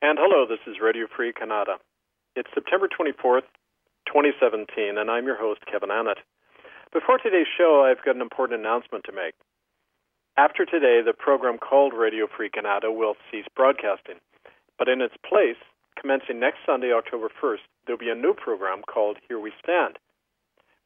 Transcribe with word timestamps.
And 0.00 0.16
hello, 0.16 0.46
this 0.46 0.62
is 0.70 0.78
Radio 0.78 1.08
Free 1.10 1.32
Canada. 1.32 1.74
It's 2.36 2.46
September 2.54 2.86
24th, 2.86 3.50
2017, 4.06 4.94
and 4.94 5.10
I'm 5.10 5.26
your 5.26 5.34
host, 5.34 5.66
Kevin 5.66 5.90
Annett. 5.90 6.22
Before 6.92 7.18
today's 7.18 7.50
show, 7.50 7.82
I've 7.82 8.04
got 8.04 8.14
an 8.14 8.22
important 8.22 8.60
announcement 8.60 9.02
to 9.10 9.12
make. 9.12 9.34
After 10.38 10.64
today, 10.64 11.02
the 11.02 11.18
program 11.18 11.58
called 11.58 11.98
Radio 11.98 12.28
Free 12.30 12.48
Canada 12.48 12.92
will 12.92 13.16
cease 13.26 13.50
broadcasting. 13.56 14.22
But 14.78 14.86
in 14.86 15.02
its 15.02 15.18
place, 15.28 15.58
commencing 16.00 16.38
next 16.38 16.62
Sunday, 16.64 16.94
October 16.94 17.26
1st, 17.26 17.66
there'll 17.84 17.98
be 17.98 18.14
a 18.14 18.14
new 18.14 18.34
program 18.38 18.86
called 18.86 19.18
Here 19.26 19.40
We 19.40 19.50
Stand, 19.58 19.98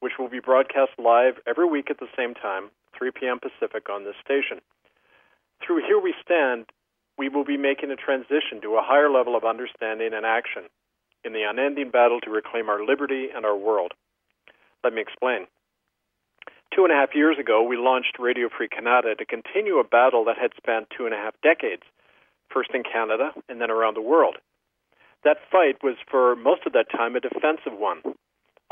which 0.00 0.16
will 0.18 0.30
be 0.32 0.40
broadcast 0.40 0.96
live 0.96 1.36
every 1.46 1.68
week 1.68 1.90
at 1.92 2.00
the 2.00 2.08
same 2.16 2.32
time, 2.32 2.72
3 2.96 3.10
p.m. 3.12 3.36
Pacific, 3.44 3.92
on 3.92 4.08
this 4.08 4.16
station. 4.24 4.64
Through 5.60 5.84
Here 5.84 6.00
We 6.00 6.14
Stand, 6.24 6.72
we 7.22 7.28
will 7.28 7.44
be 7.44 7.56
making 7.56 7.92
a 7.92 7.94
transition 7.94 8.58
to 8.60 8.74
a 8.74 8.82
higher 8.82 9.08
level 9.08 9.36
of 9.36 9.44
understanding 9.44 10.10
and 10.12 10.26
action 10.26 10.66
in 11.22 11.32
the 11.32 11.46
unending 11.48 11.88
battle 11.88 12.18
to 12.18 12.30
reclaim 12.30 12.68
our 12.68 12.84
liberty 12.84 13.28
and 13.32 13.46
our 13.46 13.56
world. 13.56 13.92
Let 14.82 14.92
me 14.92 15.00
explain. 15.00 15.46
Two 16.74 16.82
and 16.82 16.90
a 16.90 16.96
half 16.96 17.14
years 17.14 17.38
ago, 17.38 17.62
we 17.62 17.76
launched 17.76 18.18
Radio 18.18 18.48
Free 18.48 18.66
Canada 18.66 19.14
to 19.14 19.24
continue 19.24 19.78
a 19.78 19.86
battle 19.86 20.24
that 20.24 20.36
had 20.36 20.50
spanned 20.56 20.86
two 20.90 21.06
and 21.06 21.14
a 21.14 21.16
half 21.16 21.34
decades, 21.44 21.86
first 22.52 22.70
in 22.74 22.82
Canada 22.82 23.30
and 23.48 23.60
then 23.60 23.70
around 23.70 23.94
the 23.94 24.02
world. 24.02 24.34
That 25.22 25.46
fight 25.52 25.78
was, 25.80 25.94
for 26.10 26.34
most 26.34 26.66
of 26.66 26.72
that 26.72 26.90
time, 26.90 27.14
a 27.14 27.20
defensive 27.20 27.78
one, 27.78 28.02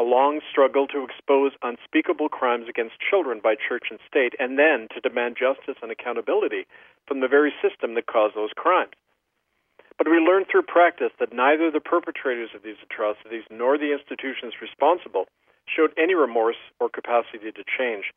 a 0.00 0.02
long 0.02 0.40
struggle 0.48 0.88
to 0.88 1.04
expose 1.04 1.52
unspeakable 1.60 2.30
crimes 2.32 2.64
against 2.72 2.96
children 3.04 3.38
by 3.44 3.52
church 3.52 3.92
and 3.92 4.00
state, 4.08 4.32
and 4.40 4.56
then 4.56 4.88
to 4.96 5.04
demand 5.04 5.36
justice 5.36 5.76
and 5.82 5.92
accountability 5.92 6.64
from 7.06 7.20
the 7.20 7.28
very 7.28 7.52
system 7.60 7.92
that 7.94 8.08
caused 8.08 8.34
those 8.34 8.56
crimes. 8.56 8.96
But 9.98 10.08
we 10.08 10.16
learned 10.16 10.46
through 10.48 10.64
practice 10.64 11.12
that 11.20 11.36
neither 11.36 11.70
the 11.70 11.84
perpetrators 11.84 12.48
of 12.56 12.62
these 12.64 12.80
atrocities 12.80 13.44
nor 13.52 13.76
the 13.76 13.92
institutions 13.92 14.56
responsible 14.64 15.28
showed 15.68 15.92
any 16.00 16.14
remorse 16.14 16.56
or 16.80 16.88
capacity 16.88 17.52
to 17.52 17.64
change. 17.76 18.08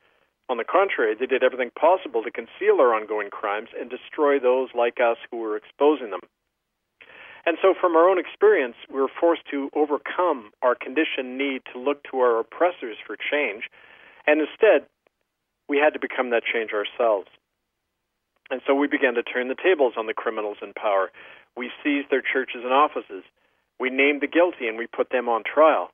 On 0.47 0.55
the 0.55 0.63
contrary, 0.63 1.15
they 1.19 1.27
did 1.27 1.43
everything 1.43 1.71
possible 1.75 2.23
to 2.23 2.31
conceal 2.31 2.79
their 2.79 2.95
ongoing 2.95 3.29
crimes 3.29 3.75
and 3.75 3.89
destroy 3.89 4.39
those 4.39 4.69
like 4.71 5.03
us 5.03 5.17
who 5.29 5.43
were 5.43 5.57
exposing 5.59 6.11
them. 6.11 6.23
And 7.45 7.57
so, 7.61 7.73
from 7.79 7.95
our 7.95 8.07
own 8.09 8.19
experience, 8.19 8.75
we 8.89 9.01
were 9.01 9.11
forced 9.19 9.43
to 9.51 9.69
overcome 9.75 10.51
our 10.61 10.75
conditioned 10.75 11.37
need 11.37 11.61
to 11.73 11.79
look 11.79 12.03
to 12.11 12.17
our 12.19 12.39
oppressors 12.39 12.95
for 13.05 13.17
change, 13.17 13.69
and 14.25 14.39
instead, 14.39 14.87
we 15.67 15.77
had 15.77 15.93
to 15.93 15.99
become 15.99 16.29
that 16.29 16.43
change 16.43 16.71
ourselves. 16.71 17.27
And 18.49 18.61
so 18.67 18.75
we 18.75 18.87
began 18.87 19.15
to 19.15 19.23
turn 19.23 19.47
the 19.47 19.55
tables 19.55 19.93
on 19.97 20.07
the 20.07 20.13
criminals 20.13 20.57
in 20.61 20.73
power. 20.73 21.11
We 21.55 21.71
seized 21.83 22.09
their 22.09 22.21
churches 22.21 22.61
and 22.63 22.73
offices. 22.73 23.23
We 23.79 23.89
named 23.89 24.21
the 24.21 24.27
guilty 24.27 24.67
and 24.67 24.77
we 24.77 24.87
put 24.87 25.09
them 25.09 25.27
on 25.27 25.43
trial. 25.43 25.89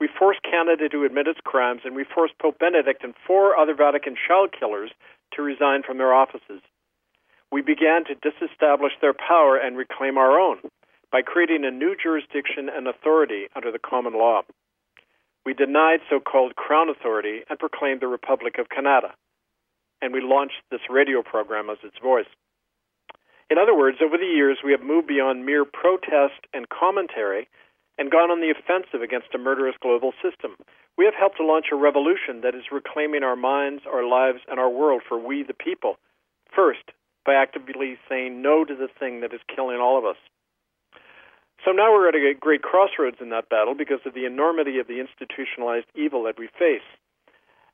We 0.00 0.08
forced 0.18 0.42
Canada 0.42 0.88
to 0.88 1.04
admit 1.04 1.28
its 1.28 1.38
crimes, 1.44 1.82
and 1.84 1.94
we 1.94 2.04
forced 2.04 2.36
Pope 2.40 2.58
Benedict 2.58 3.04
and 3.04 3.14
four 3.24 3.56
other 3.56 3.74
Vatican 3.74 4.16
child 4.16 4.50
killers 4.52 4.90
to 5.34 5.42
resign 5.42 5.84
from 5.84 5.98
their 5.98 6.12
offices. 6.12 6.60
We 7.52 7.62
began 7.62 8.04
to 8.06 8.18
disestablish 8.18 8.92
their 9.00 9.14
power 9.14 9.56
and 9.56 9.76
reclaim 9.76 10.18
our 10.18 10.40
own 10.40 10.58
by 11.12 11.20
creating 11.20 11.64
a 11.64 11.70
new 11.70 11.94
jurisdiction 11.94 12.70
and 12.74 12.88
authority 12.88 13.44
under 13.54 13.70
the 13.70 13.78
common 13.78 14.14
law. 14.14 14.40
We 15.44 15.52
denied 15.52 16.00
so 16.08 16.18
called 16.18 16.56
Crown 16.56 16.88
authority 16.88 17.42
and 17.50 17.58
proclaimed 17.58 18.00
the 18.00 18.08
Republic 18.08 18.56
of 18.58 18.70
Canada. 18.70 19.12
And 20.00 20.12
we 20.12 20.22
launched 20.22 20.64
this 20.70 20.80
radio 20.88 21.22
program 21.22 21.68
as 21.68 21.78
its 21.84 21.98
voice. 22.02 22.30
In 23.50 23.58
other 23.58 23.76
words, 23.76 23.98
over 24.02 24.16
the 24.16 24.24
years, 24.24 24.58
we 24.64 24.72
have 24.72 24.80
moved 24.80 25.06
beyond 25.06 25.44
mere 25.44 25.66
protest 25.66 26.40
and 26.54 26.66
commentary 26.70 27.46
and 27.98 28.10
gone 28.10 28.30
on 28.30 28.40
the 28.40 28.50
offensive 28.50 29.02
against 29.02 29.34
a 29.34 29.38
murderous 29.38 29.76
global 29.82 30.12
system. 30.24 30.56
We 30.96 31.04
have 31.04 31.14
helped 31.14 31.36
to 31.36 31.46
launch 31.46 31.66
a 31.70 31.76
revolution 31.76 32.40
that 32.42 32.54
is 32.54 32.72
reclaiming 32.72 33.22
our 33.22 33.36
minds, 33.36 33.82
our 33.86 34.08
lives, 34.08 34.40
and 34.48 34.58
our 34.58 34.70
world 34.70 35.02
for 35.06 35.18
we, 35.18 35.42
the 35.42 35.52
people. 35.52 35.96
First, 36.56 36.96
by 37.26 37.34
actively 37.34 37.98
saying 38.08 38.40
no 38.40 38.64
to 38.64 38.74
the 38.74 38.88
thing 38.98 39.20
that 39.20 39.34
is 39.34 39.40
killing 39.54 39.76
all 39.76 39.98
of 39.98 40.04
us. 40.04 40.16
So 41.64 41.70
now 41.70 41.92
we're 41.92 42.08
at 42.08 42.14
a 42.14 42.34
great 42.38 42.62
crossroads 42.62 43.18
in 43.20 43.30
that 43.30 43.48
battle 43.48 43.74
because 43.74 44.00
of 44.04 44.14
the 44.14 44.26
enormity 44.26 44.78
of 44.78 44.88
the 44.88 44.98
institutionalized 44.98 45.86
evil 45.94 46.24
that 46.24 46.38
we 46.38 46.48
face. 46.58 46.86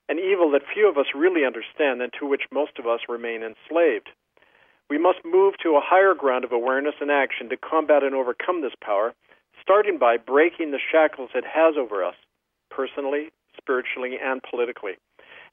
An 0.09 0.19
evil 0.19 0.51
that 0.53 0.69
few 0.73 0.89
of 0.89 0.99
us 0.99 1.07
really 1.15 1.45
understand 1.45 2.03
and 2.03 2.13
to 2.19 2.27
which 2.27 2.53
most 2.53 2.79
of 2.79 2.87
us 2.87 3.01
remain 3.09 3.43
enslaved. 3.43 4.11
We 4.91 4.99
must 4.99 5.25
move 5.25 5.55
to 5.63 5.77
a 5.77 5.85
higher 5.85 6.15
ground 6.15 6.45
of 6.45 6.53
awareness 6.53 6.95
and 7.01 7.11
action 7.11 7.49
to 7.49 7.57
combat 7.57 8.03
and 8.03 8.15
overcome 8.15 8.61
this 8.61 8.77
power 8.83 9.15
starting 9.61 9.99
by 9.99 10.17
breaking 10.17 10.71
the 10.71 10.81
shackles 10.81 11.31
it 11.35 11.45
has 11.45 11.75
over 11.77 12.05
us, 12.05 12.15
personally, 12.71 13.29
spiritually, 13.57 14.17
and 14.23 14.41
politically. 14.49 14.97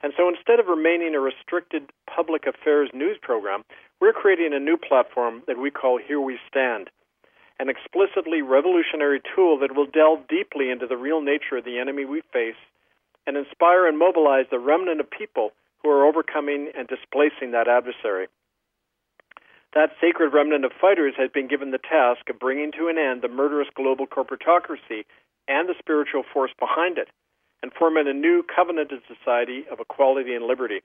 And 0.02 0.12
so 0.16 0.28
instead 0.28 0.60
of 0.60 0.68
remaining 0.68 1.14
a 1.14 1.20
restricted 1.20 1.90
public 2.08 2.46
affairs 2.46 2.88
news 2.94 3.18
program, 3.20 3.62
we're 4.00 4.12
creating 4.12 4.52
a 4.52 4.60
new 4.60 4.76
platform 4.76 5.42
that 5.46 5.58
we 5.58 5.70
call 5.70 5.98
Here 5.98 6.20
We 6.20 6.38
Stand, 6.48 6.88
an 7.58 7.68
explicitly 7.68 8.42
revolutionary 8.42 9.20
tool 9.34 9.58
that 9.58 9.74
will 9.74 9.86
delve 9.86 10.28
deeply 10.28 10.70
into 10.70 10.86
the 10.86 10.96
real 10.96 11.20
nature 11.20 11.56
of 11.56 11.64
the 11.64 11.78
enemy 11.78 12.04
we 12.04 12.22
face 12.32 12.58
and 13.26 13.36
inspire 13.36 13.86
and 13.86 13.98
mobilize 13.98 14.46
the 14.50 14.58
remnant 14.58 15.00
of 15.00 15.10
people 15.10 15.50
who 15.82 15.90
are 15.90 16.06
overcoming 16.06 16.70
and 16.76 16.86
displacing 16.86 17.52
that 17.52 17.68
adversary. 17.68 18.28
That 19.74 19.92
sacred 20.00 20.32
remnant 20.32 20.64
of 20.64 20.72
fighters 20.80 21.14
has 21.18 21.30
been 21.30 21.48
given 21.48 21.70
the 21.70 21.78
task 21.78 22.28
of 22.30 22.38
bringing 22.38 22.72
to 22.72 22.88
an 22.88 22.98
end 22.98 23.22
the 23.22 23.28
murderous 23.28 23.68
global 23.74 24.06
corporatocracy 24.06 25.04
and 25.48 25.68
the 25.68 25.74
spiritual 25.78 26.24
force 26.32 26.52
behind 26.58 26.98
it, 26.98 27.08
and 27.62 27.72
forming 27.72 28.08
a 28.08 28.12
new 28.12 28.42
covenanted 28.42 29.00
society 29.06 29.64
of 29.70 29.80
equality 29.80 30.34
and 30.34 30.46
liberty. 30.46 30.80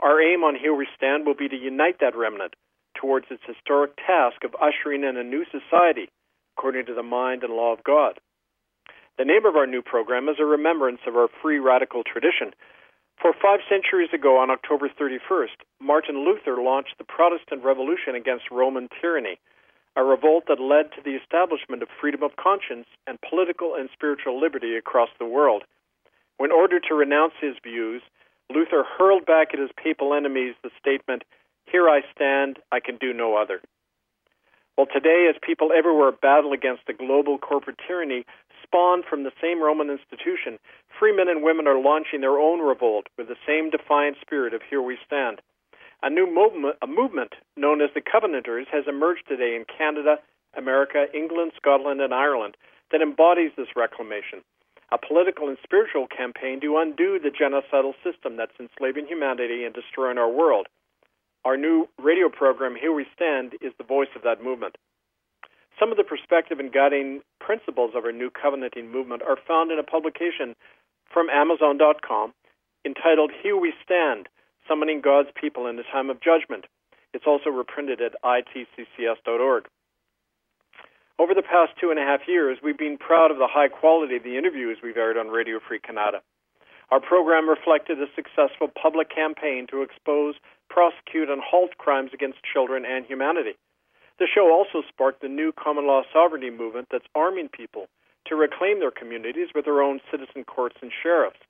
Our 0.00 0.20
aim 0.22 0.42
on 0.42 0.56
Here 0.56 0.74
We 0.74 0.88
Stand 0.96 1.26
will 1.26 1.34
be 1.34 1.48
to 1.48 1.56
unite 1.56 2.00
that 2.00 2.16
remnant 2.16 2.54
towards 3.00 3.26
its 3.30 3.42
historic 3.46 3.96
task 3.96 4.44
of 4.44 4.54
ushering 4.60 5.04
in 5.04 5.16
a 5.16 5.24
new 5.24 5.44
society 5.50 6.08
according 6.56 6.86
to 6.86 6.94
the 6.94 7.02
mind 7.02 7.42
and 7.42 7.54
law 7.54 7.72
of 7.72 7.84
God. 7.84 8.20
The 9.16 9.24
name 9.24 9.46
of 9.46 9.56
our 9.56 9.66
new 9.66 9.82
program 9.82 10.28
is 10.28 10.36
a 10.38 10.44
remembrance 10.44 11.00
of 11.06 11.16
our 11.16 11.28
free 11.42 11.58
radical 11.58 12.02
tradition, 12.04 12.52
for 13.20 13.34
five 13.36 13.60
centuries 13.68 14.08
ago, 14.14 14.38
on 14.38 14.48
October 14.50 14.88
31st, 14.88 15.60
Martin 15.78 16.24
Luther 16.24 16.56
launched 16.56 16.96
the 16.96 17.04
Protestant 17.04 17.62
Revolution 17.62 18.14
against 18.14 18.50
Roman 18.50 18.88
tyranny, 18.98 19.38
a 19.94 20.02
revolt 20.02 20.44
that 20.48 20.58
led 20.58 20.92
to 20.92 21.02
the 21.04 21.20
establishment 21.20 21.82
of 21.82 21.88
freedom 22.00 22.22
of 22.22 22.36
conscience 22.40 22.86
and 23.06 23.20
political 23.20 23.74
and 23.74 23.90
spiritual 23.92 24.40
liberty 24.40 24.74
across 24.74 25.10
the 25.18 25.26
world. 25.26 25.64
When 26.38 26.50
ordered 26.50 26.84
to 26.88 26.94
renounce 26.94 27.34
his 27.42 27.56
views, 27.62 28.00
Luther 28.48 28.84
hurled 28.96 29.26
back 29.26 29.52
at 29.52 29.60
his 29.60 29.70
papal 29.76 30.14
enemies 30.14 30.54
the 30.62 30.70
statement, 30.80 31.24
Here 31.70 31.88
I 31.88 32.00
stand, 32.12 32.58
I 32.72 32.80
can 32.80 32.96
do 32.96 33.12
no 33.12 33.36
other. 33.36 33.60
Well, 34.76 34.88
today, 34.92 35.30
as 35.30 35.36
people 35.40 35.70
everywhere 35.76 36.10
battle 36.10 36.52
against 36.52 36.86
the 36.86 36.92
global 36.92 37.38
corporate 37.38 37.78
tyranny 37.86 38.24
spawned 38.62 39.04
from 39.08 39.22
the 39.22 39.32
same 39.40 39.62
Roman 39.62 39.88
institution, 39.88 40.58
free 40.98 41.14
men 41.14 41.28
and 41.28 41.44
women 41.44 41.68
are 41.68 41.78
launching 41.78 42.22
their 42.22 42.38
own 42.38 42.60
revolt 42.60 43.06
with 43.16 43.28
the 43.28 43.38
same 43.46 43.70
defiant 43.70 44.16
spirit 44.20 44.52
of 44.52 44.62
Here 44.68 44.82
We 44.82 44.98
Stand. 45.06 45.40
A 46.02 46.10
new 46.10 46.26
movement, 46.26 46.76
a 46.82 46.86
movement 46.88 47.34
known 47.56 47.80
as 47.82 47.90
the 47.94 48.00
Covenanters 48.00 48.66
has 48.72 48.88
emerged 48.88 49.28
today 49.28 49.54
in 49.54 49.64
Canada, 49.64 50.16
America, 50.56 51.06
England, 51.14 51.52
Scotland, 51.56 52.00
and 52.00 52.14
Ireland 52.14 52.56
that 52.90 53.02
embodies 53.02 53.52
this 53.56 53.76
reclamation. 53.76 54.42
A 54.90 54.98
political 54.98 55.46
and 55.46 55.58
spiritual 55.62 56.08
campaign 56.08 56.60
to 56.62 56.78
undo 56.78 57.20
the 57.20 57.30
genocidal 57.30 57.94
system 58.02 58.36
that's 58.36 58.58
enslaving 58.58 59.06
humanity 59.06 59.64
and 59.64 59.74
destroying 59.74 60.18
our 60.18 60.30
world. 60.30 60.66
Our 61.44 61.56
new 61.56 61.88
radio 61.98 62.28
program, 62.28 62.76
Here 62.76 62.92
We 62.92 63.06
Stand, 63.14 63.54
is 63.62 63.72
the 63.78 63.84
voice 63.84 64.12
of 64.14 64.22
that 64.22 64.44
movement. 64.44 64.76
Some 65.78 65.90
of 65.90 65.96
the 65.96 66.04
perspective 66.04 66.60
and 66.60 66.70
guiding 66.70 67.22
principles 67.40 67.92
of 67.96 68.04
our 68.04 68.12
new 68.12 68.28
covenanting 68.30 68.92
movement 68.92 69.22
are 69.22 69.38
found 69.48 69.72
in 69.72 69.78
a 69.78 69.82
publication 69.82 70.54
from 71.10 71.30
Amazon.com 71.30 72.34
entitled 72.84 73.30
Here 73.42 73.56
We 73.56 73.72
Stand 73.82 74.28
Summoning 74.68 75.00
God's 75.00 75.30
People 75.34 75.66
in 75.66 75.76
the 75.76 75.88
Time 75.90 76.10
of 76.10 76.20
Judgment. 76.20 76.66
It's 77.14 77.26
also 77.26 77.48
reprinted 77.48 78.00
at 78.02 78.20
itccs.org. 78.22 79.64
Over 81.18 81.34
the 81.34 81.42
past 81.42 81.72
two 81.80 81.90
and 81.90 81.98
a 81.98 82.02
half 82.02 82.20
years, 82.28 82.58
we've 82.62 82.78
been 82.78 82.98
proud 82.98 83.30
of 83.30 83.38
the 83.38 83.48
high 83.48 83.68
quality 83.68 84.16
of 84.16 84.22
the 84.22 84.36
interviews 84.36 84.78
we've 84.82 84.96
aired 84.96 85.16
on 85.16 85.28
Radio 85.28 85.58
Free 85.66 85.80
Canada. 85.80 86.20
Our 86.90 87.00
program 87.00 87.48
reflected 87.48 88.00
a 88.00 88.06
successful 88.16 88.68
public 88.68 89.14
campaign 89.14 89.66
to 89.70 89.82
expose 89.82 90.34
prosecute, 90.70 91.28
and 91.28 91.42
halt 91.42 91.76
crimes 91.76 92.12
against 92.14 92.38
children 92.50 92.86
and 92.86 93.04
humanity. 93.04 93.58
The 94.18 94.28
show 94.32 94.52
also 94.52 94.86
sparked 94.88 95.20
the 95.20 95.28
new 95.28 95.52
common 95.52 95.86
law 95.86 96.02
sovereignty 96.12 96.50
movement 96.50 96.88
that's 96.90 97.10
arming 97.14 97.48
people 97.48 97.88
to 98.26 98.36
reclaim 98.36 98.78
their 98.78 98.90
communities 98.90 99.48
with 99.54 99.64
their 99.64 99.82
own 99.82 100.00
citizen 100.10 100.44
courts 100.44 100.76
and 100.80 100.92
sheriffs. 101.02 101.40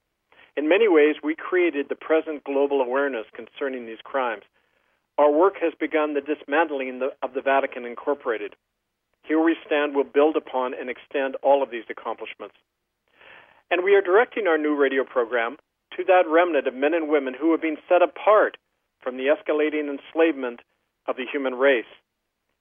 In 0.57 0.69
many 0.69 0.89
ways, 0.89 1.17
we 1.23 1.35
created 1.37 1.87
the 1.89 1.95
present 1.95 2.43
global 2.45 2.81
awareness 2.81 3.27
concerning 3.35 3.87
these 3.87 4.03
crimes. 4.03 4.43
Our 5.19 5.31
work 5.31 5.55
has 5.61 5.75
begun 5.79 6.15
the 6.15 6.21
dismantling 6.21 7.03
of 7.23 7.35
the 7.35 7.43
Vatican 7.43 7.85
Incorporated. 7.85 8.55
Here 9.25 9.41
We 9.41 9.57
Stand 9.67 9.95
will 9.95 10.05
build 10.05 10.37
upon 10.37 10.73
and 10.75 10.89
extend 10.89 11.37
all 11.43 11.63
of 11.63 11.71
these 11.71 11.85
accomplishments. 11.91 12.55
And 13.71 13.85
we 13.85 13.95
are 13.95 14.03
directing 14.03 14.47
our 14.47 14.59
new 14.59 14.75
radio 14.77 15.05
program 15.05 15.57
to 15.97 16.05
that 16.05 16.29
remnant 16.29 16.67
of 16.67 16.75
men 16.75 16.95
and 16.95 17.09
women 17.09 17.35
who 17.39 17.53
have 17.53 17.63
been 17.63 17.79
set 17.89 18.03
apart 18.03 18.57
from 19.01 19.17
the 19.17 19.27
escalating 19.27 19.89
enslavement 19.89 20.61
of 21.07 21.17
the 21.17 21.27
human 21.31 21.55
race. 21.55 21.91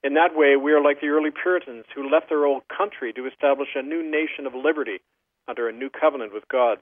In 0.04 0.14
that 0.14 0.36
way, 0.36 0.56
we 0.56 0.72
are 0.72 0.82
like 0.82 1.02
the 1.02 1.10
early 1.10 1.32
Puritans 1.32 1.86
who 1.94 2.10
left 2.10 2.30
their 2.30 2.46
old 2.46 2.64
country 2.70 3.12
to 3.14 3.28
establish 3.28 3.70
a 3.76 3.82
new 3.82 4.02
nation 4.02 4.46
of 4.46 4.54
liberty 4.54 5.02
under 5.48 5.68
a 5.68 5.74
new 5.74 5.90
covenant 5.90 6.34
with 6.34 6.48
God. 6.48 6.78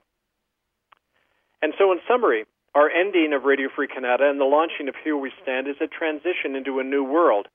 And 1.60 1.74
so, 1.78 1.90
in 1.90 1.98
summary, 2.06 2.44
our 2.74 2.88
ending 2.88 3.32
of 3.32 3.42
Radio 3.42 3.68
Free 3.74 3.88
Canada 3.88 4.30
and 4.30 4.38
the 4.38 4.44
launching 4.44 4.88
of 4.88 4.94
Here 5.02 5.16
We 5.16 5.32
Stand 5.42 5.66
is 5.66 5.80
a 5.80 5.88
transition 5.88 6.54
into 6.54 6.78
a 6.78 6.84
new 6.84 7.02
world, 7.02 7.48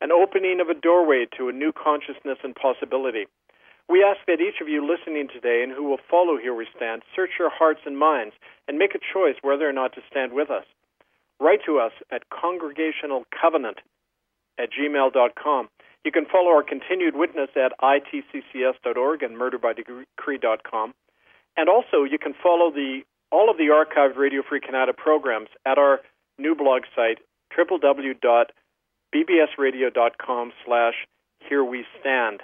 an 0.00 0.10
opening 0.10 0.60
of 0.60 0.70
a 0.70 0.80
doorway 0.80 1.26
to 1.36 1.48
a 1.50 1.52
new 1.52 1.72
consciousness 1.72 2.38
and 2.42 2.54
possibility. 2.54 3.26
We 3.90 4.04
ask 4.04 4.20
that 4.28 4.40
each 4.40 4.60
of 4.60 4.68
you 4.68 4.86
listening 4.86 5.26
today 5.26 5.64
and 5.64 5.72
who 5.72 5.82
will 5.82 5.98
follow 6.08 6.36
Here 6.36 6.54
We 6.54 6.68
Stand 6.76 7.02
search 7.16 7.30
your 7.40 7.50
hearts 7.50 7.80
and 7.84 7.98
minds 7.98 8.36
and 8.68 8.78
make 8.78 8.94
a 8.94 9.00
choice 9.12 9.34
whether 9.42 9.68
or 9.68 9.72
not 9.72 9.94
to 9.94 10.00
stand 10.08 10.32
with 10.32 10.48
us. 10.48 10.64
Write 11.40 11.64
to 11.66 11.80
us 11.80 11.90
at 12.12 12.30
congregationalcovenant 12.30 13.78
at 14.58 14.68
gmail.com. 14.70 15.68
You 16.04 16.12
can 16.12 16.26
follow 16.30 16.50
our 16.50 16.62
continued 16.62 17.16
witness 17.16 17.50
at 17.56 17.72
itccs.org 17.82 19.24
and 19.24 19.36
murderbydecree.com. 19.36 20.94
And 21.56 21.68
also, 21.68 22.04
you 22.04 22.18
can 22.18 22.34
follow 22.40 22.70
the 22.70 23.00
all 23.32 23.50
of 23.50 23.56
the 23.56 23.70
archived 23.74 24.16
Radio 24.16 24.42
Free 24.48 24.60
Canada 24.60 24.92
programs 24.96 25.48
at 25.66 25.78
our 25.78 25.98
new 26.38 26.54
blog 26.54 26.82
site, 26.94 27.18
www.bbsradio.com 27.58 30.52
slash 30.64 30.94
Here 31.48 31.64
We 31.64 31.84
Stand. 31.98 32.42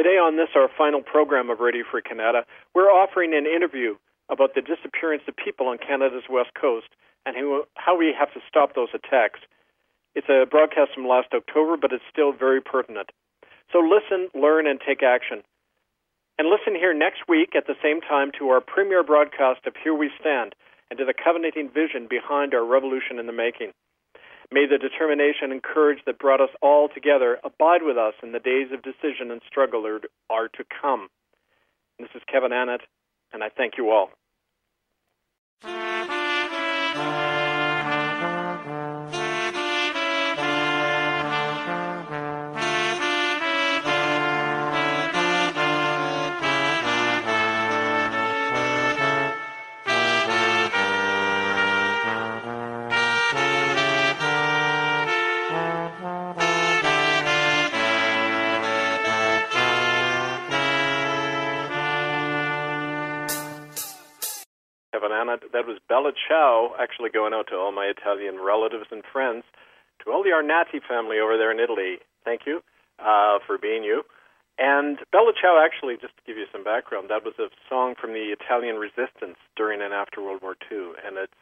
Today 0.00 0.16
on 0.16 0.40
this, 0.40 0.48
our 0.56 0.70
final 0.80 1.02
program 1.02 1.50
of 1.50 1.60
Radio 1.60 1.84
Free 1.84 2.00
Canada, 2.00 2.46
we're 2.74 2.88
offering 2.88 3.36
an 3.36 3.44
interview 3.44 3.96
about 4.30 4.54
the 4.56 4.64
disappearance 4.64 5.24
of 5.28 5.36
people 5.36 5.68
on 5.68 5.76
Canada's 5.76 6.24
west 6.24 6.56
coast 6.58 6.88
and 7.26 7.36
how 7.74 7.98
we 7.98 8.16
have 8.18 8.32
to 8.32 8.40
stop 8.48 8.74
those 8.74 8.88
attacks. 8.96 9.40
It's 10.14 10.30
a 10.30 10.48
broadcast 10.48 10.96
from 10.96 11.04
last 11.06 11.28
October, 11.36 11.76
but 11.76 11.92
it's 11.92 12.08
still 12.10 12.32
very 12.32 12.62
pertinent. 12.62 13.12
So 13.76 13.84
listen, 13.84 14.32
learn, 14.32 14.66
and 14.66 14.80
take 14.80 15.02
action. 15.02 15.44
And 16.38 16.48
listen 16.48 16.72
here 16.80 16.96
next 16.96 17.28
week 17.28 17.52
at 17.52 17.66
the 17.66 17.76
same 17.84 18.00
time 18.00 18.32
to 18.38 18.48
our 18.56 18.62
premiere 18.62 19.04
broadcast 19.04 19.66
of 19.66 19.74
Here 19.84 19.92
We 19.92 20.08
Stand 20.18 20.54
and 20.88 20.96
to 20.96 21.04
the 21.04 21.12
covenanting 21.12 21.68
vision 21.68 22.08
behind 22.08 22.54
our 22.54 22.64
revolution 22.64 23.18
in 23.18 23.26
the 23.26 23.36
making. 23.36 23.76
May 24.52 24.66
the 24.66 24.78
determination 24.78 25.52
and 25.52 25.62
courage 25.62 26.00
that 26.06 26.18
brought 26.18 26.40
us 26.40 26.50
all 26.60 26.88
together 26.88 27.38
abide 27.44 27.82
with 27.82 27.96
us 27.96 28.14
in 28.22 28.32
the 28.32 28.40
days 28.40 28.68
of 28.72 28.82
decision 28.82 29.30
and 29.30 29.40
struggle 29.46 29.82
that 29.82 30.00
are 30.28 30.48
to 30.48 30.64
come. 30.82 31.08
This 32.00 32.08
is 32.16 32.22
Kevin 32.30 32.50
Annett, 32.50 32.80
and 33.32 33.44
I 33.44 33.48
thank 33.48 33.74
you 33.78 33.90
all. 33.90 34.10
That 65.00 65.66
was 65.66 65.78
Bella 65.88 66.12
Ciao, 66.28 66.74
actually 66.78 67.10
going 67.10 67.32
out 67.32 67.48
to 67.48 67.56
all 67.56 67.72
my 67.72 67.86
Italian 67.86 68.38
relatives 68.38 68.86
and 68.90 69.02
friends, 69.12 69.44
to 70.04 70.12
all 70.12 70.22
the 70.22 70.30
Arnatti 70.30 70.80
family 70.86 71.18
over 71.18 71.36
there 71.36 71.50
in 71.50 71.60
Italy. 71.60 71.98
Thank 72.24 72.42
you 72.46 72.62
uh, 72.98 73.38
for 73.46 73.58
being 73.58 73.84
you. 73.84 74.02
And 74.58 74.98
Bella 75.10 75.32
Ciao, 75.32 75.56
actually, 75.56 75.96
just 75.96 76.12
to 76.20 76.22
give 76.26 76.36
you 76.36 76.44
some 76.52 76.62
background, 76.62 77.08
that 77.08 77.24
was 77.24 77.32
a 77.40 77.48
song 77.68 77.94
from 77.98 78.12
the 78.12 78.36
Italian 78.36 78.76
resistance 78.76 79.40
during 79.56 79.80
and 79.80 79.94
after 79.94 80.20
World 80.20 80.42
War 80.42 80.54
II. 80.70 81.00
And 81.00 81.16
it's, 81.16 81.32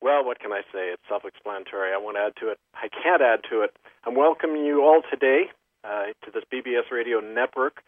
well, 0.00 0.24
what 0.24 0.40
can 0.40 0.52
I 0.52 0.62
say? 0.72 0.88
It's 0.88 1.04
self 1.08 1.24
explanatory. 1.26 1.92
I 1.92 2.00
won't 2.00 2.16
add 2.16 2.32
to 2.40 2.48
it. 2.48 2.58
I 2.72 2.88
can't 2.88 3.20
add 3.20 3.44
to 3.50 3.60
it. 3.60 3.76
I'm 4.06 4.16
welcoming 4.16 4.64
you 4.64 4.80
all 4.80 5.02
today 5.04 5.52
uh, 5.84 6.16
to 6.24 6.30
this 6.32 6.44
BBS 6.48 6.88
radio 6.90 7.20
network. 7.20 7.84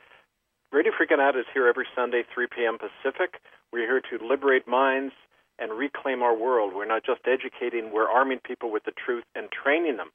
Radio 0.71 0.93
Free 0.93 1.09
Out 1.19 1.37
is 1.37 1.47
here 1.53 1.67
every 1.67 1.87
Sunday, 1.97 2.23
3 2.33 2.47
p.m. 2.47 2.79
Pacific. 2.79 3.41
We're 3.73 3.87
here 3.87 4.01
to 4.01 4.27
liberate 4.27 4.67
minds 4.67 5.15
and 5.59 5.73
reclaim 5.73 6.23
our 6.23 6.37
world. 6.37 6.73
We're 6.75 6.87
not 6.87 7.05
just 7.05 7.21
educating, 7.27 7.93
we're 7.93 8.11
arming 8.11 8.41
people 8.43 8.71
with 8.73 8.85
the 8.85 8.93
truth 8.93 9.25
and 9.35 9.49
training 9.51 9.97
them 9.97 10.11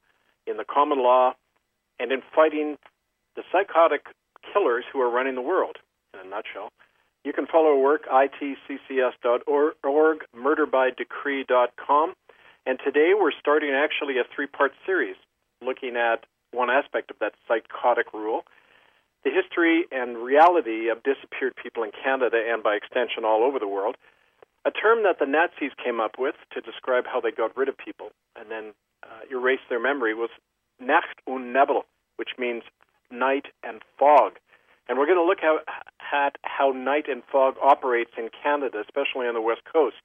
in 0.48 0.58
the 0.58 0.66
common 0.66 1.00
law 1.00 1.34
and 2.00 2.12
in 2.12 2.22
fighting 2.34 2.78
the 3.36 3.44
psychotic 3.52 4.08
killers 4.54 4.84
who 4.92 5.00
are 5.02 5.10
running 5.10 5.36
the 5.36 5.42
world, 5.42 5.78
in 6.14 6.20
a 6.20 6.24
nutshell. 6.30 6.72
You 7.24 7.34
can 7.34 7.48
follow 7.48 7.70
our 7.70 7.80
work, 7.80 8.06
itccs.org, 8.08 9.78
murderbydecree.com. 10.36 12.14
And 12.68 12.80
today 12.84 13.14
we're 13.20 13.32
starting 13.40 13.72
actually 13.72 14.18
a 14.18 14.24
three 14.36 14.48
part 14.48 14.74
series 14.86 15.16
looking 15.62 15.96
at 15.96 16.26
one 16.52 16.70
aspect 16.70 17.10
of 17.12 17.18
that 17.20 17.34
psychotic 17.48 18.14
rule 18.14 18.44
the 19.26 19.32
history 19.32 19.86
and 19.92 20.18
reality 20.20 20.88
of 20.88 21.02
disappeared 21.02 21.54
people 21.62 21.84
in 21.84 21.92
Canada 21.92 22.38
and 22.38 22.62
by 22.62 22.76
extension 22.76 23.26
all 23.26 23.44
over 23.44 23.58
the 23.58 23.68
world, 23.68 23.98
a 24.66 24.72
term 24.72 25.04
that 25.04 25.18
the 25.20 25.26
Nazis 25.26 25.74
came 25.84 26.00
up 26.00 26.14
with 26.18 26.36
to 26.54 26.62
describe 26.62 27.06
how 27.06 27.20
they 27.20 27.32
got 27.32 27.58
rid 27.58 27.68
of 27.68 27.76
people 27.78 28.12
and 28.38 28.50
then 28.50 28.74
uh, 29.04 29.26
erase 29.30 29.60
their 29.68 29.82
memory 29.82 30.14
was 30.14 30.30
Nacht 30.80 31.20
und 31.28 31.52
Nebel, 31.52 31.86
which 32.18 32.38
means 32.38 32.64
night 33.12 33.48
and 33.64 33.82
fog. 33.98 34.34
And 34.88 35.00
we're 35.00 35.08
going 35.08 35.18
to 35.18 35.26
look 35.26 35.42
at 35.42 36.38
how 36.44 36.72
night 36.72 37.06
and 37.10 37.24
fog 37.32 37.56
operates 37.64 38.12
in 38.18 38.30
Canada, 38.30 38.82
especially 38.82 39.26
on 39.26 39.34
the 39.34 39.42
West 39.42 39.62
Coast. 39.72 39.98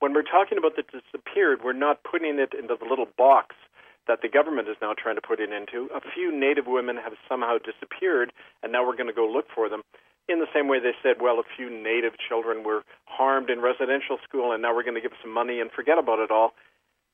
When 0.00 0.12
we're 0.12 0.22
talking 0.22 0.58
about 0.58 0.76
the 0.76 0.84
disappeared, 0.84 1.60
we're 1.64 1.72
not 1.72 2.04
putting 2.04 2.38
it 2.38 2.52
into 2.52 2.76
the 2.76 2.84
little 2.88 3.08
box 3.16 3.56
that 4.10 4.26
the 4.26 4.28
government 4.28 4.66
is 4.66 4.74
now 4.82 4.90
trying 4.90 5.14
to 5.14 5.22
put 5.22 5.38
it 5.38 5.54
into. 5.54 5.86
A 5.94 6.02
few 6.02 6.34
Native 6.34 6.66
women 6.66 6.98
have 6.98 7.14
somehow 7.30 7.62
disappeared, 7.62 8.34
and 8.60 8.74
now 8.74 8.82
we're 8.84 8.98
going 8.98 9.06
to 9.06 9.14
go 9.14 9.30
look 9.30 9.46
for 9.54 9.70
them. 9.70 9.82
In 10.26 10.42
the 10.42 10.50
same 10.52 10.66
way 10.66 10.82
they 10.82 10.98
said, 11.00 11.22
well, 11.22 11.38
a 11.38 11.46
few 11.56 11.70
Native 11.70 12.18
children 12.18 12.66
were 12.66 12.82
harmed 13.06 13.50
in 13.50 13.62
residential 13.62 14.18
school, 14.26 14.50
and 14.50 14.60
now 14.60 14.74
we're 14.74 14.82
going 14.82 14.98
to 14.98 15.00
give 15.00 15.14
some 15.22 15.32
money 15.32 15.60
and 15.60 15.70
forget 15.70 15.94
about 15.96 16.18
it 16.18 16.34
all, 16.34 16.58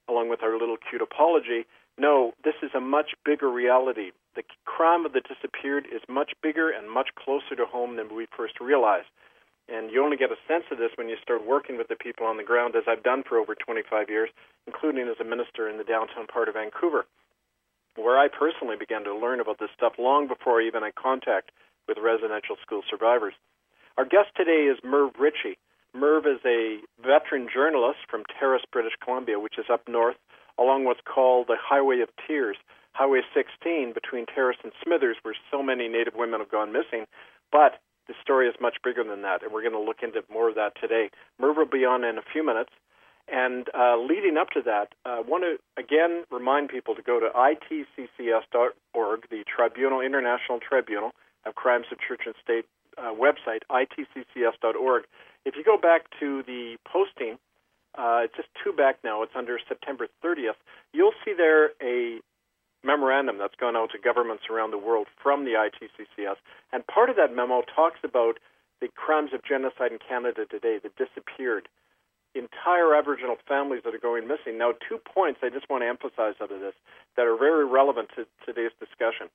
along 0.09 0.31
with 0.33 0.43
our 0.43 0.57
little 0.57 0.81
cute 0.89 1.05
apology. 1.05 1.69
No, 2.01 2.33
this 2.45 2.57
is 2.63 2.73
a 2.75 2.81
much 2.81 3.13
bigger 3.29 3.51
reality. 3.53 4.13
The 4.35 4.45
crime 4.65 5.05
of 5.05 5.13
the 5.13 5.21
disappeared 5.21 5.85
is 5.93 6.01
much 6.09 6.33
bigger 6.43 6.73
and 6.73 6.89
much 6.89 7.13
closer 7.13 7.53
to 7.57 7.67
home 7.69 7.97
than 7.97 8.09
we 8.09 8.27
first 8.35 8.57
realized. 8.59 9.13
And 9.69 9.91
you 9.91 10.03
only 10.05 10.17
get 10.17 10.31
a 10.31 10.39
sense 10.47 10.65
of 10.71 10.79
this 10.79 10.93
when 10.95 11.09
you 11.09 11.17
start 11.23 11.45
working 11.45 11.77
with 11.77 11.89
the 11.89 11.97
people 11.97 12.27
on 12.27 12.37
the 12.37 12.45
ground, 12.47 12.77
as 12.77 12.85
I've 12.87 13.03
done 13.03 13.25
for 13.29 13.39
over 13.39 13.55
25 13.55 14.09
years, 14.09 14.31
including 14.67 15.09
as 15.09 15.19
a 15.21 15.25
minister 15.25 15.69
in 15.69 15.77
the 15.77 15.85
downtown 15.85 16.27
part 16.27 16.49
of 16.49 16.55
Vancouver, 16.55 17.05
where 17.97 18.19
I 18.19 18.29
personally 18.29 18.77
began 18.79 19.03
to 19.05 19.15
learn 19.15 19.41
about 19.41 19.59
this 19.59 19.71
stuff 19.77 19.95
long 19.99 20.29
before 20.29 20.61
even 20.61 20.83
had 20.83 20.95
contact 20.95 21.51
with 21.89 21.99
residential 21.99 22.57
school 22.63 22.83
survivors. 22.89 23.35
Our 23.97 24.05
guest 24.05 24.31
today 24.37 24.71
is 24.71 24.79
Merv 24.85 25.19
Ritchie. 25.19 25.59
Merv 25.95 26.27
is 26.27 26.41
a 26.45 26.79
veteran 27.03 27.49
journalist 27.53 28.01
from 28.09 28.25
Terrace, 28.39 28.63
British 28.71 28.93
Columbia, 29.03 29.41
which 29.41 29.59
is 29.59 29.67
up 29.73 29.89
north 29.89 30.17
along 30.59 30.85
what's 30.85 31.01
called 31.05 31.49
the 31.49 31.57
Highway 31.61 32.01
of 32.01 32.09
Tears, 32.27 32.57
Highway 32.93 33.21
16 33.35 33.93
between 33.93 34.27
Terrace 34.27 34.57
and 34.63 34.73
Smithers, 34.83 35.17
where 35.23 35.35
so 35.51 35.63
many 35.63 35.89
Native 35.89 36.15
women 36.15 36.41
have 36.41 36.51
gone 36.51 36.73
missing. 36.73 37.07
But 37.53 37.81
the 38.09 38.15
story 38.23 38.49
is 38.49 38.55
much 38.61 38.77
bigger 38.83 39.05
than 39.05 39.23
that, 39.23 39.43
and 39.43 39.53
we're 39.53 39.63
going 39.63 39.73
to 39.73 39.81
look 39.81 40.03
into 40.03 40.23
more 40.33 40.49
of 40.49 40.55
that 40.55 40.73
today. 40.81 41.11
Merv 41.39 41.57
will 41.57 41.67
be 41.67 41.85
on 41.85 42.05
in 42.05 42.19
a 42.19 42.23
few 42.33 42.45
minutes. 42.45 42.71
And 43.29 43.69
uh, 43.75 43.97
leading 43.99 44.37
up 44.37 44.51
to 44.51 44.63
that, 44.63 44.95
I 45.05 45.19
uh, 45.19 45.23
want 45.23 45.43
to 45.43 45.59
again 45.81 46.23
remind 46.31 46.69
people 46.69 46.95
to 46.95 47.03
go 47.03 47.19
to 47.19 47.29
itccs.org, 47.35 49.21
the 49.31 49.45
Tribunal 49.45 50.01
International 50.01 50.61
Tribunal 50.61 51.11
of 51.45 51.57
Crimes 51.57 51.87
of 51.91 51.99
Church 51.99 52.23
and 52.27 52.37
State 52.43 52.67
uh, 52.97 53.13
website, 53.13 53.63
itccs.org. 53.69 55.05
If 55.45 55.55
you 55.57 55.65
go 55.65 55.77
back 55.77 56.07
to 56.21 56.43
the 56.47 56.77
posting, 56.87 57.39
uh, 57.99 58.21
it's 58.25 58.37
just 58.37 58.49
two 58.63 58.73
back 58.73 58.99
now. 59.03 59.23
It's 59.23 59.33
under 59.35 59.59
September 59.69 60.07
30th. 60.25 60.59
You'll 60.93 61.15
see 61.25 61.35
there 61.37 61.71
a 61.83 62.21
memorandum 62.87 63.39
that's 63.39 63.59
gone 63.59 63.77
out 63.77 63.91
to 63.91 63.99
governments 63.99 64.45
around 64.49 64.71
the 64.71 64.79
world 64.79 65.09
from 65.21 65.45
the 65.45 65.59
ITCCS. 65.59 66.37
And 66.73 66.87
part 66.87 67.11
of 67.11 67.17
that 67.17 67.35
memo 67.35 67.63
talks 67.67 67.99
about 68.05 68.39
the 68.81 68.89
crimes 68.95 69.35
of 69.35 69.43
genocide 69.43 69.91
in 69.91 69.99
Canada 69.99 70.47
today 70.47 70.79
that 70.83 70.95
disappeared 70.95 71.69
entire 72.39 72.95
Aboriginal 72.95 73.37
families 73.49 73.83
that 73.85 73.95
are 73.95 74.03
going 74.03 74.29
missing. 74.29 74.59
Now, 74.59 74.73
two 74.77 74.99
points 74.99 75.41
I 75.43 75.49
just 75.49 75.69
want 75.69 75.83
to 75.83 75.89
emphasize 75.89 76.37
out 76.41 76.53
of 76.53 76.61
this 76.61 76.77
that 77.17 77.27
are 77.27 77.37
very 77.37 77.65
relevant 77.65 78.11
to 78.15 78.27
today's 78.45 78.77
discussion. 78.79 79.33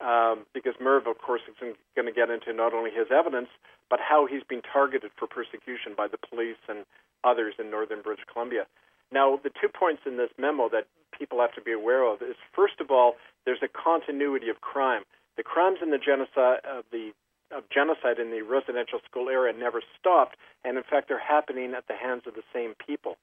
Um, 0.00 0.48
because 0.54 0.74
Merv, 0.80 1.06
of 1.06 1.18
course, 1.18 1.42
is 1.46 1.54
going 1.60 2.08
to 2.08 2.12
get 2.12 2.30
into 2.30 2.52
not 2.52 2.72
only 2.72 2.90
his 2.90 3.12
evidence, 3.12 3.48
but 3.88 4.00
how 4.00 4.26
he's 4.26 4.42
been 4.42 4.62
targeted 4.62 5.12
for 5.16 5.28
persecution 5.28 5.92
by 5.94 6.08
the 6.08 6.16
police 6.16 6.60
and 6.68 6.88
others 7.22 7.54
in 7.58 7.70
northern 7.70 8.00
British 8.00 8.24
Columbia. 8.32 8.64
Now, 9.12 9.38
the 9.42 9.50
two 9.50 9.68
points 9.68 10.02
in 10.06 10.16
this 10.16 10.30
memo 10.38 10.68
that 10.70 10.86
people 11.16 11.40
have 11.40 11.54
to 11.54 11.60
be 11.60 11.72
aware 11.72 12.06
of 12.06 12.22
is, 12.22 12.36
first 12.54 12.80
of 12.80 12.90
all, 12.90 13.14
there's 13.44 13.62
a 13.62 13.68
continuity 13.68 14.48
of 14.48 14.60
crime. 14.60 15.02
The 15.36 15.42
crimes 15.42 15.78
in 15.82 15.90
the 15.90 15.98
genocide, 15.98 16.60
uh, 16.64 16.82
the 16.90 17.12
of 17.50 17.64
genocide 17.68 18.18
in 18.18 18.30
the 18.30 18.42
residential 18.42 19.00
school 19.04 19.28
area 19.28 19.52
never 19.52 19.82
stopped, 19.98 20.36
and 20.64 20.76
in 20.76 20.84
fact, 20.84 21.08
they're 21.08 21.18
happening 21.18 21.74
at 21.74 21.86
the 21.88 21.96
hands 21.96 22.22
of 22.26 22.34
the 22.34 22.46
same 22.54 22.74
people. 22.78 23.16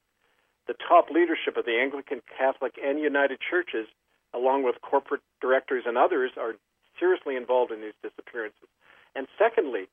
The 0.68 0.76
top 0.76 1.10
leadership 1.10 1.56
of 1.56 1.64
the 1.64 1.80
Anglican, 1.80 2.20
Catholic, 2.38 2.76
and 2.84 3.00
United 3.00 3.40
Churches, 3.40 3.88
along 4.34 4.64
with 4.64 4.82
corporate 4.82 5.22
directors 5.40 5.84
and 5.88 5.98
others, 5.98 6.32
are 6.36 6.56
seriously 7.00 7.38
involved 7.38 7.72
in 7.72 7.80
these 7.80 7.96
disappearances. 8.04 8.68
And 9.16 9.28
secondly, 9.40 9.88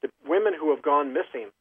the 0.00 0.08
women 0.26 0.54
who 0.58 0.70
have 0.74 0.82
gone 0.82 1.12
missing, 1.12 1.52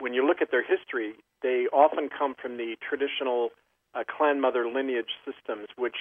when 0.00 0.14
you 0.14 0.26
look 0.26 0.40
at 0.40 0.50
their 0.50 0.64
history, 0.64 1.12
they 1.42 1.66
often 1.72 2.08
come 2.08 2.34
from 2.40 2.56
the 2.56 2.76
traditional 2.86 3.50
uh, 3.94 4.04
clan 4.04 4.40
mother 4.40 4.68
lineage 4.68 5.16
systems, 5.24 5.68
which 5.76 5.96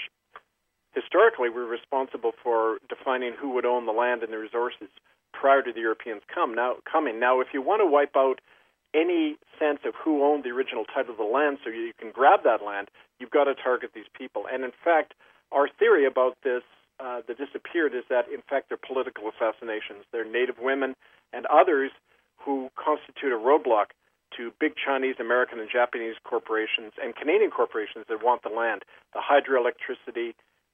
historically 0.93 1.49
were 1.49 1.65
responsible 1.65 2.31
for 2.43 2.77
defining 2.89 3.33
who 3.39 3.51
would 3.53 3.65
own 3.65 3.85
the 3.85 3.91
land 3.91 4.23
and 4.23 4.33
the 4.33 4.37
resources 4.37 4.89
prior 5.33 5.61
to 5.61 5.71
the 5.71 5.81
Europeans 5.81 6.21
come 6.33 6.55
now 6.55 6.75
coming. 6.89 7.19
Now, 7.19 7.41
if 7.41 7.47
you 7.53 7.61
want 7.61 7.81
to 7.81 7.85
wipe 7.85 8.15
out 8.15 8.41
any 8.95 9.37
sense 9.59 9.79
of 9.85 9.93
who 9.93 10.23
owned 10.23 10.43
the 10.43 10.49
original 10.49 10.85
title 10.85 11.11
of 11.11 11.17
the 11.17 11.23
land, 11.23 11.59
so 11.63 11.69
you 11.69 11.93
can 11.99 12.11
grab 12.11 12.41
that 12.43 12.63
land, 12.65 12.89
you've 13.19 13.29
got 13.29 13.43
to 13.43 13.53
target 13.53 13.91
these 13.93 14.09
people. 14.17 14.45
And 14.51 14.63
in 14.63 14.71
fact, 14.83 15.13
our 15.51 15.67
theory 15.67 16.05
about 16.07 16.37
this, 16.43 16.63
uh, 16.99 17.21
the 17.27 17.35
disappeared, 17.35 17.93
is 17.93 18.03
that 18.09 18.25
in 18.33 18.41
fact 18.49 18.69
they're 18.69 18.81
political 18.81 19.29
assassinations. 19.29 20.05
They're 20.11 20.25
Native 20.25 20.57
women 20.59 20.95
and 21.31 21.45
others 21.45 21.91
who 22.37 22.69
constitute 22.75 23.33
a 23.33 23.37
roadblock 23.37 23.93
to 24.35 24.51
big 24.59 24.73
Chinese, 24.75 25.15
American, 25.19 25.59
and 25.59 25.69
Japanese 25.71 26.15
corporations 26.23 26.93
and 27.01 27.15
Canadian 27.15 27.51
corporations 27.51 28.05
that 28.09 28.23
want 28.23 28.43
the 28.43 28.49
land, 28.49 28.83
the 29.13 29.21
hydroelectricity, 29.21 30.33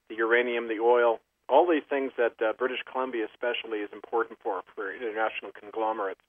the 0.10 0.16
uranium, 0.16 0.68
the 0.68 0.80
oil, 0.80 1.20
all 1.50 1.68
these 1.70 1.84
things 1.90 2.12
that 2.18 2.34
uh, 2.42 2.54
British 2.58 2.80
Columbia 2.90 3.28
especially 3.32 3.80
is 3.80 3.90
important 3.92 4.40
for 4.42 4.64
for 4.76 4.94
international 4.94 5.52
conglomerates. 5.58 6.22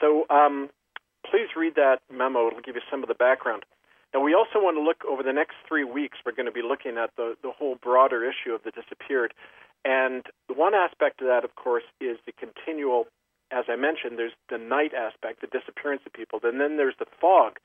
So 0.00 0.26
um, 0.30 0.70
please 1.28 1.48
read 1.56 1.74
that 1.76 2.00
memo. 2.12 2.48
It'll 2.48 2.60
give 2.60 2.76
you 2.76 2.86
some 2.90 3.02
of 3.02 3.08
the 3.08 3.14
background. 3.14 3.64
Now 4.12 4.20
we 4.20 4.34
also 4.34 4.58
want 4.58 4.76
to 4.76 4.82
look 4.82 5.04
over 5.08 5.22
the 5.22 5.32
next 5.32 5.54
three 5.66 5.84
weeks. 5.84 6.18
We're 6.24 6.32
going 6.32 6.46
to 6.46 6.52
be 6.52 6.62
looking 6.62 6.98
at 6.98 7.10
the 7.16 7.36
the 7.42 7.50
whole 7.50 7.76
broader 7.76 8.24
issue 8.24 8.52
of 8.54 8.62
the 8.62 8.70
disappeared, 8.70 9.32
and 9.84 10.24
one 10.54 10.74
aspect 10.74 11.20
of 11.22 11.28
that, 11.28 11.44
of 11.44 11.54
course, 11.54 11.84
is 12.00 12.18
the 12.26 12.32
continual. 12.32 13.06
As 13.50 13.64
I 13.68 13.76
mentioned, 13.76 14.18
there's 14.18 14.36
the 14.48 14.58
night 14.58 14.94
aspect, 14.94 15.40
the 15.40 15.48
disappearance 15.50 16.02
of 16.06 16.12
people, 16.12 16.38
and 16.42 16.60
then 16.60 16.76
there's 16.76 16.94
the 16.98 17.06
fog, 17.20 17.58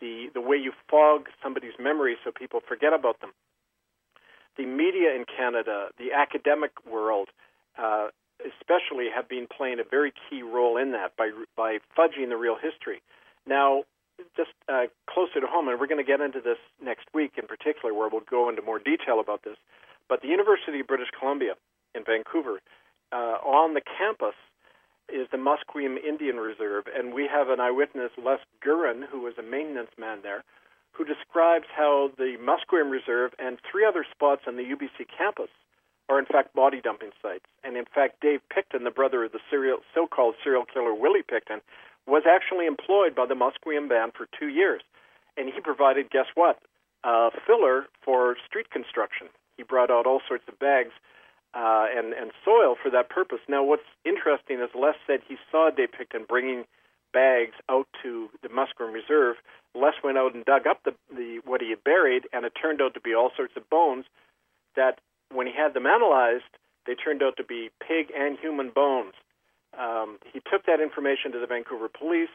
the 0.00 0.28
the 0.32 0.40
way 0.40 0.56
you 0.56 0.72
fog 0.90 1.28
somebody's 1.42 1.76
memory 1.78 2.16
so 2.24 2.30
people 2.32 2.60
forget 2.66 2.92
about 2.92 3.20
them 3.20 3.32
the 4.56 4.64
media 4.64 5.14
in 5.14 5.24
Canada, 5.24 5.88
the 5.98 6.12
academic 6.12 6.72
world, 6.90 7.28
uh, 7.78 8.08
especially, 8.40 9.08
have 9.14 9.28
been 9.28 9.46
playing 9.46 9.80
a 9.80 9.84
very 9.88 10.12
key 10.28 10.42
role 10.42 10.76
in 10.76 10.92
that 10.92 11.16
by 11.16 11.30
by 11.56 11.78
fudging 11.96 12.28
the 12.28 12.36
real 12.36 12.56
history. 12.56 13.02
Now, 13.46 13.84
just 14.36 14.52
uh, 14.68 14.88
closer 15.08 15.40
to 15.40 15.46
home, 15.46 15.68
and 15.68 15.78
we're 15.78 15.86
going 15.86 16.04
to 16.04 16.10
get 16.10 16.20
into 16.20 16.40
this 16.40 16.58
next 16.82 17.06
week 17.14 17.32
in 17.36 17.46
particular, 17.46 17.94
where 17.94 18.08
we'll 18.08 18.26
go 18.28 18.48
into 18.48 18.62
more 18.62 18.78
detail 18.78 19.20
about 19.20 19.44
this. 19.44 19.56
But 20.08 20.22
the 20.22 20.28
University 20.28 20.80
of 20.80 20.86
British 20.86 21.08
Columbia 21.18 21.54
in 21.94 22.02
Vancouver, 22.04 22.60
uh, 23.12 23.38
on 23.44 23.74
the 23.74 23.82
campus, 23.82 24.34
is 25.08 25.28
the 25.30 25.38
Musqueam 25.38 25.96
Indian 26.02 26.36
Reserve, 26.36 26.84
and 26.94 27.14
we 27.14 27.28
have 27.30 27.48
an 27.48 27.60
eyewitness, 27.60 28.10
Les 28.22 28.38
Guerin, 28.62 29.04
who 29.10 29.20
was 29.20 29.34
a 29.38 29.42
maintenance 29.42 29.90
man 29.98 30.18
there, 30.22 30.44
who 30.92 31.04
describes 31.04 31.66
how 31.74 32.10
the 32.16 32.36
Musqueam 32.40 32.90
Reserve 32.90 33.32
and 33.38 33.58
three 33.70 33.84
other 33.84 34.04
spots 34.10 34.42
on 34.46 34.56
the 34.56 34.62
UBC 34.62 35.06
campus 35.16 35.50
are 36.08 36.18
in 36.18 36.26
fact 36.26 36.54
body 36.54 36.80
dumping 36.80 37.10
sites. 37.20 37.46
And 37.64 37.76
in 37.76 37.84
fact, 37.84 38.20
Dave 38.20 38.40
Pickton, 38.50 38.84
the 38.84 38.90
brother 38.90 39.24
of 39.24 39.32
the 39.32 39.40
serial, 39.50 39.78
so-called 39.94 40.36
serial 40.42 40.64
killer 40.64 40.94
Willie 40.94 41.22
Pickton, 41.22 41.60
was 42.06 42.22
actually 42.28 42.66
employed 42.66 43.14
by 43.14 43.26
the 43.26 43.34
Musqueam 43.34 43.88
band 43.88 44.12
for 44.16 44.28
two 44.38 44.48
years, 44.48 44.82
and 45.36 45.52
he 45.52 45.60
provided, 45.60 46.10
guess 46.10 46.26
what, 46.34 46.60
uh, 47.04 47.30
filler 47.46 47.86
for 48.02 48.36
street 48.46 48.70
construction. 48.70 49.28
He 49.56 49.62
brought 49.62 49.90
out 49.90 50.06
all 50.06 50.20
sorts 50.26 50.44
of 50.48 50.58
bags 50.58 50.92
uh, 51.56 51.86
and 51.96 52.12
and 52.12 52.30
soil 52.44 52.76
for 52.80 52.90
that 52.90 53.08
purpose. 53.08 53.40
Now, 53.48 53.64
what's 53.64 53.88
interesting 54.04 54.60
is 54.60 54.68
Les 54.74 54.96
said 55.06 55.20
he 55.26 55.36
saw 55.50 55.70
Pickton 55.70 56.28
bringing 56.28 56.64
bags 57.12 57.56
out 57.70 57.88
to 58.02 58.28
the 58.42 58.48
Musqueam 58.48 58.92
Reserve. 58.92 59.36
Les 59.74 59.94
went 60.04 60.18
out 60.18 60.34
and 60.34 60.44
dug 60.44 60.66
up 60.66 60.84
the, 60.84 60.92
the 61.14 61.40
what 61.44 61.62
he 61.62 61.70
had 61.70 61.82
buried, 61.82 62.24
and 62.32 62.44
it 62.44 62.52
turned 62.60 62.82
out 62.82 62.92
to 62.92 63.00
be 63.00 63.14
all 63.14 63.30
sorts 63.34 63.54
of 63.56 63.68
bones 63.70 64.04
that, 64.76 65.00
when 65.32 65.46
he 65.46 65.54
had 65.56 65.72
them 65.72 65.86
analyzed, 65.86 66.52
they 66.86 66.94
turned 66.94 67.22
out 67.22 67.36
to 67.38 67.44
be 67.44 67.70
pig 67.80 68.12
and 68.14 68.38
human 68.38 68.68
bones. 68.68 69.14
Um, 69.78 70.18
he 70.32 70.40
took 70.40 70.66
that 70.66 70.80
information 70.80 71.32
to 71.32 71.38
the 71.40 71.46
Vancouver 71.46 71.88
police, 71.88 72.32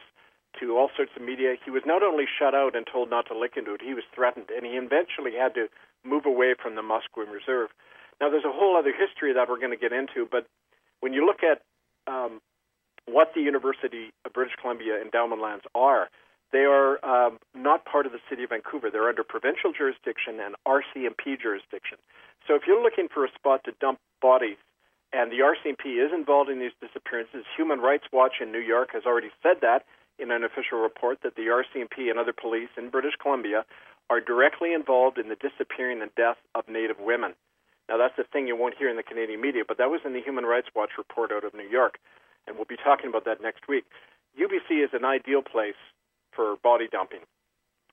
to 0.60 0.76
all 0.76 0.90
sorts 0.96 1.12
of 1.16 1.22
media. 1.22 1.54
He 1.64 1.70
was 1.70 1.82
not 1.86 2.02
only 2.02 2.24
shut 2.26 2.54
out 2.54 2.76
and 2.76 2.86
told 2.86 3.08
not 3.08 3.26
to 3.28 3.38
look 3.38 3.56
into 3.56 3.74
it, 3.74 3.80
he 3.82 3.94
was 3.94 4.04
threatened, 4.14 4.50
and 4.54 4.66
he 4.66 4.72
eventually 4.72 5.32
had 5.38 5.54
to 5.54 5.68
move 6.04 6.26
away 6.26 6.54
from 6.60 6.74
the 6.74 6.82
Musqueam 6.82 7.32
Reserve. 7.32 7.70
Now, 8.22 8.30
there's 8.30 8.46
a 8.46 8.54
whole 8.54 8.78
other 8.78 8.94
history 8.94 9.34
that 9.34 9.50
we're 9.50 9.58
going 9.58 9.74
to 9.74 9.76
get 9.76 9.92
into, 9.92 10.28
but 10.30 10.46
when 11.00 11.12
you 11.12 11.26
look 11.26 11.42
at 11.42 11.60
um, 12.06 12.40
what 13.06 13.32
the 13.34 13.40
University 13.40 14.12
of 14.24 14.32
British 14.32 14.54
Columbia 14.60 15.00
endowment 15.00 15.42
lands 15.42 15.64
are. 15.74 16.08
They 16.52 16.68
are 16.68 17.02
um, 17.04 17.38
not 17.54 17.84
part 17.84 18.06
of 18.06 18.12
the 18.12 18.20
city 18.28 18.44
of 18.44 18.50
Vancouver. 18.50 18.90
They're 18.90 19.08
under 19.08 19.24
provincial 19.24 19.72
jurisdiction 19.72 20.38
and 20.38 20.54
RCMP 20.68 21.40
jurisdiction. 21.40 21.98
So 22.46 22.54
if 22.54 22.62
you're 22.66 22.82
looking 22.82 23.08
for 23.12 23.24
a 23.24 23.32
spot 23.32 23.64
to 23.64 23.72
dump 23.80 23.98
bodies, 24.20 24.60
and 25.12 25.30
the 25.30 25.40
RCMP 25.40 26.04
is 26.04 26.12
involved 26.12 26.50
in 26.50 26.58
these 26.58 26.76
disappearances, 26.80 27.44
Human 27.56 27.80
Rights 27.80 28.04
Watch 28.12 28.40
in 28.40 28.52
New 28.52 28.60
York 28.60 28.90
has 28.92 29.04
already 29.04 29.30
said 29.42 29.60
that 29.62 29.84
in 30.18 30.30
an 30.30 30.44
official 30.44 30.78
report 30.78 31.18
that 31.22 31.36
the 31.36 31.48
RCMP 31.52 32.08
and 32.08 32.18
other 32.18 32.32
police 32.32 32.70
in 32.76 32.90
British 32.90 33.16
Columbia 33.20 33.64
are 34.08 34.20
directly 34.20 34.72
involved 34.72 35.18
in 35.18 35.28
the 35.28 35.36
disappearing 35.36 36.00
and 36.02 36.14
death 36.14 36.36
of 36.54 36.68
Native 36.68 37.00
women. 37.00 37.34
Now, 37.88 37.98
that's 37.98 38.16
the 38.16 38.24
thing 38.24 38.46
you 38.46 38.56
won't 38.56 38.76
hear 38.78 38.88
in 38.88 38.96
the 38.96 39.02
Canadian 39.02 39.40
media, 39.40 39.62
but 39.66 39.78
that 39.78 39.90
was 39.90 40.00
in 40.04 40.12
the 40.12 40.22
Human 40.22 40.44
Rights 40.44 40.68
Watch 40.74 40.90
report 40.96 41.32
out 41.32 41.44
of 41.44 41.52
New 41.52 41.68
York 41.68 41.98
and 42.46 42.56
we'll 42.56 42.66
be 42.66 42.76
talking 42.76 43.08
about 43.08 43.24
that 43.24 43.40
next 43.40 43.68
week. 43.68 43.84
UBC 44.38 44.82
is 44.84 44.90
an 44.92 45.04
ideal 45.04 45.42
place 45.42 45.78
for 46.32 46.56
body 46.62 46.88
dumping, 46.90 47.20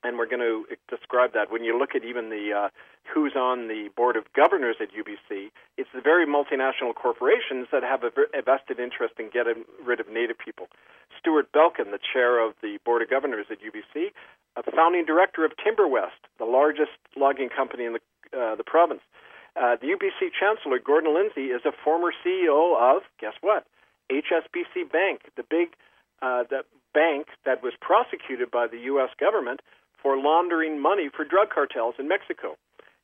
and 0.04 0.18
we're 0.18 0.30
going 0.30 0.42
to 0.42 0.64
describe 0.90 1.34
that. 1.34 1.52
When 1.52 1.64
you 1.64 1.78
look 1.78 1.96
at 1.96 2.06
even 2.06 2.30
the 2.30 2.54
uh, 2.56 2.70
who's 3.14 3.36
on 3.36 3.68
the 3.68 3.90
board 3.96 4.16
of 4.16 4.24
governors 4.34 4.78
at 4.80 4.90
UBC, 4.96 5.52
it's 5.78 5.90
the 5.94 6.02
very 6.02 6.26
multinational 6.26 6.96
corporations 6.96 7.68
that 7.72 7.84
have 7.84 8.04
a, 8.04 8.12
vested 8.42 8.80
interest 8.80 9.16
in 9.20 9.30
getting 9.30 9.66
rid 9.84 10.00
of 10.00 10.08
Native 10.08 10.38
people. 10.40 10.68
Stuart 11.20 11.52
Belkin, 11.52 11.92
the 11.92 12.00
chair 12.00 12.40
of 12.40 12.54
the 12.62 12.78
board 12.86 13.02
of 13.02 13.10
governors 13.10 13.48
at 13.52 13.58
UBC, 13.60 14.16
a 14.56 14.64
founding 14.72 15.06
director 15.06 15.44
of 15.44 15.52
TimberWest, 15.60 16.24
the 16.38 16.46
largest 16.46 16.96
logging 17.18 17.50
company 17.50 17.84
in 17.86 17.94
the 17.94 18.00
uh, 18.32 18.56
the 18.56 18.64
province. 18.64 19.02
Uh, 19.60 19.76
the 19.76 19.88
UBC 19.92 20.32
chancellor, 20.40 20.80
Gordon 20.80 21.14
Lindsay, 21.14 21.52
is 21.52 21.62
a 21.66 21.76
former 21.84 22.14
CEO 22.26 22.80
of, 22.80 23.04
guess 23.20 23.34
what? 23.42 23.68
HSBC 24.10 24.90
Bank, 24.90 25.22
the 25.36 25.44
big 25.44 25.76
uh, 26.22 26.44
the 26.50 26.64
bank 26.94 27.28
that 27.46 27.62
was 27.62 27.74
prosecuted 27.80 28.50
by 28.50 28.68
the 28.68 28.80
U.S. 28.96 29.10
government 29.20 29.62
for 30.02 30.18
laundering 30.18 30.82
money 30.82 31.10
for 31.14 31.24
drug 31.24 31.50
cartels 31.54 31.96
in 32.00 32.08
Mexico. 32.08 32.56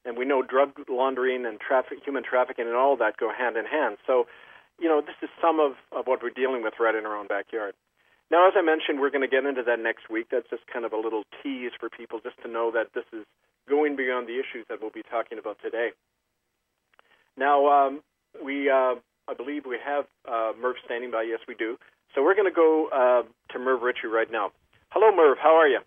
And 0.06 0.18
we 0.18 0.26
know 0.26 0.42
drug 0.42 0.72
laundering 0.90 1.46
and 1.46 1.60
traffic, 1.60 2.00
human 2.04 2.24
trafficking 2.24 2.68
and 2.68 2.76
all 2.76 2.96
that 2.98 3.18
go 3.18 3.32
hand 3.32 3.58
in 3.58 3.66
hand. 3.66 3.98
So, 4.08 4.28
you 4.80 4.88
know, 4.88 5.02
this 5.02 5.16
is 5.22 5.30
some 5.42 5.60
of, 5.60 5.74
of 5.92 6.08
what 6.08 6.24
we're 6.24 6.36
dealing 6.36 6.64
with 6.64 6.76
right 6.80 6.96
in 6.96 7.06
our 7.06 7.18
own 7.18 7.28
backyard. 7.28 7.74
Now, 8.32 8.48
as 8.48 8.54
I 8.58 8.62
mentioned, 8.62 9.00
we're 9.00 9.12
going 9.12 9.28
to 9.28 9.32
get 9.32 9.46
into 9.46 9.64
that 9.64 9.80
next 9.80 10.10
week. 10.10 10.28
That's 10.32 10.50
just 10.50 10.66
kind 10.72 10.86
of 10.86 10.94
a 10.94 10.98
little 10.98 11.24
tease 11.44 11.72
for 11.80 11.90
people 11.90 12.20
just 12.24 12.42
to 12.44 12.50
know 12.50 12.72
that 12.72 12.94
this 12.94 13.06
is 13.14 13.26
going 13.70 13.96
beyond 13.96 14.28
the 14.28 14.40
issues 14.40 14.66
that 14.70 14.82
we'll 14.82 14.94
be 14.94 15.04
talking 15.04 15.38
about 15.38 15.58
today. 15.62 15.92
Now, 17.38 17.68
um, 17.68 18.02
we 18.44 18.70
uh, 18.70 18.96
I 19.28 19.34
believe 19.36 19.64
we 19.66 19.78
have 19.84 20.06
uh, 20.28 20.52
Merv 20.60 20.76
standing 20.86 21.12
by. 21.12 21.24
Yes, 21.24 21.40
we 21.48 21.56
do. 21.56 21.78
So 22.14 22.24
we're 22.24 22.36
going 22.36 22.50
to 22.50 22.56
go 22.56 22.88
uh, 22.94 23.54
to 23.54 23.60
Merv 23.60 23.82
Ritchie 23.82 24.08
right 24.08 24.32
now. 24.32 24.52
Hello, 24.90 25.16
Merv. 25.16 25.38
How 25.42 25.56
are 25.56 25.68
you? 25.68 25.80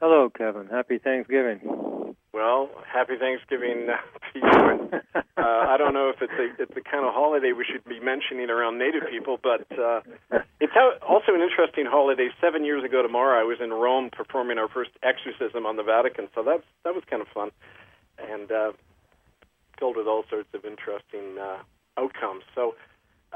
Hello, 0.00 0.28
Kevin. 0.28 0.66
Happy 0.66 0.98
Thanksgiving. 0.98 1.60
Well, 2.32 2.68
happy 2.92 3.14
Thanksgiving 3.16 3.86
to 3.86 4.38
you. 4.38 4.42
And, 4.42 4.94
uh, 5.14 5.70
I 5.70 5.76
don't 5.78 5.94
know 5.94 6.10
if 6.10 6.20
it's 6.20 6.32
a 6.32 6.62
it's 6.62 6.74
the 6.74 6.80
kind 6.80 7.06
of 7.06 7.14
holiday 7.14 7.52
we 7.52 7.64
should 7.64 7.84
be 7.84 8.00
mentioning 8.00 8.50
around 8.50 8.76
Native 8.76 9.04
people, 9.08 9.38
but 9.40 9.66
uh, 9.78 10.00
it's 10.58 10.72
also 11.06 11.32
an 11.32 11.42
interesting 11.42 11.86
holiday. 11.86 12.30
Seven 12.40 12.64
years 12.64 12.82
ago 12.82 13.02
tomorrow, 13.02 13.40
I 13.40 13.44
was 13.44 13.58
in 13.62 13.70
Rome 13.70 14.10
performing 14.10 14.58
our 14.58 14.68
first 14.68 14.90
exorcism 15.04 15.64
on 15.64 15.76
the 15.76 15.84
Vatican, 15.84 16.26
so 16.34 16.42
that's 16.42 16.64
that 16.82 16.92
was 16.92 17.04
kind 17.08 17.22
of 17.22 17.28
fun, 17.28 17.50
and 18.18 18.50
uh, 18.50 18.72
filled 19.78 19.96
with 19.96 20.06
all 20.06 20.24
sorts 20.28 20.48
of 20.54 20.64
interesting 20.64 21.38
uh, 21.40 21.58
outcomes. 21.98 22.44
So. 22.54 22.74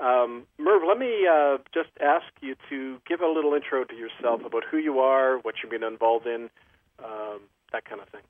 Um, 0.00 0.47
Merv, 0.61 0.83
let 0.87 0.97
me 0.97 1.26
uh, 1.26 1.59
just 1.75 1.90
ask 2.00 2.26
you 2.40 2.54
to 2.71 2.99
give 3.04 3.21
a 3.21 3.26
little 3.26 3.52
intro 3.54 3.83
to 3.83 3.97
yourself 3.97 4.42
about 4.47 4.62
who 4.71 4.76
you 4.76 5.00
are, 5.00 5.38
what 5.38 5.57
you've 5.61 5.73
been 5.73 5.83
involved 5.83 6.25
in, 6.25 6.50
um, 7.04 7.40
that 7.73 7.85
kind 7.85 8.00
of 8.00 8.09
thing. 8.11 8.21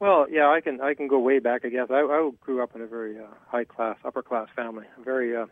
Well, 0.00 0.26
yeah, 0.30 0.48
I 0.48 0.62
can 0.62 0.80
I 0.80 0.94
can 0.94 1.08
go 1.08 1.18
way 1.18 1.40
back. 1.40 1.62
I 1.64 1.68
guess 1.68 1.88
I, 1.90 2.00
I 2.00 2.30
grew 2.40 2.62
up 2.62 2.74
in 2.74 2.80
a 2.80 2.86
very 2.86 3.18
uh, 3.18 3.26
high 3.46 3.64
class, 3.64 3.96
upper 4.04 4.22
class 4.22 4.48
family, 4.56 4.86
a 4.98 5.02
very 5.02 5.36
uh, 5.36 5.46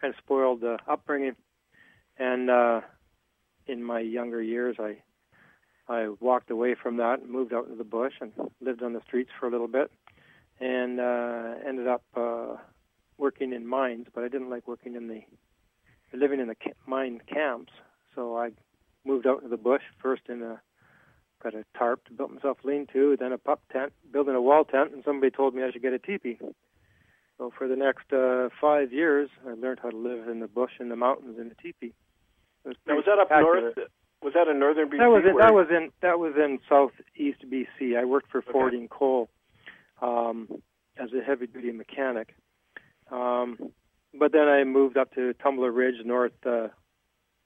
kind 0.00 0.12
of 0.12 0.14
spoiled 0.18 0.64
uh, 0.64 0.78
upbringing, 0.88 1.36
and 2.18 2.50
uh, 2.50 2.80
in 3.68 3.84
my 3.84 4.00
younger 4.00 4.42
years, 4.42 4.76
I 4.80 4.96
I 5.88 6.08
walked 6.18 6.50
away 6.50 6.74
from 6.74 6.96
that 6.96 7.20
and 7.20 7.30
moved 7.30 7.52
out 7.52 7.66
into 7.66 7.76
the 7.76 7.84
bush 7.84 8.14
and 8.20 8.32
lived 8.60 8.82
on 8.82 8.94
the 8.94 9.02
streets 9.06 9.30
for 9.38 9.46
a 9.46 9.50
little 9.50 9.68
bit, 9.68 9.92
and 10.60 11.00
uh, 11.00 11.54
ended 11.66 11.88
up 11.88 12.02
uh, 12.16 12.56
working 13.18 13.52
in 13.52 13.66
mines. 13.66 14.06
But 14.14 14.24
I 14.24 14.28
didn't 14.28 14.50
like 14.50 14.66
working 14.66 14.94
in 14.94 15.08
the 15.08 15.22
living 16.16 16.40
in 16.40 16.46
the 16.46 16.56
mine 16.86 17.20
camps, 17.32 17.72
so 18.14 18.36
I 18.36 18.50
moved 19.04 19.26
out 19.26 19.38
into 19.38 19.48
the 19.48 19.56
bush 19.56 19.82
first 20.00 20.22
in 20.28 20.42
a 20.42 20.60
got 21.42 21.54
a 21.54 21.64
tarp 21.76 22.04
to 22.06 22.12
build 22.12 22.32
myself 22.32 22.56
lean-to, 22.64 23.16
then 23.20 23.30
a 23.30 23.38
pup 23.38 23.60
tent, 23.70 23.92
building 24.10 24.34
a 24.34 24.40
wall 24.40 24.64
tent, 24.64 24.92
and 24.92 25.04
somebody 25.04 25.30
told 25.30 25.54
me 25.54 25.62
I 25.62 25.70
should 25.70 25.82
get 25.82 25.92
a 25.92 25.98
teepee. 25.98 26.38
So 27.36 27.52
for 27.56 27.68
the 27.68 27.76
next 27.76 28.12
uh, 28.12 28.48
five 28.60 28.92
years, 28.92 29.28
I 29.46 29.52
learned 29.52 29.80
how 29.82 29.90
to 29.90 29.96
live 29.96 30.28
in 30.28 30.40
the 30.40 30.48
bush 30.48 30.72
in 30.80 30.88
the 30.88 30.96
mountains 30.96 31.38
in 31.38 31.50
a 31.50 31.62
teepee. 31.62 31.92
Was 32.64 32.76
now, 32.86 32.94
was 32.94 33.04
that 33.06 33.18
up 33.18 33.28
north? 33.30 33.74
Was 34.22 34.32
that 34.32 34.48
in 34.48 34.58
northern 34.58 34.88
BC? 34.88 34.98
That 34.98 35.10
was 35.10 35.22
in, 35.28 35.36
that 35.36 35.52
was 35.52 35.66
in 35.70 35.90
that 36.00 36.18
was 36.18 36.32
in 36.36 36.58
southeast 36.66 37.44
BC. 37.44 37.98
I 37.98 38.04
worked 38.06 38.30
for 38.30 38.38
okay. 38.38 38.52
Fording 38.52 38.88
Coal 38.88 39.28
um, 40.02 40.48
as 40.98 41.10
a 41.12 41.24
heavy-duty 41.24 41.72
mechanic. 41.72 42.34
Um, 43.10 43.58
but 44.18 44.32
then 44.32 44.48
I 44.48 44.64
moved 44.64 44.96
up 44.96 45.12
to 45.14 45.34
Tumbler 45.34 45.72
Ridge, 45.72 46.04
north 46.04 46.32
uh, 46.46 46.68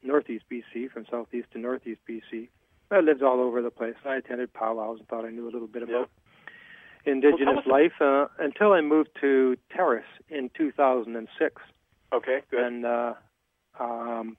northeast 0.03 0.45
BC, 0.51 0.91
from 0.91 1.07
southeast 1.11 1.49
to 1.53 1.59
northeast 1.59 2.01
BC, 2.09 2.49
I 2.91 3.01
lived 3.01 3.23
all 3.23 3.41
over 3.41 3.61
the 3.63 3.71
place. 3.71 3.95
I 4.05 4.17
attended 4.17 4.53
powwows 4.53 4.99
and 4.99 5.09
thought 5.09 5.25
I 5.25 5.31
knew 5.31 5.49
a 5.49 5.53
little 5.53 5.69
bit 5.69 5.83
about 5.83 6.09
yeah. 7.07 7.13
Indigenous 7.13 7.65
well, 7.67 7.83
life 7.83 7.93
uh, 8.01 8.27
until 8.39 8.73
I 8.73 8.81
moved 8.81 9.11
to 9.21 9.57
Terrace 9.75 10.05
in 10.29 10.51
2006. 10.57 11.63
Okay, 12.13 12.41
good. 12.51 12.61
And 12.61 12.87
uh, 12.87 13.15
um, 13.79 14.37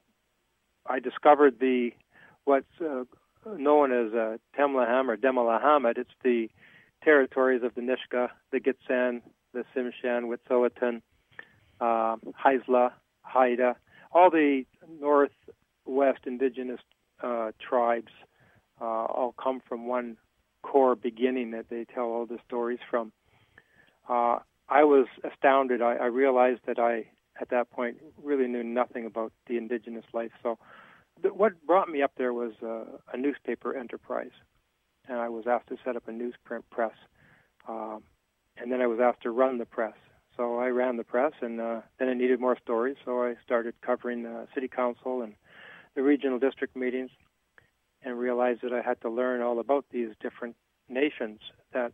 I 0.87 0.99
discovered 0.99 1.59
the 1.59 1.91
what's 2.45 2.65
uh, 2.81 3.03
known 3.45 3.91
as 3.91 4.13
uh, 4.13 4.37
Temlaham 4.57 5.09
or 5.09 5.17
Dimlahamid. 5.17 5.97
It's 5.97 6.09
the 6.23 6.49
territories 7.03 7.61
of 7.63 7.73
the 7.75 7.81
Nisga'a, 7.81 8.29
the 8.51 8.59
Gitxsan, 8.59 9.21
the 9.53 9.63
Tsimshian, 9.75 10.25
Wet'suwet'en, 10.29 11.01
uh, 11.79 12.17
Haisla, 12.43 12.91
Haida, 13.21 13.75
all 14.11 14.29
the 14.29 14.65
northwest 14.99 16.19
indigenous 16.25 16.79
uh, 17.23 17.51
tribes 17.59 18.11
uh, 18.81 18.85
all 18.85 19.33
come 19.41 19.61
from 19.67 19.87
one 19.87 20.17
core 20.61 20.95
beginning 20.95 21.51
that 21.51 21.69
they 21.69 21.85
tell 21.85 22.05
all 22.05 22.25
the 22.25 22.39
stories 22.45 22.79
from. 22.89 23.11
Uh, 24.07 24.39
I 24.67 24.83
was 24.83 25.07
astounded. 25.23 25.81
I, 25.81 25.95
I 25.95 26.05
realized 26.05 26.61
that 26.67 26.79
I, 26.79 27.05
at 27.39 27.49
that 27.49 27.69
point, 27.71 27.97
really 28.21 28.47
knew 28.47 28.63
nothing 28.63 29.05
about 29.05 29.31
the 29.47 29.57
indigenous 29.57 30.05
life. 30.13 30.31
So, 30.43 30.57
th- 31.21 31.33
what 31.33 31.65
brought 31.65 31.89
me 31.89 32.01
up 32.01 32.11
there 32.17 32.33
was 32.33 32.53
uh, 32.63 32.85
a 33.13 33.17
newspaper 33.17 33.75
enterprise, 33.75 34.31
and 35.09 35.19
I 35.19 35.27
was 35.27 35.45
asked 35.47 35.67
to 35.69 35.77
set 35.83 35.95
up 35.95 36.07
a 36.07 36.11
newsprint 36.11 36.63
press, 36.69 36.93
um, 37.67 38.03
and 38.57 38.71
then 38.71 38.81
I 38.81 38.87
was 38.87 38.99
asked 39.01 39.23
to 39.23 39.31
run 39.31 39.57
the 39.57 39.65
press. 39.65 39.95
So 40.37 40.57
I 40.57 40.67
ran 40.67 40.95
the 40.95 41.03
press, 41.03 41.33
and 41.41 41.59
uh, 41.59 41.81
then 41.97 42.07
I 42.07 42.13
needed 42.13 42.39
more 42.39 42.57
stories, 42.63 42.95
so 43.03 43.23
I 43.23 43.35
started 43.43 43.73
covering 43.81 44.23
the 44.23 44.47
city 44.53 44.69
council 44.69 45.21
and 45.21 45.33
the 45.95 46.03
regional 46.03 46.39
district 46.39 46.77
meetings 46.77 47.09
and 48.03 48.17
realized 48.17 48.61
that 48.61 48.71
I 48.71 48.81
had 48.81 49.01
to 49.01 49.09
learn 49.09 49.41
all 49.41 49.59
about 49.59 49.85
these 49.91 50.09
different 50.21 50.55
nations 50.87 51.39
that 51.73 51.91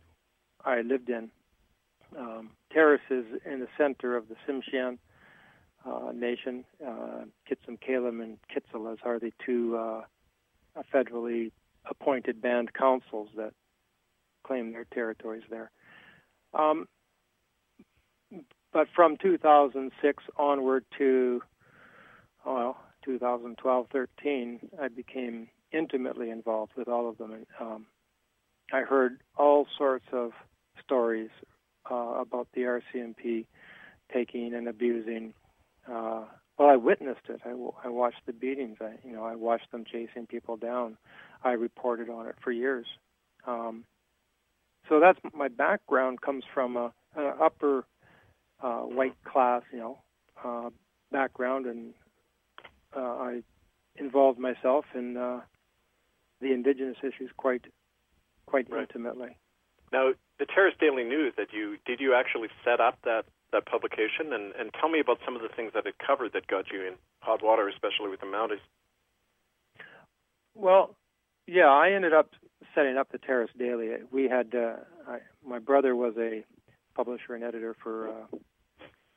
I 0.64 0.82
lived 0.82 1.08
in. 1.08 1.30
Um, 2.16 2.50
Terrace 2.72 3.00
is 3.10 3.24
in 3.44 3.60
the 3.60 3.68
center 3.76 4.16
of 4.16 4.26
the 4.28 4.36
Tsimshian 4.46 4.98
uh, 5.84 6.12
nation. 6.14 6.64
Uh, 6.84 7.24
Kitsum 7.50 7.78
and 8.22 8.38
Kitselas 8.54 8.98
are 9.04 9.18
the 9.18 9.32
two 9.44 9.76
uh, 9.76 10.02
federally 10.94 11.50
appointed 11.88 12.40
band 12.40 12.72
councils 12.74 13.28
that 13.36 13.52
claim 14.44 14.72
their 14.72 14.86
territories 14.92 15.44
there. 15.50 15.70
Um, 16.54 16.86
but 18.72 18.88
from 18.94 19.16
2006 19.16 20.24
onward 20.36 20.84
to, 20.98 21.42
well, 22.44 22.76
2012 23.04 23.86
13, 23.92 24.60
I 24.80 24.88
became 24.88 25.48
intimately 25.72 26.30
involved 26.30 26.72
with 26.76 26.88
all 26.88 27.08
of 27.08 27.18
them. 27.18 27.32
And, 27.32 27.46
um, 27.60 27.86
I 28.72 28.80
heard 28.80 29.20
all 29.36 29.66
sorts 29.78 30.06
of 30.12 30.32
stories 30.82 31.30
uh, 31.90 31.94
about 32.20 32.48
the 32.54 32.62
RCMP 32.62 33.46
taking 34.12 34.54
and 34.54 34.68
abusing. 34.68 35.34
Uh, 35.88 36.24
well, 36.58 36.68
I 36.68 36.76
witnessed 36.76 37.28
it. 37.28 37.40
I, 37.44 37.50
I 37.84 37.88
watched 37.88 38.22
the 38.26 38.32
beatings. 38.32 38.78
I, 38.80 38.94
you 39.04 39.12
know, 39.12 39.24
I 39.24 39.34
watched 39.34 39.70
them 39.72 39.84
chasing 39.90 40.26
people 40.26 40.56
down. 40.56 40.96
I 41.42 41.52
reported 41.52 42.10
on 42.10 42.26
it 42.26 42.36
for 42.42 42.50
years. 42.50 42.86
Um, 43.46 43.84
so 44.88 45.00
that's 45.00 45.18
my 45.34 45.48
background 45.48 46.20
comes 46.20 46.44
from 46.52 46.76
a, 46.76 46.92
a 47.16 47.22
upper 47.42 47.84
uh, 48.60 48.80
white 48.80 49.16
class, 49.24 49.62
you 49.72 49.78
know, 49.78 49.98
uh, 50.44 50.70
background, 51.10 51.66
and 51.66 51.94
uh, 52.96 53.00
I 53.00 53.42
involved 53.96 54.38
myself 54.38 54.84
in 54.94 55.16
uh, 55.16 55.40
the 56.40 56.52
indigenous 56.52 56.96
issues 57.02 57.30
quite 57.36 57.64
quite 58.46 58.70
right. 58.70 58.82
intimately. 58.82 59.36
Now, 59.92 60.12
the 60.38 60.46
Terrace 60.46 60.74
Daily 60.80 61.04
News 61.04 61.34
that 61.36 61.48
you 61.52 61.76
did 61.84 62.00
you 62.00 62.14
actually 62.14 62.48
set 62.64 62.80
up 62.80 62.98
that 63.04 63.24
that 63.52 63.66
publication 63.66 64.32
and 64.32 64.52
and 64.58 64.70
tell 64.78 64.88
me 64.88 65.00
about 65.00 65.18
some 65.24 65.36
of 65.36 65.42
the 65.42 65.48
things 65.48 65.72
that 65.74 65.86
it 65.86 65.94
covered 66.04 66.32
that 66.32 66.46
got 66.46 66.70
you 66.70 66.82
in 66.82 66.94
hot 67.20 67.42
water, 67.42 67.68
especially 67.68 68.10
with 68.10 68.20
the 68.20 68.26
Mounties. 68.26 68.62
Well, 70.54 70.96
yeah, 71.46 71.68
I 71.68 71.92
ended 71.92 72.12
up 72.12 72.30
setting 72.74 72.96
up 72.96 73.10
the 73.12 73.18
Terrace 73.18 73.50
Daily. 73.58 73.88
We 74.10 74.28
had 74.28 74.54
uh, 74.54 74.76
I, 75.08 75.18
my 75.46 75.58
brother 75.58 75.94
was 75.94 76.14
a 76.18 76.44
publisher 76.94 77.34
and 77.34 77.44
editor 77.44 77.76
for 77.82 78.08
uh, 78.08 78.36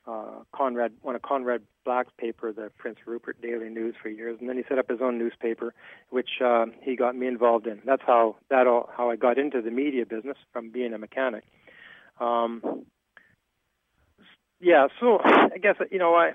uh, 0.09 0.43
Conrad, 0.55 0.93
one 1.01 1.15
of 1.15 1.21
Conrad 1.21 1.61
Black's 1.85 2.11
paper, 2.17 2.51
the 2.51 2.71
Prince 2.77 2.97
Rupert 3.05 3.41
Daily 3.41 3.69
News, 3.69 3.95
for 4.01 4.09
years, 4.09 4.37
and 4.39 4.49
then 4.49 4.57
he 4.57 4.63
set 4.67 4.79
up 4.79 4.89
his 4.89 4.99
own 5.01 5.17
newspaper, 5.17 5.73
which 6.09 6.29
uh, 6.43 6.65
he 6.81 6.95
got 6.95 7.15
me 7.15 7.27
involved 7.27 7.67
in. 7.67 7.81
That's 7.85 8.01
how 8.05 8.35
that 8.49 8.67
all 8.67 8.89
how 8.95 9.09
I 9.09 9.15
got 9.15 9.37
into 9.37 9.61
the 9.61 9.71
media 9.71 10.05
business 10.05 10.37
from 10.51 10.71
being 10.71 10.93
a 10.93 10.97
mechanic. 10.97 11.43
Um, 12.19 12.85
yeah, 14.59 14.87
so 14.99 15.19
I 15.23 15.57
guess 15.61 15.75
you 15.91 15.99
know 15.99 16.15
I 16.15 16.31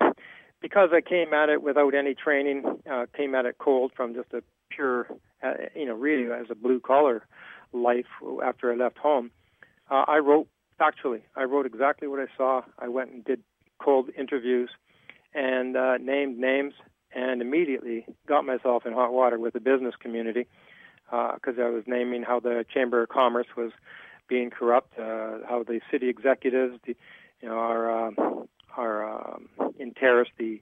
because 0.61 0.89
I 0.93 1.01
came 1.01 1.33
at 1.33 1.49
it 1.49 1.61
without 1.61 1.93
any 1.93 2.15
training, 2.15 2.63
uh, 2.91 3.05
came 3.15 3.35
at 3.35 3.45
it 3.45 3.57
cold 3.59 3.91
from 3.95 4.13
just 4.13 4.33
a 4.33 4.41
pure, 4.75 5.07
uh, 5.43 5.53
you 5.75 5.85
know, 5.85 5.95
really 5.95 6.31
as 6.31 6.47
a 6.49 6.55
blue 6.55 6.79
collar 6.79 7.25
life 7.73 8.05
after 8.43 8.71
I 8.71 8.75
left 8.75 8.97
home. 8.97 9.31
Uh, 9.89 10.05
I 10.07 10.17
wrote 10.17 10.47
factually. 10.79 11.21
I 11.35 11.43
wrote 11.43 11.65
exactly 11.65 12.07
what 12.07 12.19
I 12.19 12.27
saw. 12.37 12.61
I 12.79 12.87
went 12.87 13.11
and 13.11 13.23
did 13.23 13.41
cold 13.79 14.09
interviews 14.17 14.69
and 15.33 15.75
uh, 15.75 15.97
named 15.97 16.37
names 16.37 16.73
and 17.13 17.41
immediately 17.41 18.05
got 18.27 18.45
myself 18.45 18.85
in 18.85 18.93
hot 18.93 19.13
water 19.13 19.39
with 19.39 19.53
the 19.53 19.59
business 19.59 19.95
community 19.99 20.47
because 21.05 21.55
uh, 21.59 21.63
I 21.63 21.69
was 21.69 21.83
naming 21.87 22.23
how 22.23 22.39
the 22.39 22.65
Chamber 22.73 23.03
of 23.03 23.09
Commerce 23.09 23.47
was 23.55 23.71
being 24.27 24.49
corrupt, 24.49 24.97
uh, 24.97 25.39
how 25.47 25.63
the 25.65 25.79
city 25.91 26.09
executives, 26.09 26.79
the, 26.85 26.95
you 27.41 27.49
know, 27.49 27.55
our 27.55 28.07
um, 28.07 28.47
our 28.75 29.33
um, 29.33 29.47
in 29.79 29.93
Terrace, 29.93 30.29
the 30.37 30.61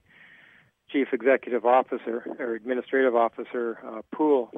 chief 0.94 1.08
executive 1.12 1.66
officer 1.66 2.24
or 2.38 2.54
administrative 2.54 3.16
officer 3.16 3.78
uh, 3.84 4.02
Poole 4.14 4.52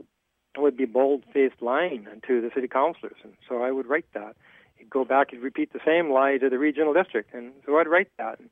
would 0.58 0.76
be 0.76 0.84
bold-faced 0.84 1.60
lying 1.60 2.06
to 2.26 2.40
the 2.40 2.50
city 2.54 2.68
councilors, 2.68 3.16
and 3.24 3.32
so 3.48 3.62
I 3.62 3.70
would 3.70 3.86
write 3.86 4.06
that 4.14 4.36
he'd 4.76 4.90
go 4.90 5.04
back 5.04 5.32
and 5.32 5.42
repeat 5.42 5.72
the 5.72 5.80
same 5.84 6.10
lie 6.10 6.36
to 6.38 6.48
the 6.48 6.58
regional 6.58 6.92
district, 6.92 7.34
and 7.34 7.52
so 7.64 7.78
I'd 7.78 7.88
write 7.88 8.10
that. 8.18 8.38
And, 8.38 8.50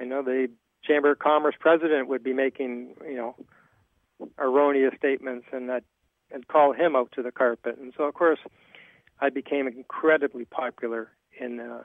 you 0.00 0.06
know, 0.06 0.22
the 0.22 0.48
Chamber 0.84 1.12
of 1.12 1.18
Commerce 1.18 1.54
president 1.58 2.08
would 2.08 2.22
be 2.22 2.32
making, 2.32 2.94
you 3.04 3.16
know, 3.16 3.36
erroneous 4.38 4.94
statements, 4.96 5.46
and 5.52 5.68
that 5.68 5.84
and 6.30 6.48
call 6.48 6.72
him 6.72 6.96
out 6.96 7.12
to 7.12 7.22
the 7.22 7.30
carpet. 7.32 7.76
And 7.78 7.92
so, 7.96 8.04
of 8.04 8.14
course, 8.14 8.38
I 9.20 9.28
became 9.28 9.66
incredibly 9.68 10.46
popular 10.46 11.10
and 11.38 11.60
uh, 11.60 11.80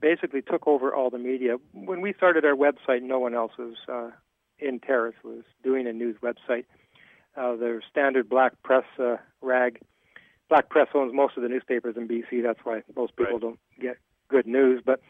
basically 0.00 0.42
took 0.42 0.66
over 0.66 0.94
all 0.94 1.08
the 1.08 1.18
media. 1.18 1.56
When 1.72 2.02
we 2.02 2.12
started 2.12 2.44
our 2.44 2.54
website, 2.54 3.02
no 3.02 3.18
one 3.18 3.34
else 3.34 3.52
was 3.58 3.74
uh, 3.88 4.10
in 4.58 4.80
Terrace 4.80 5.16
was 5.22 5.42
doing 5.62 5.86
a 5.86 5.92
news 5.92 6.16
website. 6.22 6.64
Uh, 7.36 7.56
their 7.56 7.82
standard 7.90 8.28
black 8.28 8.54
press 8.62 8.84
uh, 8.98 9.16
rag. 9.42 9.80
Black 10.48 10.68
press 10.68 10.88
owns 10.94 11.12
most 11.12 11.36
of 11.36 11.42
the 11.42 11.48
newspapers 11.48 11.96
in 11.96 12.08
BC. 12.08 12.42
That's 12.42 12.60
why 12.64 12.82
most 12.96 13.16
people 13.16 13.34
right. 13.34 13.40
don't 13.40 13.58
get 13.80 13.96
good 14.28 14.46
news. 14.46 14.82
But 14.84 15.00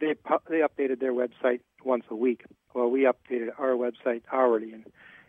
they 0.00 0.14
they 0.48 0.60
updated 0.60 1.00
their 1.00 1.12
website 1.12 1.60
once 1.84 2.04
a 2.10 2.14
week. 2.14 2.44
Well, 2.74 2.90
we 2.90 3.02
updated 3.02 3.48
our 3.58 3.70
website 3.70 4.22
hourly, 4.32 4.72
and 4.72 4.84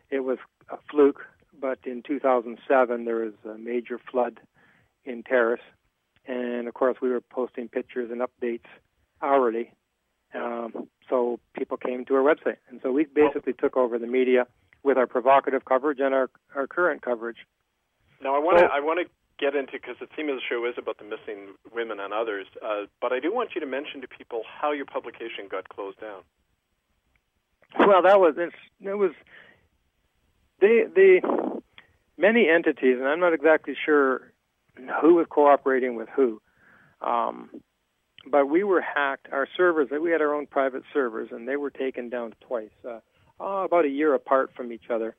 it 0.09 0.21
was 0.21 0.37
a 0.69 0.77
fluke. 0.89 1.21
But 1.59 1.79
in 1.85 2.03
2007, 2.05 3.05
there 3.05 3.15
was 3.15 3.33
a 3.45 3.57
major 3.57 3.97
flood 4.11 4.41
in 5.05 5.23
Terrace, 5.23 5.61
and 6.27 6.67
of 6.67 6.73
course, 6.73 6.97
we 7.01 7.09
were 7.09 7.21
posting 7.21 7.69
pictures 7.69 8.11
and 8.11 8.21
updates 8.21 8.67
hourly. 9.21 9.71
Um, 10.35 10.87
so 11.09 11.39
people 11.53 11.77
came 11.77 12.05
to 12.05 12.15
our 12.15 12.23
website, 12.23 12.57
and 12.69 12.79
so 12.83 12.91
we 12.91 13.05
basically 13.05 13.53
well, 13.53 13.69
took 13.69 13.77
over 13.77 13.97
the 13.99 14.07
media 14.07 14.47
with 14.83 14.97
our 14.97 15.07
provocative 15.07 15.65
coverage 15.65 15.99
and 15.99 16.13
our 16.13 16.29
our 16.55 16.67
current 16.67 17.01
coverage. 17.01 17.37
Now, 18.21 18.35
I 18.35 18.39
want 18.39 18.57
to 18.57 18.63
so, 18.63 18.69
I 18.71 18.79
want 18.79 18.99
to 19.05 19.11
get 19.37 19.55
into 19.55 19.73
because 19.73 19.95
the 19.99 20.07
theme 20.15 20.29
of 20.29 20.35
the 20.35 20.41
show 20.47 20.65
is 20.65 20.75
about 20.77 20.97
the 20.97 21.03
missing 21.03 21.53
women 21.73 21.99
and 21.99 22.13
others, 22.13 22.47
uh, 22.63 22.85
but 23.01 23.11
I 23.11 23.19
do 23.19 23.33
want 23.33 23.51
you 23.55 23.61
to 23.61 23.67
mention 23.67 24.01
to 24.01 24.07
people 24.07 24.43
how 24.59 24.71
your 24.71 24.85
publication 24.85 25.47
got 25.49 25.69
closed 25.69 25.99
down. 25.99 26.21
Well, 27.77 28.03
that 28.03 28.19
was 28.19 28.35
it. 28.37 28.53
Was 28.81 29.11
the 30.59 30.89
the 30.93 31.61
many 32.17 32.49
entities, 32.49 32.97
and 32.97 33.07
I'm 33.07 33.19
not 33.19 33.33
exactly 33.33 33.75
sure 33.85 34.31
who 35.01 35.15
was 35.15 35.27
cooperating 35.29 35.95
with 35.95 36.09
who. 36.15 36.41
Um, 37.01 37.49
but 38.27 38.49
we 38.49 38.63
were 38.63 38.81
hacked. 38.81 39.27
Our 39.31 39.47
servers, 39.55 39.89
we 39.91 40.11
had 40.11 40.21
our 40.21 40.33
own 40.33 40.47
private 40.47 40.83
servers, 40.93 41.29
and 41.31 41.47
they 41.47 41.55
were 41.55 41.69
taken 41.69 42.09
down 42.09 42.33
twice, 42.41 42.69
uh, 42.83 42.99
uh, 43.39 43.65
about 43.65 43.85
a 43.85 43.89
year 43.89 44.13
apart 44.13 44.51
from 44.55 44.71
each 44.71 44.89
other. 44.89 45.15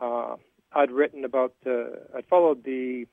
Uh, 0.00 0.36
I'd 0.72 0.90
written 0.90 1.24
about, 1.24 1.54
uh, 1.66 1.84
I 2.16 2.22
followed 2.28 2.64
the 2.64 3.06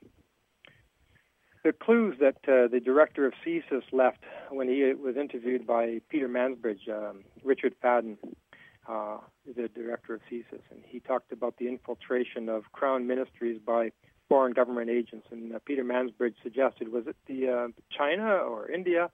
the 1.64 1.72
clues 1.72 2.16
that 2.18 2.38
uh, 2.48 2.66
the 2.66 2.80
director 2.84 3.24
of 3.24 3.34
CSIS 3.46 3.84
left 3.92 4.18
when 4.50 4.68
he 4.68 4.92
was 4.94 5.16
interviewed 5.16 5.64
by 5.64 6.00
Peter 6.08 6.28
Mansbridge, 6.28 6.88
um, 6.88 7.22
Richard 7.44 7.74
Fadden, 7.80 8.18
uh, 8.88 9.18
the 9.46 9.68
director 9.68 10.14
of 10.14 10.20
CSIS, 10.28 10.62
and 10.72 10.82
he 10.84 10.98
talked 10.98 11.30
about 11.30 11.58
the 11.58 11.68
infiltration 11.68 12.48
of 12.48 12.64
Crown 12.72 13.06
ministries 13.06 13.60
by 13.64 13.92
foreign 14.32 14.52
government 14.54 14.88
agents. 14.88 15.26
And 15.30 15.54
uh, 15.54 15.58
Peter 15.66 15.84
Mansbridge 15.84 16.34
suggested, 16.42 16.90
was 16.90 17.06
it 17.06 17.16
the 17.26 17.48
uh, 17.48 17.68
China 17.96 18.28
or 18.28 18.70
India? 18.70 19.10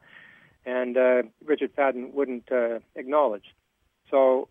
And 0.65 0.97
uh, 0.97 1.23
Richard 1.45 1.75
Fadden 1.75 2.13
wouldn't 2.13 2.53
uh, 2.53 2.79
acknowledge. 2.95 3.47
So, 4.11 4.49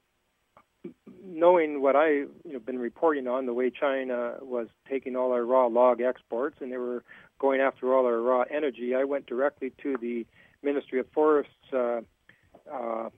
knowing 1.23 1.81
what 1.81 1.95
I 1.95 2.09
you 2.09 2.53
know 2.53 2.59
been 2.59 2.79
reporting 2.79 3.27
on, 3.27 3.45
the 3.45 3.53
way 3.53 3.69
China 3.69 4.35
was 4.41 4.67
taking 4.89 5.15
all 5.15 5.31
our 5.31 5.43
raw 5.43 5.67
log 5.67 6.01
exports 6.01 6.57
and 6.59 6.71
they 6.71 6.77
were 6.77 7.03
going 7.39 7.61
after 7.61 7.93
all 7.93 8.05
our 8.05 8.19
raw 8.19 8.43
energy, 8.49 8.93
I 8.93 9.05
went 9.05 9.25
directly 9.25 9.71
to 9.83 9.95
the 10.01 10.25
Ministry 10.63 10.99
of 10.99 11.07
Forests 11.13 11.51
uh, 11.71 12.01
uh, 12.71 13.09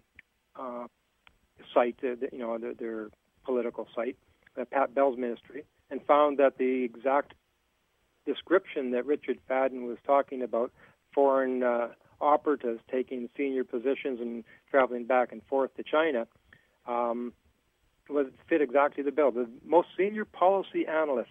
uh, 0.59 0.88
site, 1.73 1.99
uh, 2.03 2.15
you 2.31 2.39
know, 2.39 2.57
their, 2.57 2.73
their 2.73 3.09
political 3.43 3.88
site, 3.95 4.17
uh, 4.59 4.65
Pat 4.65 4.93
Bell's 4.93 5.17
ministry, 5.17 5.63
and 5.89 6.05
found 6.05 6.38
that 6.38 6.57
the 6.57 6.83
exact 6.83 7.33
description 8.25 8.91
that 8.91 9.05
Richard 9.05 9.39
Fadden 9.49 9.88
was 9.88 9.97
talking 10.05 10.41
about, 10.41 10.71
foreign 11.13 11.63
uh, 11.63 11.89
operatives 12.21 12.82
taking 12.91 13.29
senior 13.36 13.63
positions 13.63 14.19
and 14.19 14.43
traveling 14.69 15.05
back 15.05 15.32
and 15.32 15.41
forth 15.47 15.75
to 15.77 15.84
China, 15.84 16.27
um, 16.88 17.34
was 18.10 18.27
fit 18.47 18.62
exactly 18.62 19.03
the 19.03 19.12
bill. 19.12 19.32
The 19.32 19.49
most 19.65 19.89
senior 19.97 20.25
policy 20.25 20.86
analysts 20.88 21.27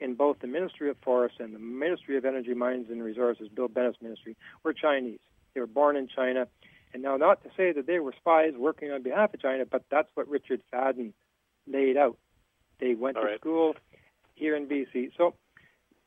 in 0.00 0.14
both 0.14 0.40
the 0.40 0.46
Ministry 0.46 0.90
of 0.90 0.96
Forests 1.02 1.38
and 1.40 1.54
the 1.54 1.58
Ministry 1.58 2.16
of 2.16 2.24
Energy, 2.24 2.54
Mines 2.54 2.86
and 2.90 3.02
Resources, 3.02 3.48
Bill 3.48 3.68
Bennett's 3.68 3.98
ministry, 4.02 4.36
were 4.62 4.72
Chinese. 4.72 5.20
They 5.54 5.60
were 5.60 5.66
born 5.66 5.96
in 5.96 6.08
China. 6.08 6.48
And 6.92 7.02
now, 7.02 7.16
not 7.16 7.42
to 7.42 7.50
say 7.56 7.72
that 7.72 7.86
they 7.86 7.98
were 7.98 8.14
spies 8.16 8.52
working 8.56 8.90
on 8.90 9.02
behalf 9.02 9.34
of 9.34 9.40
China, 9.40 9.64
but 9.66 9.84
that's 9.90 10.08
what 10.14 10.28
Richard 10.28 10.62
Fadden 10.72 11.12
laid 11.66 11.96
out. 11.96 12.16
They 12.80 12.94
went 12.94 13.16
All 13.16 13.22
to 13.22 13.28
right. 13.30 13.40
school 13.40 13.74
here 14.34 14.56
in 14.56 14.66
BC. 14.66 15.10
So 15.16 15.34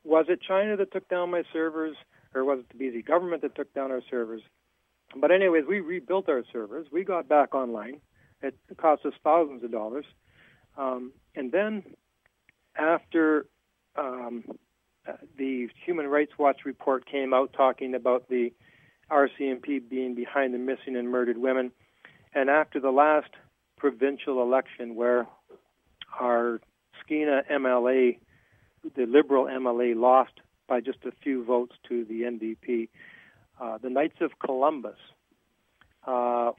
was 0.03 0.25
it 0.29 0.41
China 0.41 0.77
that 0.77 0.91
took 0.91 1.07
down 1.09 1.31
my 1.31 1.43
servers, 1.51 1.95
or 2.33 2.43
was 2.45 2.59
it 2.59 2.77
the 2.77 2.83
BC 2.83 3.05
government 3.05 3.41
that 3.41 3.55
took 3.55 3.73
down 3.73 3.91
our 3.91 4.01
servers? 4.09 4.41
But 5.15 5.31
anyways, 5.31 5.65
we 5.67 5.79
rebuilt 5.79 6.29
our 6.29 6.43
servers. 6.51 6.87
We 6.91 7.03
got 7.03 7.27
back 7.27 7.55
online. 7.55 8.01
It 8.41 8.55
cost 8.77 9.05
us 9.05 9.13
thousands 9.23 9.63
of 9.63 9.71
dollars. 9.71 10.05
Um, 10.77 11.11
and 11.35 11.51
then 11.51 11.83
after 12.77 13.47
um, 13.95 14.43
uh, 15.07 15.13
the 15.37 15.69
Human 15.85 16.07
Rights 16.07 16.33
Watch 16.37 16.65
report 16.65 17.09
came 17.09 17.33
out 17.33 17.53
talking 17.53 17.95
about 17.95 18.29
the 18.29 18.53
RCMP 19.09 19.87
being 19.89 20.15
behind 20.15 20.53
the 20.53 20.59
missing 20.59 20.95
and 20.95 21.09
murdered 21.09 21.37
women, 21.37 21.71
and 22.33 22.49
after 22.49 22.79
the 22.79 22.91
last 22.91 23.29
provincial 23.77 24.41
election 24.41 24.95
where 24.95 25.27
our 26.19 26.59
Skeena 27.01 27.43
MLA 27.49 28.19
the 28.95 29.05
Liberal 29.05 29.45
MLA 29.45 29.95
lost 29.95 30.33
by 30.67 30.81
just 30.81 30.99
a 31.05 31.11
few 31.23 31.43
votes 31.43 31.75
to 31.89 32.05
the 32.05 32.21
NDP. 32.21 32.89
Uh, 33.59 33.77
the 33.77 33.89
Knights 33.89 34.17
of 34.21 34.31
Columbus 34.39 34.97
uh, 36.05 36.51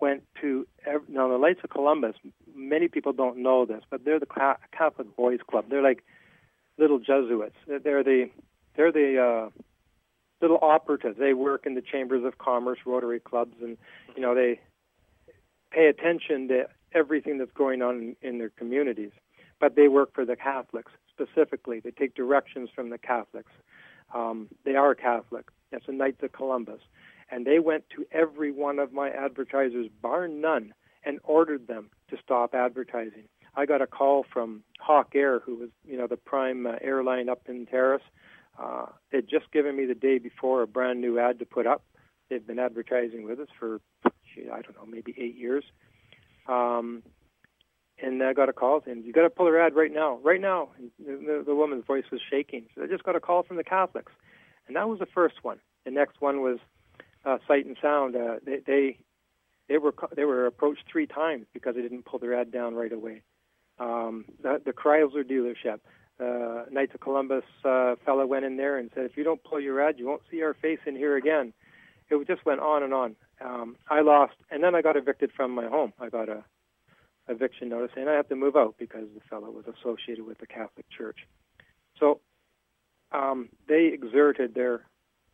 went 0.00 0.24
to 0.40 0.66
now 1.08 1.28
the 1.28 1.38
Knights 1.38 1.60
of 1.64 1.70
Columbus. 1.70 2.16
Many 2.54 2.88
people 2.88 3.12
don't 3.12 3.38
know 3.38 3.64
this, 3.64 3.82
but 3.90 4.04
they're 4.04 4.20
the 4.20 4.54
Catholic 4.76 5.16
Boys 5.16 5.40
Club. 5.48 5.66
They're 5.70 5.82
like 5.82 6.04
little 6.78 6.98
Jesuits. 6.98 7.56
They're 7.66 8.04
the 8.04 8.30
they're 8.76 8.92
the 8.92 9.18
uh, 9.18 9.62
little 10.40 10.58
operatives. 10.60 11.18
They 11.18 11.34
work 11.34 11.66
in 11.66 11.74
the 11.74 11.82
chambers 11.82 12.24
of 12.24 12.38
commerce, 12.38 12.80
Rotary 12.84 13.20
clubs, 13.20 13.54
and 13.62 13.78
you 14.14 14.22
know 14.22 14.34
they 14.34 14.60
pay 15.70 15.86
attention 15.86 16.48
to 16.48 16.68
everything 16.92 17.38
that's 17.38 17.52
going 17.52 17.80
on 17.80 18.16
in, 18.22 18.28
in 18.28 18.38
their 18.38 18.50
communities. 18.50 19.12
But 19.60 19.76
they 19.76 19.88
work 19.88 20.12
for 20.14 20.24
the 20.24 20.36
Catholics 20.36 20.92
specifically. 21.22 21.80
They 21.80 21.90
take 21.90 22.14
directions 22.14 22.70
from 22.74 22.90
the 22.90 22.98
Catholics. 22.98 23.52
Um, 24.14 24.48
they 24.64 24.74
are 24.74 24.94
Catholic. 24.94 25.46
That's 25.70 25.86
the 25.86 25.92
Knights 25.92 26.22
of 26.22 26.32
Columbus. 26.32 26.80
And 27.30 27.46
they 27.46 27.58
went 27.58 27.84
to 27.96 28.04
every 28.12 28.52
one 28.52 28.78
of 28.78 28.92
my 28.92 29.10
advertisers, 29.10 29.88
bar 30.02 30.28
none, 30.28 30.74
and 31.04 31.18
ordered 31.24 31.66
them 31.66 31.90
to 32.10 32.16
stop 32.22 32.54
advertising. 32.54 33.28
I 33.54 33.66
got 33.66 33.82
a 33.82 33.86
call 33.86 34.24
from 34.32 34.62
Hawkair, 34.86 35.40
who 35.42 35.56
was, 35.56 35.70
you 35.86 35.96
know, 35.96 36.06
the 36.06 36.16
prime 36.16 36.66
uh, 36.66 36.74
airline 36.80 37.28
up 37.28 37.42
in 37.48 37.66
Terrace. 37.66 38.02
Uh, 38.58 38.86
they'd 39.10 39.28
just 39.28 39.50
given 39.52 39.76
me 39.76 39.86
the 39.86 39.94
day 39.94 40.18
before 40.18 40.62
a 40.62 40.66
brand 40.66 41.00
new 41.00 41.18
ad 41.18 41.38
to 41.38 41.46
put 41.46 41.66
up. 41.66 41.84
They've 42.28 42.46
been 42.46 42.58
advertising 42.58 43.24
with 43.24 43.40
us 43.40 43.48
for, 43.58 43.80
I 44.06 44.60
don't 44.62 44.76
know, 44.76 44.86
maybe 44.86 45.14
eight 45.18 45.36
years. 45.36 45.64
Um, 46.48 47.02
and 48.02 48.22
I 48.22 48.32
got 48.32 48.48
a 48.48 48.52
call 48.52 48.82
saying, 48.84 49.04
"You 49.04 49.12
got 49.12 49.22
to 49.22 49.30
pull 49.30 49.46
her 49.46 49.60
ad 49.60 49.74
right 49.74 49.92
now, 49.92 50.18
right 50.22 50.40
now." 50.40 50.70
And 50.78 50.90
the, 50.98 51.42
the 51.46 51.54
woman's 51.54 51.84
voice 51.84 52.04
was 52.10 52.20
shaking. 52.28 52.66
So 52.74 52.82
I 52.82 52.86
just 52.86 53.04
got 53.04 53.16
a 53.16 53.20
call 53.20 53.42
from 53.42 53.56
the 53.56 53.64
Catholics, 53.64 54.12
and 54.66 54.76
that 54.76 54.88
was 54.88 54.98
the 54.98 55.06
first 55.06 55.36
one. 55.42 55.60
The 55.84 55.90
next 55.90 56.20
one 56.20 56.42
was 56.42 56.58
uh, 57.24 57.38
Sight 57.46 57.66
and 57.66 57.76
Sound. 57.80 58.16
Uh, 58.16 58.36
they, 58.44 58.58
they 58.66 58.98
they 59.68 59.78
were 59.78 59.94
they 60.16 60.24
were 60.24 60.46
approached 60.46 60.84
three 60.90 61.06
times 61.06 61.46
because 61.52 61.74
they 61.74 61.82
didn't 61.82 62.04
pull 62.04 62.18
their 62.18 62.38
ad 62.38 62.50
down 62.52 62.74
right 62.74 62.92
away. 62.92 63.22
Um, 63.78 64.26
the, 64.42 64.60
the 64.64 64.72
Chrysler 64.72 65.24
dealership, 65.24 65.80
uh, 66.20 66.64
Knights 66.70 66.94
of 66.94 67.00
Columbus 67.00 67.44
uh, 67.64 67.94
fellow 68.04 68.26
went 68.26 68.44
in 68.44 68.56
there 68.56 68.78
and 68.78 68.90
said, 68.94 69.04
"If 69.04 69.16
you 69.16 69.24
don't 69.24 69.42
pull 69.42 69.60
your 69.60 69.80
ad, 69.80 69.98
you 69.98 70.06
won't 70.06 70.22
see 70.30 70.42
our 70.42 70.54
face 70.54 70.80
in 70.86 70.96
here 70.96 71.16
again." 71.16 71.52
It 72.10 72.26
just 72.26 72.44
went 72.44 72.60
on 72.60 72.82
and 72.82 72.92
on. 72.92 73.16
Um, 73.40 73.76
I 73.88 74.02
lost, 74.02 74.34
and 74.50 74.62
then 74.62 74.74
I 74.74 74.82
got 74.82 74.96
evicted 74.96 75.30
from 75.34 75.52
my 75.52 75.66
home. 75.66 75.94
I 75.98 76.10
got 76.10 76.28
a 76.28 76.44
eviction 77.28 77.68
notice, 77.68 77.90
and 77.96 78.08
I 78.08 78.14
have 78.14 78.28
to 78.28 78.36
move 78.36 78.56
out 78.56 78.74
because 78.78 79.06
the 79.14 79.20
fellow 79.30 79.50
was 79.50 79.64
associated 79.66 80.26
with 80.26 80.38
the 80.38 80.46
Catholic 80.46 80.86
Church. 80.96 81.18
So 81.98 82.20
um, 83.12 83.48
they 83.68 83.90
exerted 83.92 84.54
their 84.54 84.82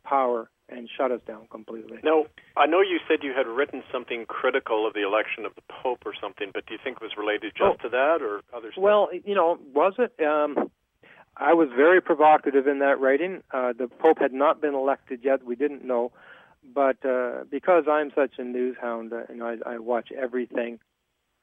power 0.04 0.50
and 0.68 0.88
shut 0.98 1.10
us 1.10 1.20
down 1.26 1.46
completely. 1.50 1.98
Now, 2.04 2.24
I 2.56 2.66
know 2.66 2.80
you 2.80 2.98
said 3.08 3.20
you 3.22 3.32
had 3.34 3.46
written 3.46 3.82
something 3.90 4.26
critical 4.26 4.86
of 4.86 4.92
the 4.92 5.06
election 5.06 5.46
of 5.46 5.54
the 5.54 5.62
Pope 5.82 6.02
or 6.04 6.12
something, 6.20 6.50
but 6.52 6.66
do 6.66 6.74
you 6.74 6.80
think 6.82 6.98
it 7.00 7.02
was 7.02 7.12
related 7.16 7.52
just 7.56 7.80
oh. 7.80 7.82
to 7.82 7.88
that 7.88 8.18
or 8.20 8.42
other 8.54 8.70
stuff? 8.72 8.82
Well, 8.82 9.08
you 9.12 9.34
know, 9.34 9.58
was 9.74 9.94
it? 9.98 10.22
Um, 10.22 10.70
I 11.36 11.54
was 11.54 11.68
very 11.74 12.02
provocative 12.02 12.66
in 12.66 12.80
that 12.80 13.00
writing. 13.00 13.42
Uh, 13.50 13.72
the 13.72 13.88
Pope 13.88 14.18
had 14.20 14.32
not 14.32 14.60
been 14.60 14.74
elected 14.74 15.20
yet. 15.22 15.44
We 15.44 15.56
didn't 15.56 15.84
know. 15.84 16.12
But 16.74 17.02
uh, 17.04 17.44
because 17.50 17.84
I'm 17.90 18.10
such 18.14 18.32
a 18.38 18.44
news 18.44 18.76
hound, 18.80 19.12
uh, 19.12 19.22
you 19.30 19.36
know, 19.36 19.56
I, 19.64 19.74
I 19.74 19.78
watch 19.78 20.08
everything 20.12 20.80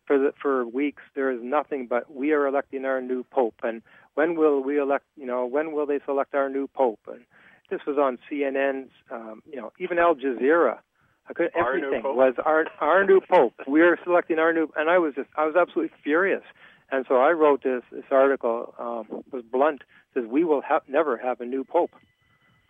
for 0.06 0.18
the, 0.18 0.34
for 0.42 0.66
weeks 0.66 1.04
there 1.16 1.32
is 1.32 1.40
nothing 1.42 1.88
but 1.88 2.14
we 2.14 2.32
are 2.32 2.48
electing 2.48 2.86
our 2.86 3.02
new 3.02 3.24
pope 3.24 3.56
and 3.64 3.82
when 4.14 4.36
will 4.36 4.62
we 4.62 4.80
elect 4.80 5.06
you 5.16 5.26
know 5.26 5.46
when 5.46 5.72
will 5.72 5.86
they 5.86 6.00
select 6.06 6.34
our 6.36 6.50
new 6.50 6.68
pope 6.68 7.00
and 7.08 7.22
this 7.70 7.80
was 7.88 7.98
on 7.98 8.18
CNN's, 8.30 8.92
um, 9.12 9.42
you 9.50 9.58
know, 9.58 9.72
even 9.80 10.00
Al 10.00 10.16
Jazeera. 10.16 10.80
I 11.28 11.34
could, 11.34 11.50
everything 11.56 12.04
was 12.04 12.36
our 12.46 12.66
our 12.80 13.04
new 13.04 13.20
pope. 13.20 13.54
We 13.68 13.82
are 13.82 13.98
selecting 14.04 14.38
our 14.38 14.54
new, 14.54 14.72
and 14.76 14.90
I 14.90 15.00
was 15.00 15.16
just 15.16 15.30
I 15.36 15.46
was 15.46 15.56
absolutely 15.56 15.96
furious. 16.04 16.44
And 16.92 17.04
so 17.10 17.16
I 17.16 17.32
wrote 17.32 17.64
this 17.64 17.82
this 17.92 18.04
article. 18.12 18.76
Um, 18.78 19.24
was 19.32 19.44
blunt. 19.52 19.82
Says 20.14 20.26
we 20.30 20.44
will 20.44 20.62
have 20.62 20.84
never 20.88 21.18
have 21.18 21.42
a 21.42 21.46
new 21.46 21.64
pope. 21.64 21.92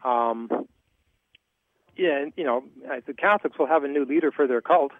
Um, 0.06 0.50
yeah, 1.98 2.17
and, 2.21 2.34
you 2.36 2.43
know, 2.43 2.63
the 3.08 3.13
Catholics 3.13 3.58
will 3.58 3.67
have 3.67 3.84
a 3.84 3.88
new 3.88 4.06
leader 4.06 4.32
for 4.32 4.48
their 4.48 4.62
cult, 4.62 4.91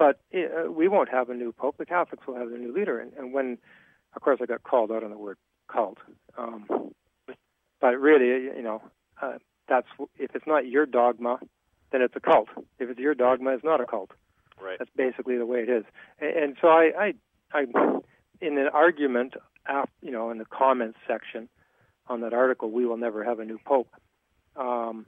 but 0.00 0.18
uh, 0.34 0.72
we 0.72 0.88
won't 0.88 1.10
have 1.10 1.28
a 1.28 1.34
new 1.34 1.52
pope. 1.52 1.76
The 1.76 1.84
Catholics 1.84 2.26
will 2.26 2.36
have 2.36 2.50
a 2.50 2.56
new 2.56 2.72
leader. 2.72 2.98
And, 2.98 3.12
and 3.18 3.34
when, 3.34 3.58
of 4.16 4.22
course, 4.22 4.38
I 4.42 4.46
got 4.46 4.62
called 4.62 4.90
out 4.90 5.04
on 5.04 5.10
the 5.10 5.18
word 5.18 5.36
cult. 5.70 5.98
Um, 6.38 6.66
but 7.82 8.00
really, 8.00 8.46
you 8.56 8.62
know, 8.62 8.80
uh, 9.20 9.34
that's 9.68 9.86
if 10.18 10.34
it's 10.34 10.46
not 10.46 10.66
your 10.66 10.86
dogma, 10.86 11.38
then 11.92 12.00
it's 12.00 12.16
a 12.16 12.20
cult. 12.20 12.48
If 12.78 12.88
it's 12.88 12.98
your 12.98 13.14
dogma, 13.14 13.50
it's 13.50 13.62
not 13.62 13.82
a 13.82 13.84
cult. 13.84 14.12
Right. 14.58 14.78
That's 14.78 14.90
basically 14.96 15.36
the 15.36 15.44
way 15.44 15.58
it 15.58 15.68
is. 15.68 15.84
And, 16.18 16.44
and 16.44 16.56
so 16.62 16.68
I, 16.68 16.92
I, 16.98 17.12
I, 17.52 17.60
in 18.40 18.56
an 18.56 18.70
argument, 18.72 19.34
after, 19.66 19.92
you 20.00 20.12
know, 20.12 20.30
in 20.30 20.38
the 20.38 20.46
comments 20.46 20.98
section 21.06 21.50
on 22.06 22.22
that 22.22 22.32
article, 22.32 22.70
we 22.70 22.86
will 22.86 22.96
never 22.96 23.22
have 23.22 23.38
a 23.38 23.44
new 23.44 23.58
pope. 23.66 23.90
Um, 24.56 25.04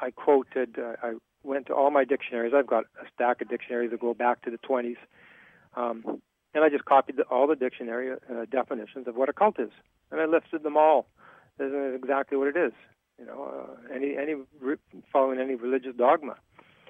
I 0.00 0.10
quoted, 0.10 0.76
uh, 0.76 0.96
I 1.00 1.12
went 1.44 1.66
to 1.66 1.74
all 1.74 1.90
my 1.90 2.04
dictionaries. 2.04 2.52
I've 2.56 2.66
got 2.66 2.84
a 3.00 3.06
stack 3.14 3.40
of 3.40 3.48
dictionaries 3.48 3.90
that 3.90 4.00
go 4.00 4.14
back 4.14 4.42
to 4.42 4.50
the 4.50 4.58
20s. 4.58 4.96
Um, 5.76 6.20
and 6.54 6.64
I 6.64 6.68
just 6.68 6.84
copied 6.84 7.16
the, 7.16 7.24
all 7.24 7.46
the 7.46 7.56
dictionary 7.56 8.12
uh, 8.12 8.44
definitions 8.50 9.08
of 9.08 9.16
what 9.16 9.28
a 9.28 9.32
cult 9.32 9.58
is. 9.58 9.70
And 10.10 10.20
I 10.20 10.26
listed 10.26 10.62
them 10.62 10.76
all. 10.76 11.06
This 11.58 11.68
is 11.68 11.94
exactly 11.94 12.38
what 12.38 12.48
it 12.48 12.56
is. 12.56 12.72
You 13.18 13.26
know, 13.26 13.68
uh, 13.68 13.94
any 13.94 14.16
any 14.16 14.34
re- 14.60 14.76
following 15.12 15.38
any 15.38 15.54
religious 15.54 15.94
dogma. 15.96 16.36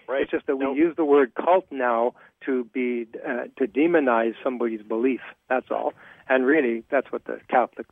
Right. 0.08 0.22
It's 0.22 0.30
just 0.30 0.46
that 0.46 0.56
we 0.56 0.66
use 0.66 0.94
the 0.96 1.04
word 1.04 1.32
cult 1.34 1.66
now 1.70 2.14
to 2.44 2.64
be 2.64 3.06
uh, 3.26 3.44
to 3.58 3.66
demonize 3.66 4.34
somebody's 4.42 4.82
belief. 4.82 5.20
That's 5.48 5.66
all. 5.70 5.92
And 6.28 6.46
really, 6.46 6.84
that's 6.90 7.10
what 7.10 7.24
the 7.24 7.40
Catholic 7.48 7.86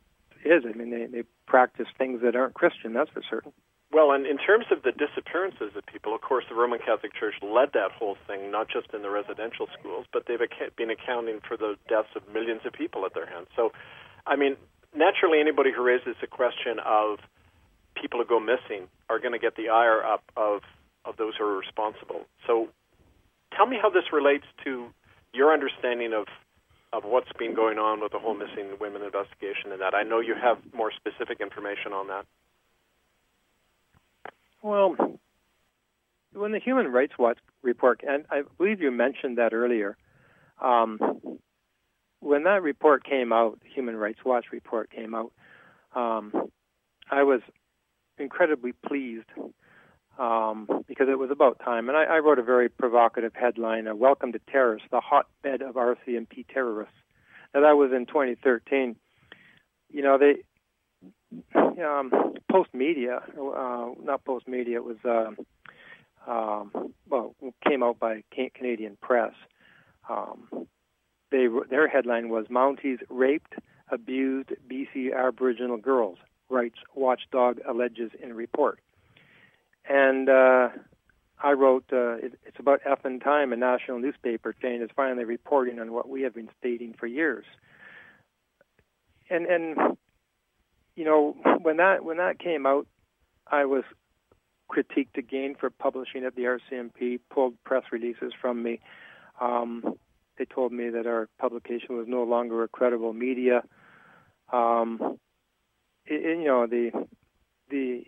is. 0.45 0.63
I 0.67 0.77
mean, 0.77 0.91
they 0.91 1.05
they 1.05 1.23
practice 1.47 1.87
things 1.97 2.21
that 2.23 2.35
aren't 2.35 2.53
Christian. 2.53 2.93
That's 2.93 3.09
for 3.09 3.21
certain. 3.27 3.51
Well, 3.93 4.11
and 4.11 4.25
in 4.25 4.37
terms 4.39 4.65
of 4.71 4.81
the 4.81 4.91
disappearances 4.91 5.77
of 5.77 5.85
people, 5.85 6.15
of 6.15 6.21
course, 6.21 6.45
the 6.49 6.55
Roman 6.55 6.79
Catholic 6.79 7.13
Church 7.13 7.35
led 7.43 7.73
that 7.73 7.91
whole 7.91 8.17
thing, 8.25 8.49
not 8.49 8.67
just 8.67 8.91
in 8.91 9.03
the 9.03 9.09
residential 9.11 9.67
schools, 9.77 10.07
but 10.11 10.25
they've 10.25 10.41
been 10.75 10.89
accounting 10.89 11.39
for 11.47 11.55
the 11.55 11.75
deaths 11.87 12.09
of 12.15 12.23
millions 12.33 12.61
of 12.65 12.73
people 12.73 13.05
at 13.05 13.13
their 13.13 13.27
hands. 13.27 13.47
So, 13.55 13.71
I 14.25 14.35
mean, 14.35 14.57
naturally, 14.97 15.39
anybody 15.39 15.69
who 15.71 15.83
raises 15.83 16.15
the 16.19 16.25
question 16.25 16.79
of 16.83 17.19
people 17.93 18.19
who 18.19 18.25
go 18.25 18.39
missing 18.39 18.89
are 19.09 19.19
going 19.19 19.33
to 19.33 19.39
get 19.39 19.55
the 19.55 19.69
ire 19.69 20.03
up 20.03 20.23
of 20.35 20.61
of 21.05 21.17
those 21.17 21.33
who 21.37 21.43
are 21.45 21.57
responsible. 21.57 22.25
So, 22.47 22.69
tell 23.55 23.67
me 23.67 23.77
how 23.79 23.91
this 23.91 24.09
relates 24.11 24.45
to 24.63 24.87
your 25.33 25.53
understanding 25.53 26.13
of 26.13 26.25
of 26.93 27.03
what's 27.05 27.31
been 27.37 27.53
going 27.53 27.77
on 27.77 28.01
with 28.01 28.11
the 28.11 28.19
whole 28.19 28.33
missing 28.33 28.73
women 28.79 29.03
investigation 29.03 29.71
and 29.71 29.81
that. 29.81 29.93
I 29.93 30.01
know 30.01 30.19
you 30.19 30.33
have 30.33 30.57
more 30.73 30.91
specific 30.91 31.41
information 31.41 31.93
on 31.93 32.07
that. 32.07 32.25
Well, 34.63 34.95
when 36.31 36.53
the 36.53 36.59
Human 36.59 36.87
Rights 36.87 37.13
Watch 37.19 37.37
report, 37.61 37.99
and 38.07 38.25
I 38.31 38.43
believe 38.57 38.81
you 38.81 38.91
mentioned 38.91 39.37
that 39.37 39.53
earlier, 39.53 39.97
um, 40.61 40.99
when 42.21 42.43
that 42.43 42.63
report 42.63 43.03
came 43.03 43.33
out, 43.33 43.59
the 43.61 43.67
Human 43.75 43.97
Rights 43.97 44.19
Watch 44.23 44.45
report 44.53 44.89
came 44.89 45.13
out, 45.13 45.33
um, 45.93 46.31
I 47.11 47.23
was 47.23 47.41
incredibly 48.17 48.71
pleased 48.71 49.27
um, 50.17 50.69
because 50.87 51.09
it 51.09 51.19
was 51.19 51.29
about 51.29 51.59
time. 51.59 51.89
And 51.89 51.97
I, 51.97 52.05
I 52.05 52.19
wrote 52.19 52.39
a 52.39 52.43
very 52.43 52.69
provocative 52.69 53.33
headline, 53.35 53.89
uh, 53.89 53.95
Welcome 53.95 54.31
to 54.31 54.39
Terrorists, 54.49 54.87
the 54.91 55.01
hotbed 55.01 55.61
of 55.61 55.75
RCMP 55.75 56.47
terrorists. 56.47 56.95
Now, 57.53 57.61
that 57.63 57.75
was 57.75 57.91
in 57.91 58.05
2013. 58.05 58.95
You 59.91 60.01
know, 60.01 60.17
they 60.17 60.43
um, 61.55 62.11
Postmedia, 62.51 63.21
uh, 63.37 63.93
not 64.03 64.23
Postmedia, 64.25 64.75
it 64.75 64.83
was 64.83 64.97
uh, 65.05 65.31
um, 66.29 66.93
well 67.09 67.35
came 67.67 67.83
out 67.83 67.99
by 67.99 68.23
Canadian 68.55 68.97
Press. 69.01 69.33
Um, 70.09 70.67
they 71.31 71.47
their 71.69 71.87
headline 71.87 72.29
was 72.29 72.47
Mounties 72.47 72.99
raped, 73.09 73.55
abused 73.89 74.51
BC 74.69 75.15
Aboriginal 75.15 75.77
girls. 75.77 76.17
Rights 76.49 76.79
watchdog 76.93 77.59
alleges 77.67 78.11
in 78.21 78.33
report. 78.33 78.79
And 79.89 80.29
uh, 80.29 80.69
I 81.41 81.51
wrote, 81.51 81.85
uh, 81.91 82.15
it, 82.15 82.39
it's 82.45 82.59
about 82.59 82.81
effing 82.83 83.23
time. 83.23 83.51
A 83.51 83.57
national 83.57 83.99
newspaper 83.99 84.53
chain 84.53 84.81
is 84.81 84.89
finally 84.95 85.25
reporting 85.25 85.79
on 85.79 85.91
what 85.91 86.07
we 86.07 86.21
have 86.21 86.35
been 86.35 86.49
stating 86.59 86.93
for 86.97 87.07
years. 87.07 87.45
And 89.29 89.45
and 89.45 89.97
you 90.95 91.05
know, 91.05 91.35
when 91.61 91.77
that 91.77 92.03
when 92.03 92.17
that 92.17 92.39
came 92.39 92.65
out, 92.65 92.87
I 93.47 93.65
was 93.65 93.83
critiqued 94.71 95.17
again 95.17 95.55
for 95.59 95.69
publishing 95.69 96.23
at 96.25 96.35
the 96.35 96.43
RCMP, 96.43 97.19
pulled 97.29 97.61
press 97.63 97.83
releases 97.91 98.33
from 98.39 98.63
me. 98.63 98.79
Um, 99.41 99.95
they 100.37 100.45
told 100.45 100.71
me 100.71 100.89
that 100.89 101.05
our 101.05 101.29
publication 101.39 101.97
was 101.97 102.07
no 102.07 102.23
longer 102.23 102.63
a 102.63 102.67
credible 102.67 103.13
media. 103.13 103.63
Um, 104.51 105.17
it, 106.05 106.39
you 106.39 106.45
know, 106.45 106.67
the 106.67 106.91
the 107.69 108.03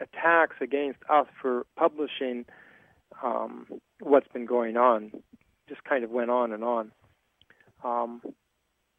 attacks 0.00 0.56
against 0.60 1.00
us 1.10 1.26
for 1.40 1.66
publishing 1.76 2.44
um, 3.22 3.66
what's 4.00 4.28
been 4.28 4.46
going 4.46 4.76
on 4.76 5.10
just 5.68 5.82
kind 5.84 6.04
of 6.04 6.10
went 6.10 6.30
on 6.30 6.52
and 6.52 6.64
on. 6.64 6.92
Um, 7.84 8.22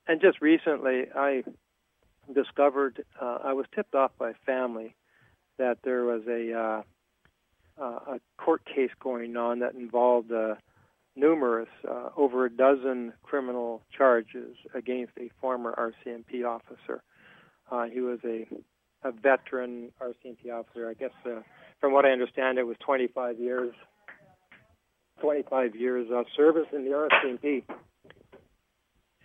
and 0.08 0.21
just 0.21 0.41
recently, 0.41 1.05
I 1.15 1.43
discovered 2.33 3.03
uh, 3.21 3.39
I 3.43 3.53
was 3.53 3.65
tipped 3.73 3.95
off 3.95 4.11
by 4.17 4.33
family 4.45 4.95
that 5.57 5.79
there 5.83 6.03
was 6.05 6.21
a 6.27 6.53
uh, 6.53 6.81
uh, 7.81 8.15
a 8.15 8.19
court 8.37 8.61
case 8.65 8.91
going 8.99 9.37
on 9.37 9.59
that 9.59 9.73
involved 9.73 10.31
uh, 10.31 10.55
numerous, 11.15 11.69
uh, 11.87 12.09
over 12.17 12.45
a 12.45 12.49
dozen 12.49 13.13
criminal 13.23 13.81
charges 13.95 14.55
against 14.73 15.13
a 15.17 15.29
former 15.39 15.73
RCMP 15.77 16.45
officer. 16.45 17.03
Uh, 17.71 17.85
he 17.85 18.01
was 18.01 18.19
a 18.25 18.47
a 19.03 19.11
veteran 19.11 19.91
RCMP 20.01 20.51
officer. 20.51 20.89
I 20.89 20.93
guess, 20.93 21.11
uh, 21.25 21.41
from 21.79 21.93
what 21.93 22.05
I 22.05 22.09
understand, 22.09 22.57
it 22.57 22.67
was 22.67 22.75
25 22.83 23.39
years, 23.39 23.73
25 25.21 25.75
years 25.75 26.07
of 26.11 26.25
service 26.35 26.67
in 26.73 26.83
the 26.83 26.91
RCMP, 26.91 27.63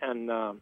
and 0.00 0.30
um, 0.30 0.60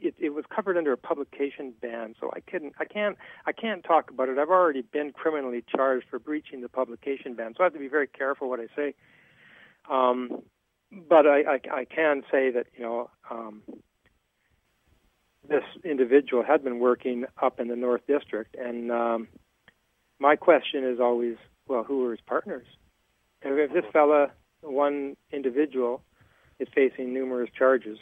it, 0.00 0.14
it 0.18 0.30
was 0.30 0.44
covered 0.54 0.76
under 0.76 0.92
a 0.92 0.96
publication 0.96 1.72
ban, 1.80 2.14
so 2.20 2.30
I 2.34 2.40
couldn't, 2.40 2.74
I 2.78 2.84
can't, 2.84 3.16
I 3.46 3.52
can't 3.52 3.84
talk 3.84 4.10
about 4.10 4.28
it. 4.28 4.38
I've 4.38 4.50
already 4.50 4.82
been 4.82 5.12
criminally 5.12 5.64
charged 5.74 6.06
for 6.08 6.18
breaching 6.18 6.60
the 6.60 6.68
publication 6.68 7.34
ban, 7.34 7.54
so 7.56 7.62
I 7.62 7.66
have 7.66 7.72
to 7.74 7.78
be 7.78 7.88
very 7.88 8.06
careful 8.06 8.48
what 8.48 8.60
I 8.60 8.66
say. 8.74 8.94
Um, 9.90 10.42
but 11.08 11.26
I, 11.26 11.40
I, 11.40 11.60
I 11.80 11.84
can 11.84 12.22
say 12.30 12.50
that 12.50 12.66
you 12.76 12.82
know 12.82 13.10
um, 13.30 13.62
this 15.48 15.64
individual 15.84 16.42
had 16.42 16.62
been 16.62 16.78
working 16.78 17.24
up 17.42 17.60
in 17.60 17.68
the 17.68 17.76
North 17.76 18.02
District, 18.06 18.54
and 18.56 18.90
um, 18.90 19.28
my 20.18 20.36
question 20.36 20.84
is 20.84 21.00
always, 21.00 21.36
well, 21.66 21.84
who 21.84 22.04
are 22.06 22.10
his 22.12 22.20
partners? 22.26 22.66
If 23.42 23.72
this 23.72 23.84
fella, 23.92 24.32
one 24.62 25.16
individual, 25.32 26.02
is 26.58 26.68
facing 26.74 27.14
numerous 27.14 27.50
charges, 27.56 27.98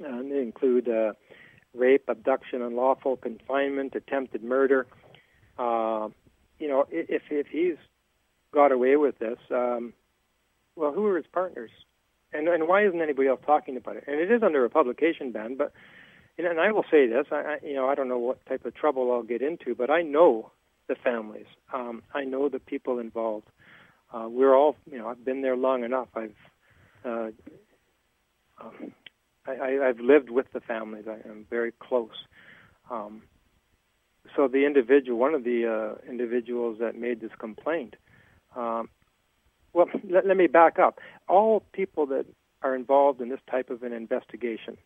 uh, 0.00 0.22
they 0.22 0.40
include 0.40 0.88
uh, 0.88 1.12
rape, 1.74 2.04
abduction, 2.08 2.62
unlawful 2.62 3.16
confinement, 3.16 3.94
attempted 3.94 4.42
murder. 4.42 4.86
Uh, 5.58 6.08
you 6.58 6.68
know, 6.68 6.86
if 6.90 7.22
if 7.30 7.46
he's 7.48 7.76
got 8.52 8.72
away 8.72 8.96
with 8.96 9.18
this, 9.18 9.38
um, 9.50 9.92
well, 10.76 10.92
who 10.92 11.06
are 11.06 11.16
his 11.16 11.26
partners? 11.32 11.70
And 12.32 12.48
and 12.48 12.66
why 12.66 12.86
isn't 12.86 13.00
anybody 13.00 13.28
else 13.28 13.40
talking 13.46 13.76
about 13.76 13.96
it? 13.96 14.04
And 14.06 14.18
it 14.20 14.30
is 14.30 14.42
under 14.42 14.64
a 14.64 14.70
publication 14.70 15.32
ban, 15.32 15.56
but 15.56 15.72
and 16.38 16.58
I 16.58 16.72
will 16.72 16.84
say 16.90 17.06
this, 17.06 17.26
I, 17.30 17.36
I 17.36 17.56
you 17.62 17.74
know, 17.74 17.88
I 17.88 17.94
don't 17.94 18.08
know 18.08 18.18
what 18.18 18.44
type 18.46 18.64
of 18.64 18.74
trouble 18.74 19.12
I'll 19.12 19.22
get 19.22 19.42
into, 19.42 19.74
but 19.74 19.90
I 19.90 20.02
know 20.02 20.50
the 20.88 20.96
families. 20.96 21.46
Um, 21.72 22.02
I 22.12 22.24
know 22.24 22.48
the 22.48 22.58
people 22.58 22.98
involved. 22.98 23.46
Uh, 24.12 24.28
we're 24.28 24.54
all, 24.54 24.76
you 24.90 24.98
know, 24.98 25.08
I've 25.08 25.24
been 25.24 25.42
there 25.42 25.56
long 25.56 25.84
enough. 25.84 26.08
I've 26.14 26.34
uh, 27.04 27.30
um, 28.60 28.92
I, 29.46 29.78
I've 29.86 30.00
lived 30.00 30.30
with 30.30 30.46
the 30.52 30.60
families. 30.60 31.04
I 31.08 31.26
am 31.28 31.46
very 31.50 31.72
close. 31.72 32.26
Um, 32.90 33.22
so 34.34 34.48
the 34.48 34.64
individual, 34.64 35.18
one 35.18 35.34
of 35.34 35.44
the 35.44 35.66
uh, 35.66 36.10
individuals 36.10 36.78
that 36.80 36.98
made 36.98 37.20
this 37.20 37.30
complaint, 37.38 37.96
um, 38.56 38.88
well, 39.72 39.86
let, 40.08 40.26
let 40.26 40.36
me 40.36 40.46
back 40.46 40.78
up. 40.78 40.98
All 41.28 41.62
people 41.72 42.06
that 42.06 42.26
are 42.62 42.74
involved 42.74 43.20
in 43.20 43.28
this 43.28 43.40
type 43.50 43.70
of 43.70 43.82
an 43.82 43.92
investigation 43.92 44.78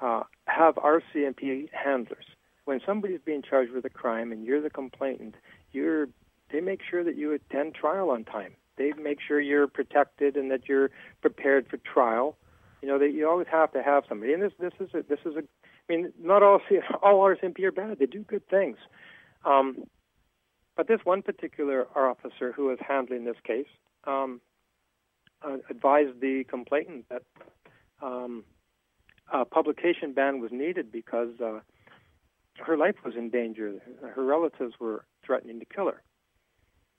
uh, 0.00 0.22
have 0.46 0.76
RCMP 0.76 1.68
handlers. 1.72 2.26
when 2.64 2.80
somebody's 2.86 3.20
being 3.24 3.42
charged 3.42 3.72
with 3.72 3.84
a 3.84 3.90
crime 3.90 4.32
and 4.32 4.44
you're 4.44 4.60
the 4.60 4.70
complainant, 4.70 5.34
you're 5.72 6.08
they 6.50 6.60
make 6.60 6.80
sure 6.88 7.02
that 7.02 7.16
you 7.16 7.32
attend 7.32 7.74
trial 7.74 8.10
on 8.10 8.22
time. 8.22 8.52
They 8.76 8.92
make 8.92 9.18
sure 9.20 9.40
you're 9.40 9.66
protected 9.66 10.36
and 10.36 10.50
that 10.50 10.68
you're 10.68 10.90
prepared 11.20 11.66
for 11.68 11.78
trial. 11.78 12.36
You 12.84 12.90
know 12.90 12.98
that 12.98 13.14
you 13.14 13.26
always 13.26 13.46
have 13.50 13.72
to 13.72 13.82
have 13.82 14.04
somebody. 14.06 14.34
And 14.34 14.42
this 14.42 14.52
this 14.60 14.74
is 14.78 14.90
a, 14.92 15.02
this 15.08 15.20
is 15.24 15.36
a. 15.36 15.38
I 15.38 15.42
mean, 15.88 16.12
not 16.20 16.42
all 16.42 16.60
all 17.02 17.20
RCMP 17.20 17.62
are 17.62 17.72
bad. 17.72 17.98
They 17.98 18.04
do 18.04 18.20
good 18.20 18.46
things. 18.46 18.76
Um, 19.42 19.84
but 20.76 20.86
this 20.86 21.00
one 21.02 21.22
particular 21.22 21.86
officer 21.96 22.52
who 22.52 22.66
was 22.66 22.76
handling 22.86 23.24
this 23.24 23.38
case 23.42 23.68
um, 24.06 24.42
uh, 25.40 25.56
advised 25.70 26.20
the 26.20 26.44
complainant 26.44 27.06
that 27.08 27.22
um, 28.02 28.44
a 29.32 29.46
publication 29.46 30.12
ban 30.12 30.40
was 30.40 30.50
needed 30.52 30.92
because 30.92 31.40
uh, 31.42 31.60
her 32.58 32.76
life 32.76 32.96
was 33.02 33.14
in 33.16 33.30
danger. 33.30 33.80
Her 34.14 34.24
relatives 34.26 34.74
were 34.78 35.06
threatening 35.24 35.58
to 35.60 35.64
kill 35.64 35.86
her. 35.86 36.02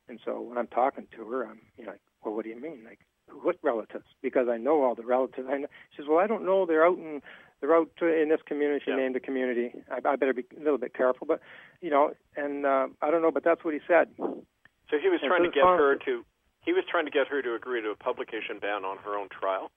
And 0.10 0.20
so 0.26 0.42
when 0.42 0.58
I'm 0.58 0.66
talking 0.66 1.06
to 1.16 1.28
her, 1.28 1.46
I'm 1.46 1.60
you 1.78 1.86
know, 1.86 1.92
like, 1.92 2.02
well, 2.24 2.34
what 2.34 2.44
do 2.44 2.50
you 2.50 2.60
mean? 2.60 2.82
Like, 2.84 3.02
what 3.44 3.58
relatives? 3.62 4.06
Because 4.22 4.48
I 4.50 4.58
know 4.58 4.84
all 4.84 4.96
the 4.96 5.06
relatives. 5.06 5.48
I 5.50 5.58
know. 5.58 5.68
She 5.92 6.02
says, 6.02 6.06
well, 6.10 6.20
I 6.20 6.28
don't 6.28 6.46
know. 6.46 6.66
They're 6.66 6.86
out 6.86 6.98
in 6.98 7.22
they're 7.62 7.76
out 7.76 7.90
in 8.02 8.30
this 8.30 8.42
community. 8.46 8.84
She 8.84 8.92
yeah. 8.92 8.98
named 8.98 9.16
the 9.16 9.20
community. 9.20 9.72
I, 9.90 10.08
I 10.08 10.16
better 10.16 10.34
be 10.34 10.46
a 10.56 10.60
little 10.60 10.78
bit 10.78 10.94
careful, 10.94 11.26
but 11.28 11.40
you 11.82 11.90
know, 11.90 12.14
and 12.36 12.66
uh, 12.66 12.88
I 13.02 13.12
don't 13.12 13.22
know, 13.22 13.32
but 13.32 13.44
that's 13.44 13.64
what 13.64 13.74
he 13.74 13.80
said. 13.88 14.10
So 14.18 14.98
he 15.02 15.10
was 15.10 15.20
and 15.22 15.30
trying 15.30 15.46
so 15.46 15.52
to 15.52 15.52
get 15.52 15.64
her 15.64 15.96
to 16.06 16.26
he 16.66 16.74
was 16.74 16.84
trying 16.90 17.06
to 17.06 17.12
get 17.12 17.28
her 17.28 17.42
to 17.42 17.56
agree 17.56 17.82
to 17.82 17.90
a 17.90 17.96
publication 17.96 18.60
ban 18.60 18.84
on 18.84 18.98
her 19.06 19.16
own 19.16 19.30
trial. 19.30 19.72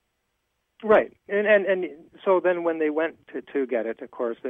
Right, 0.82 1.12
and 1.28 1.46
and 1.46 1.66
and 1.66 1.86
so 2.24 2.40
then 2.42 2.62
when 2.62 2.78
they 2.78 2.90
went 2.90 3.16
to 3.32 3.42
to 3.52 3.66
get 3.66 3.86
it, 3.86 4.00
of 4.00 4.10
course, 4.10 4.36
uh, 4.44 4.48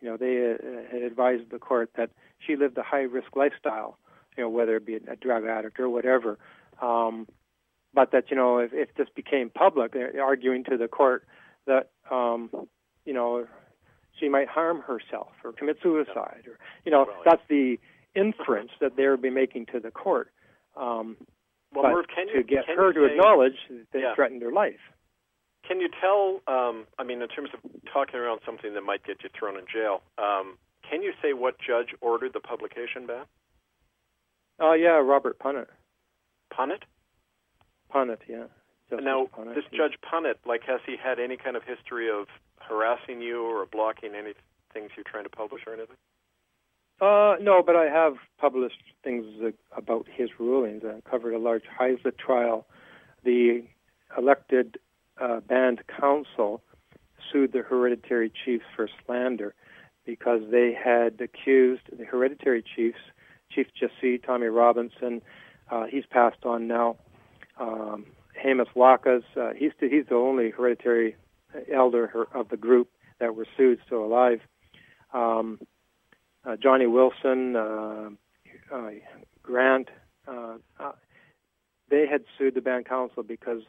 you 0.00 0.08
know, 0.08 0.16
they 0.16 0.54
uh, 0.54 0.92
had 0.92 1.02
advised 1.02 1.50
the 1.50 1.58
court 1.58 1.90
that 1.96 2.10
she 2.38 2.56
lived 2.56 2.76
a 2.78 2.82
high 2.82 3.02
risk 3.02 3.34
lifestyle, 3.34 3.98
you 4.36 4.44
know, 4.44 4.50
whether 4.50 4.76
it 4.76 4.86
be 4.86 4.96
a 4.96 5.16
drug 5.16 5.44
addict 5.46 5.80
or 5.80 5.88
whatever. 5.88 6.38
Um, 6.82 7.26
but 7.94 8.12
that 8.12 8.30
you 8.30 8.36
know, 8.36 8.58
if, 8.58 8.72
if 8.72 8.94
this 8.94 9.08
became 9.14 9.50
public, 9.50 9.92
they're 9.92 10.22
arguing 10.22 10.64
to 10.64 10.76
the 10.76 10.88
court 10.88 11.26
that 11.66 11.90
um, 12.10 12.50
you 13.04 13.12
know 13.12 13.46
she 14.18 14.28
might 14.28 14.48
harm 14.48 14.82
herself 14.82 15.32
or 15.44 15.52
commit 15.52 15.78
suicide, 15.82 16.44
or 16.46 16.58
you 16.84 16.92
know, 16.92 17.06
that's 17.24 17.42
the 17.48 17.78
inference 18.14 18.70
that 18.80 18.96
they 18.96 19.06
would 19.08 19.22
be 19.22 19.30
making 19.30 19.66
to 19.66 19.80
the 19.80 19.90
court. 19.90 20.30
Um, 20.76 21.16
well, 21.72 21.84
but 21.84 21.92
Merv, 21.92 22.06
can 22.14 22.28
you, 22.28 22.36
to 22.36 22.42
get 22.42 22.66
can 22.66 22.76
her 22.76 22.92
to 22.92 23.06
say, 23.06 23.12
acknowledge 23.12 23.56
they 23.92 24.00
yeah. 24.00 24.14
threatened 24.14 24.42
her 24.42 24.52
life. 24.52 24.80
Can 25.66 25.80
you 25.80 25.88
tell? 26.00 26.40
Um, 26.52 26.86
I 26.98 27.04
mean, 27.04 27.22
in 27.22 27.28
terms 27.28 27.50
of 27.54 27.60
talking 27.92 28.18
around 28.18 28.40
something 28.44 28.74
that 28.74 28.82
might 28.82 29.04
get 29.04 29.22
you 29.22 29.30
thrown 29.38 29.56
in 29.56 29.64
jail, 29.72 30.02
um, 30.18 30.58
can 30.88 31.02
you 31.02 31.12
say 31.22 31.32
what 31.32 31.56
judge 31.58 31.94
ordered 32.00 32.32
the 32.32 32.40
publication 32.40 33.06
ban? 33.06 33.24
Oh 34.58 34.70
uh, 34.70 34.74
yeah, 34.74 34.98
Robert 34.98 35.38
Punnett. 35.38 35.68
Punnett. 36.52 36.82
Punnett, 37.94 38.18
yeah. 38.28 38.44
Justice 38.88 39.04
now, 39.04 39.26
Punnett, 39.36 39.54
this 39.54 39.64
Judge 39.72 39.94
Punnett, 40.02 40.36
like, 40.46 40.62
has 40.66 40.80
he 40.86 40.96
had 41.02 41.18
any 41.18 41.36
kind 41.36 41.56
of 41.56 41.62
history 41.62 42.10
of 42.10 42.26
harassing 42.58 43.20
you 43.20 43.42
or 43.42 43.66
blocking 43.66 44.14
any 44.14 44.32
things 44.72 44.90
you're 44.96 45.04
trying 45.04 45.24
to 45.24 45.30
publish 45.30 45.62
or 45.66 45.74
anything? 45.74 45.96
Uh, 47.00 47.36
no, 47.40 47.62
but 47.64 47.76
I 47.76 47.86
have 47.86 48.16
published 48.38 48.82
things 49.02 49.24
about 49.74 50.06
his 50.12 50.28
rulings. 50.38 50.82
I 50.84 51.00
covered 51.08 51.34
a 51.34 51.38
large 51.38 51.64
Haisla 51.80 52.16
trial. 52.16 52.66
The 53.24 53.64
elected 54.18 54.78
uh, 55.20 55.40
band 55.40 55.82
council 55.98 56.62
sued 57.32 57.52
the 57.52 57.62
hereditary 57.62 58.30
chiefs 58.44 58.64
for 58.76 58.88
slander 59.04 59.54
because 60.04 60.42
they 60.50 60.72
had 60.72 61.20
accused 61.20 61.82
the 61.96 62.04
hereditary 62.04 62.62
chiefs, 62.62 62.98
Chief 63.50 63.66
Jesse, 63.78 64.18
Tommy 64.18 64.46
Robinson, 64.46 65.22
uh, 65.70 65.84
he's 65.84 66.04
passed 66.10 66.44
on 66.44 66.66
now, 66.66 66.96
um, 67.60 68.06
Hamos 68.42 68.68
Wakas, 68.74 69.22
uh, 69.36 69.50
he's, 69.56 69.72
the, 69.80 69.88
he's 69.88 70.06
the 70.08 70.14
only 70.14 70.50
hereditary 70.50 71.16
elder 71.72 72.26
of 72.34 72.48
the 72.48 72.56
group 72.56 72.88
that 73.18 73.34
were 73.34 73.46
sued 73.56 73.78
still 73.86 74.04
alive. 74.04 74.40
Um, 75.12 75.60
uh, 76.44 76.56
Johnny 76.56 76.86
Wilson, 76.86 77.54
uh, 77.54 78.10
uh, 78.72 78.90
Grant, 79.42 79.88
uh, 80.26 80.54
uh, 80.78 80.92
they 81.90 82.06
had 82.06 82.22
sued 82.38 82.54
the 82.54 82.60
band 82.60 82.86
council 82.86 83.22
because 83.22 83.62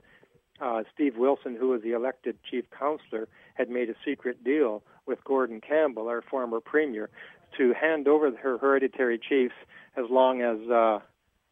uh, 0.62 0.84
Steve 0.94 1.18
Wilson, 1.18 1.56
who 1.60 1.70
was 1.70 1.82
the 1.82 1.92
elected 1.92 2.38
chief 2.50 2.66
counselor, 2.78 3.28
had 3.56 3.70
made 3.70 3.90
a 3.90 3.96
secret 4.06 4.44
deal 4.44 4.84
with 5.06 5.24
Gordon 5.24 5.60
Campbell, 5.60 6.08
our 6.08 6.22
former 6.22 6.62
premier, 6.62 7.10
to 7.58 7.74
hand 7.74 8.08
over 8.08 8.32
her 8.38 8.58
hereditary 8.58 9.20
chiefs 9.20 9.56
as 9.98 10.06
long 10.10 10.42
as 10.42 10.58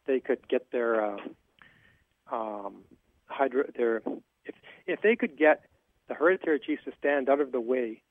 they 0.05 0.19
could 0.19 0.47
get 0.47 0.71
their 0.71 1.17
um, 2.31 2.83
hydro 3.27 3.63
their 3.75 4.01
if 4.45 4.55
if 4.87 5.01
they 5.01 5.15
could 5.15 5.37
get 5.37 5.63
the 6.07 6.13
hereditary 6.15 6.59
chiefs 6.59 6.83
to 6.85 6.91
stand 6.97 7.29
out 7.29 7.39
of 7.39 7.51
the 7.51 7.61
way 7.61 8.01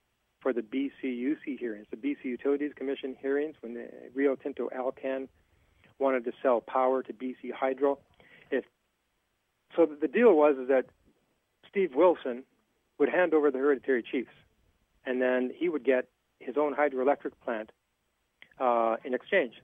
for 0.40 0.52
the 0.52 0.62
BCUC 0.62 1.58
hearings, 1.58 1.86
the 1.90 1.96
BC 1.96 2.24
Utilities 2.24 2.72
Commission 2.76 3.16
hearings, 3.20 3.56
when 3.60 3.74
the 3.74 3.88
Rio 4.14 4.36
Tinto 4.36 4.68
Alcan 4.74 5.28
wanted 5.98 6.24
to 6.24 6.32
sell 6.40 6.60
power 6.60 7.02
to 7.02 7.12
BC 7.12 7.52
Hydro. 7.52 7.98
If 8.50 8.64
so, 9.76 9.86
the 10.00 10.06
deal 10.06 10.34
was 10.34 10.56
is 10.56 10.68
that 10.68 10.86
Steve 11.68 11.94
Wilson 11.94 12.44
would 12.98 13.08
hand 13.08 13.34
over 13.34 13.50
the 13.50 13.58
hereditary 13.58 14.02
chiefs, 14.02 14.30
and 15.04 15.20
then 15.20 15.50
he 15.54 15.68
would 15.68 15.84
get 15.84 16.08
his 16.40 16.56
own 16.56 16.74
hydroelectric 16.74 17.32
plant 17.44 17.70
uh, 18.60 18.96
in 19.04 19.14
exchange. 19.14 19.54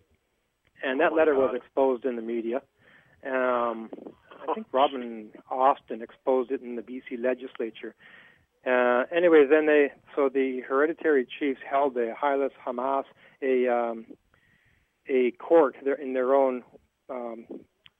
And 0.82 1.00
that 1.00 1.12
oh 1.12 1.16
letter 1.16 1.34
God. 1.34 1.52
was 1.52 1.54
exposed 1.54 2.04
in 2.04 2.16
the 2.16 2.22
media. 2.22 2.62
Um, 3.24 3.90
I 4.48 4.54
think 4.54 4.66
Robin 4.72 5.30
Austin 5.50 6.02
exposed 6.02 6.50
it 6.50 6.62
in 6.62 6.76
the 6.76 6.83
BC 6.83 7.22
legislature. 7.22 7.94
Uh, 8.66 9.04
anyways, 9.14 9.50
then 9.50 9.66
they 9.66 9.92
so 10.16 10.28
the 10.28 10.61
hereditary 10.66 11.26
chiefs 11.38 11.61
held 11.68 11.96
a 11.96 12.14
Haile 12.14 12.48
Hamas 12.66 13.04
a 13.42 13.68
um, 13.68 14.07
a 15.09 15.33
court 15.33 15.76
in 16.00 16.14
their 16.14 16.35
own 16.35 16.62
um, 17.11 17.46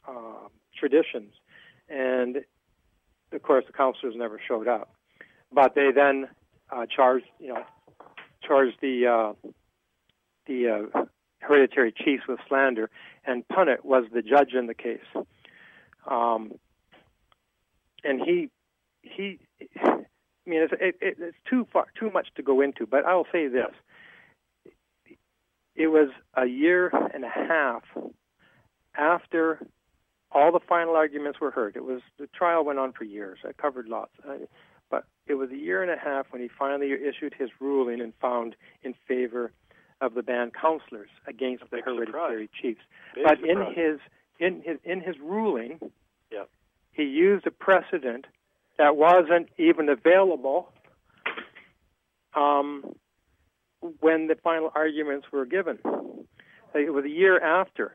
uh, 0.09 0.49
traditions, 0.79 1.35
and 1.89 2.39
of 3.33 3.43
course 3.43 3.65
the 3.67 3.73
counselors 3.75 4.15
never 4.17 4.41
showed 4.47 4.67
up. 4.67 4.95
But 5.53 5.75
they 5.75 5.91
then 5.95 6.29
uh, 6.71 6.87
charged 6.87 7.27
you 7.39 7.49
know 7.49 7.65
charged 8.43 8.79
the 8.81 9.07
uh, 9.07 9.51
the 10.47 10.89
uh, 10.95 11.05
hereditary 11.41 11.93
chiefs 11.93 12.25
with 12.27 12.39
slander, 12.49 12.89
and 13.27 13.47
Punnett 13.49 13.85
was 13.85 14.05
the 14.13 14.23
judge 14.23 14.55
in 14.55 14.67
the 14.67 14.75
case. 14.75 15.01
Um, 16.07 16.53
and 18.03 18.21
he 18.21 18.51
he 19.03 19.39
I 20.47 20.51
mean, 20.51 20.63
it's, 20.63 20.75
it, 20.79 20.97
it's 21.01 21.37
too 21.49 21.67
far, 21.73 21.87
too 21.99 22.11
much 22.11 22.29
to 22.37 22.43
go 22.43 22.61
into. 22.61 22.87
But 22.87 23.07
I'll 23.07 23.27
say 23.33 23.49
this: 23.49 23.73
it 25.75 25.89
was 25.89 26.11
a 26.35 26.47
year 26.47 26.91
and 27.13 27.25
a 27.25 27.29
half 27.29 27.83
after 28.97 29.67
all 30.31 30.53
the 30.53 30.61
final 30.61 30.97
arguments 30.97 31.41
were 31.41 31.51
heard. 31.51 31.77
It 31.77 31.85
was 31.85 32.01
the 32.19 32.27
trial 32.27 32.65
went 32.65 32.79
on 32.79 32.93
for 32.93 33.05
years. 33.05 33.39
I 33.47 33.53
covered 33.53 33.89
lots, 33.89 34.13
but 34.91 35.05
it 35.27 35.35
was 35.35 35.51
a 35.51 35.57
year 35.57 35.83
and 35.83 35.91
a 35.91 35.97
half 35.97 36.27
when 36.31 36.43
he 36.43 36.49
finally 36.49 36.93
issued 36.93 37.35
his 37.39 37.49
ruling 37.61 38.01
and 38.01 38.13
found 38.21 38.57
in 38.83 38.95
favor 39.09 39.53
of 40.01 40.15
the 40.15 40.23
band 40.23 40.53
counselors 40.61 41.09
against 41.27 41.65
the 41.71 41.79
hereditary 41.79 42.07
surprise. 42.07 42.49
chiefs. 42.61 42.81
Big 43.15 43.25
but 43.25 43.39
surprise. 43.39 43.75
in 43.77 43.83
his 43.83 44.01
in 44.39 44.63
his 44.63 44.79
in 44.85 45.01
his 45.01 45.17
ruling, 45.21 45.79
Yep. 46.31 46.49
he 46.93 47.05
used 47.05 47.47
a 47.47 47.51
precedent 47.51 48.27
that 48.79 48.97
wasn't 48.97 49.49
even 49.59 49.89
available 49.89 50.73
um, 52.35 52.85
when 54.01 54.27
the 54.27 54.35
final 54.43 54.71
arguments 54.75 55.27
were 55.33 55.47
given. 55.47 55.79
It 56.75 56.93
was 56.93 57.05
a 57.05 57.09
year 57.11 57.39
after 57.41 57.93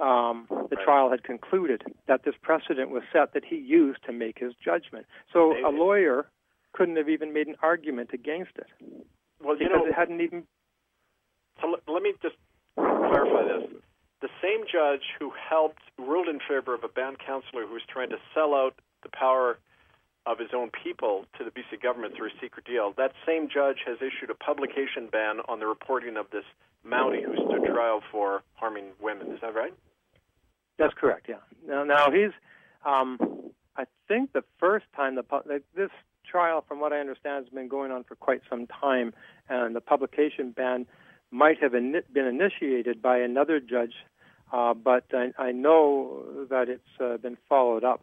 um, 0.00 0.46
the 0.48 0.76
Right. 0.76 0.84
trial 0.84 1.10
had 1.10 1.24
concluded 1.24 1.82
that 2.06 2.22
this 2.24 2.34
precedent 2.40 2.90
was 2.90 3.02
set 3.12 3.32
that 3.32 3.44
he 3.44 3.56
used 3.56 4.04
to 4.04 4.12
make 4.12 4.38
his 4.38 4.54
judgment. 4.54 5.06
So 5.32 5.54
a 5.66 5.70
lawyer 5.70 6.26
couldn't 6.72 6.96
have 6.96 7.08
even 7.08 7.32
made 7.32 7.48
an 7.48 7.56
argument 7.62 8.10
against 8.12 8.52
it 8.56 8.66
Well, 9.42 9.56
because 9.58 9.72
know, 9.74 9.86
it 9.86 9.94
hadn't 9.94 10.20
even. 10.20 10.46
so 11.60 11.66
let, 11.68 11.80
let 11.88 12.02
me 12.02 12.12
just 12.22 12.36
clarify 12.76 13.42
this. 13.42 13.82
The 14.20 14.28
same 14.42 14.64
judge 14.70 15.02
who 15.18 15.30
helped 15.30 15.82
ruled 15.96 16.28
in 16.28 16.40
favor 16.40 16.74
of 16.74 16.82
a 16.82 16.88
band 16.88 17.18
counselor 17.24 17.66
who 17.66 17.74
was 17.74 17.82
trying 17.88 18.10
to 18.10 18.18
sell 18.34 18.54
out 18.54 18.74
the 19.02 19.08
power 19.08 19.58
of 20.26 20.38
his 20.38 20.50
own 20.54 20.70
people 20.70 21.24
to 21.38 21.44
the 21.44 21.50
BC 21.50 21.80
government 21.82 22.14
through 22.16 22.28
a 22.28 22.40
secret 22.40 22.66
deal. 22.66 22.92
That 22.96 23.12
same 23.26 23.48
judge 23.48 23.78
has 23.86 23.98
issued 23.98 24.30
a 24.30 24.34
publication 24.34 25.08
ban 25.10 25.38
on 25.48 25.60
the 25.60 25.66
reporting 25.66 26.16
of 26.16 26.26
this 26.30 26.44
Mountie 26.86 27.24
who 27.24 27.34
stood 27.34 27.64
trial 27.72 28.02
for 28.10 28.42
harming 28.54 28.90
women. 29.00 29.32
Is 29.32 29.40
that 29.40 29.54
right? 29.54 29.72
That's 30.78 30.94
correct. 30.94 31.26
Yeah. 31.28 31.42
Now, 31.66 31.84
now 31.84 32.10
he's. 32.10 32.32
Um, 32.84 33.18
I 33.76 33.84
think 34.06 34.32
the 34.32 34.44
first 34.58 34.86
time 34.94 35.14
the 35.16 35.24
like, 35.46 35.64
this 35.74 35.90
trial, 36.30 36.64
from 36.66 36.80
what 36.80 36.92
I 36.92 36.98
understand, 36.98 37.44
has 37.44 37.52
been 37.52 37.68
going 37.68 37.90
on 37.90 38.04
for 38.04 38.14
quite 38.14 38.42
some 38.48 38.66
time, 38.66 39.12
and 39.48 39.74
the 39.74 39.80
publication 39.80 40.50
ban 40.50 40.86
might 41.30 41.62
have 41.62 41.74
in, 41.74 42.00
been 42.12 42.26
initiated 42.26 43.02
by 43.02 43.18
another 43.18 43.60
judge, 43.60 43.94
uh, 44.52 44.74
but 44.74 45.04
I, 45.12 45.32
I, 45.38 45.52
know 45.52 46.46
that 46.48 46.68
it's 46.68 47.00
uh, 47.00 47.18
been 47.18 47.36
followed 47.48 47.84
up 47.84 48.02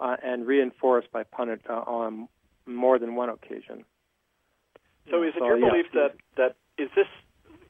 uh, 0.00 0.16
and 0.22 0.46
reinforced 0.46 1.12
by 1.12 1.22
Punnett 1.22 1.60
uh, 1.68 1.74
on 1.74 2.28
more 2.66 2.98
than 2.98 3.14
one 3.14 3.28
occasion. 3.28 3.84
So, 5.10 5.22
is 5.22 5.34
it 5.36 5.38
so, 5.38 5.46
your 5.46 5.58
yeah. 5.58 5.70
belief 5.70 5.86
that 5.94 6.14
that 6.36 6.56
is 6.82 6.90
this 6.94 7.06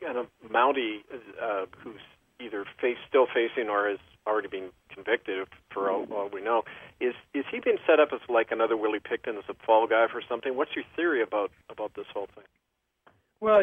kind 0.03 0.19
of 0.19 0.27
Mountie 0.51 1.05
uh, 1.41 1.67
who's 1.79 2.01
either 2.41 2.65
face, 2.81 2.97
still 3.09 3.27
facing 3.27 3.69
or 3.69 3.89
has 3.89 3.99
already 4.27 4.49
been 4.49 4.71
convicted, 4.93 5.47
for 5.73 5.91
all, 5.91 6.07
all, 6.13 6.29
we 6.33 6.43
know, 6.43 6.63
is 7.01 7.15
is 7.35 7.45
he 7.51 7.61
being 7.61 7.79
set 7.87 8.01
up 8.01 8.09
as 8.13 8.21
like 8.29 8.51
another 8.51 8.77
Willie 8.77 9.01
Pickton 9.01 9.39
as 9.39 9.45
a 9.49 9.55
fall 9.67 9.87
guy 9.87 10.07
for 10.11 10.23
something? 10.29 10.57
What's 10.57 10.75
your 10.75 10.85
theory 10.97 11.23
about 11.23 11.51
about 11.71 11.95
this 11.95 12.07
whole 12.13 12.29
thing? 12.35 12.45
Well, 13.41 13.61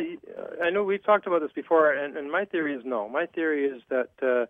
I 0.63 0.69
know 0.69 0.84
we've 0.84 1.03
talked 1.03 1.28
about 1.28 1.41
this 1.41 1.51
before, 1.53 1.91
and, 1.91 2.15
and 2.15 2.32
my 2.32 2.45
theory 2.45 2.73
is 2.73 2.84
no. 2.86 3.09
My 3.09 3.26
theory 3.26 3.65
is 3.65 3.82
that, 3.89 4.09
uh, 4.21 4.45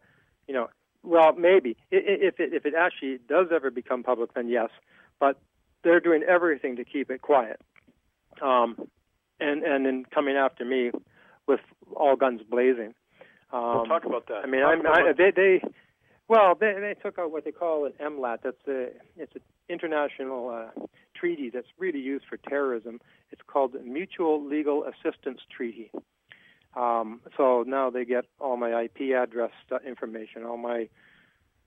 you 0.48 0.54
know, 0.54 0.70
well, 1.04 1.34
maybe 1.34 1.78
if 1.92 2.40
it, 2.40 2.54
if 2.54 2.66
it 2.66 2.74
actually 2.78 3.20
does 3.28 3.48
ever 3.54 3.72
become 3.72 4.04
public, 4.04 4.34
then 4.34 4.50
yes. 4.50 4.70
But 5.20 5.40
they're 5.84 6.00
doing 6.00 6.24
everything 6.24 6.76
to 6.76 6.84
keep 6.84 7.10
it 7.10 7.22
quiet, 7.22 7.62
um, 8.42 8.76
and 9.40 9.64
and 9.64 9.86
then 9.86 10.06
coming 10.14 10.36
after 10.36 10.66
me 10.66 10.92
with 11.48 11.60
all 11.96 12.16
guns 12.16 12.42
blazing. 12.50 12.94
Um, 13.54 13.76
we'll 13.76 13.86
talk 13.86 14.06
about 14.06 14.28
that. 14.28 14.42
I 14.44 14.48
mean, 14.48 14.64
I'm, 14.64 14.86
I, 14.86 15.14
they 15.16 15.32
they 15.32 15.62
well 16.28 16.56
they 16.56 16.74
they 16.80 16.96
took 17.02 17.20
out 17.20 17.32
what 17.32 17.46
they 17.46 17.52
call 17.52 17.86
an 17.86 17.94
MLAT. 18.02 18.40
That's 18.44 18.68
a 18.68 18.88
it's 19.18 19.36
an 19.36 19.42
international 19.70 20.50
uh, 20.50 20.86
treaty 21.16 21.50
that's 21.50 21.68
really 21.78 22.00
used 22.00 22.26
for 22.30 22.38
terrorism. 22.38 23.00
It's 23.32 23.42
called 23.48 23.74
the 23.74 23.80
Mutual 23.80 24.46
Legal 24.46 24.86
Assistance 24.86 25.42
Treaty. 25.56 25.92
Um, 26.76 27.22
so 27.38 27.64
now 27.66 27.90
they 27.90 28.04
get 28.04 28.26
all 28.40 28.58
my 28.58 28.84
IP 28.84 29.16
address 29.16 29.52
information, 29.88 30.44
all 30.44 30.58
my 30.58 30.90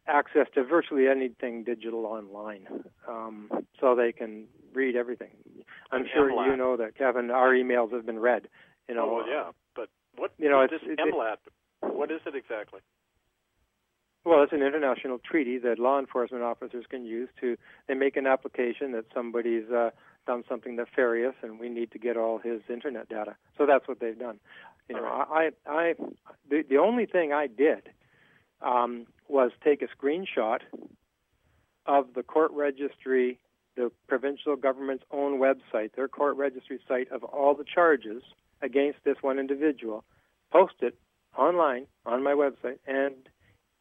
access 0.06 0.46
to 0.54 0.64
virtually 0.64 1.06
anything 1.06 1.64
digital 1.64 2.06
online, 2.06 2.66
um, 3.06 3.50
so 3.80 3.94
they 3.94 4.12
can 4.12 4.44
read 4.74 4.96
everything. 4.96 5.30
I'm 5.90 6.04
sure 6.12 6.30
MLAT. 6.30 6.50
you 6.50 6.56
know 6.56 6.76
that, 6.76 6.96
Kevin. 6.96 7.30
Our 7.30 7.54
emails 7.54 7.92
have 7.92 8.04
been 8.04 8.18
read. 8.18 8.48
You 8.88 8.94
know. 8.94 9.08
Oh 9.10 9.16
well, 9.16 9.28
yeah, 9.28 9.50
but 9.74 9.88
what 10.16 10.32
you 10.38 10.50
know, 10.50 10.60
it's, 10.60 10.72
this 10.72 10.80
it, 10.84 10.98
MLAT. 10.98 11.36
What 11.80 12.10
is 12.10 12.20
it 12.26 12.34
exactly? 12.34 12.80
Well, 14.24 14.42
it's 14.42 14.52
an 14.52 14.62
international 14.62 15.18
treaty 15.18 15.58
that 15.58 15.78
law 15.78 15.98
enforcement 15.98 16.42
officers 16.42 16.84
can 16.88 17.04
use 17.04 17.28
to. 17.40 17.56
They 17.86 17.94
make 17.94 18.16
an 18.16 18.26
application 18.26 18.92
that 18.92 19.06
somebody's 19.14 19.70
uh, 19.70 19.90
done 20.26 20.44
something 20.48 20.76
nefarious, 20.76 21.34
and 21.42 21.58
we 21.58 21.68
need 21.68 21.90
to 21.92 21.98
get 21.98 22.16
all 22.16 22.38
his 22.38 22.60
internet 22.68 23.08
data. 23.08 23.36
So 23.56 23.64
that's 23.66 23.88
what 23.88 24.00
they've 24.00 24.18
done. 24.18 24.38
You 24.88 24.96
know, 24.96 25.02
right. 25.02 25.54
I, 25.66 25.70
I, 25.70 25.94
the, 26.50 26.62
the 26.68 26.76
only 26.78 27.06
thing 27.06 27.32
I 27.32 27.46
did 27.46 27.88
um, 28.60 29.06
was 29.28 29.50
take 29.62 29.82
a 29.82 29.86
screenshot 29.86 30.60
of 31.86 32.08
the 32.14 32.22
court 32.22 32.50
registry, 32.52 33.38
the 33.76 33.90
provincial 34.08 34.56
government's 34.56 35.04
own 35.10 35.40
website, 35.40 35.92
their 35.96 36.08
court 36.08 36.36
registry 36.36 36.80
site 36.86 37.10
of 37.10 37.24
all 37.24 37.54
the 37.54 37.64
charges 37.64 38.22
against 38.60 38.98
this 39.04 39.16
one 39.22 39.38
individual, 39.38 40.04
post 40.52 40.74
it 40.80 40.98
online 41.36 41.86
on 42.04 42.22
my 42.22 42.32
website 42.32 42.78
and 42.86 43.14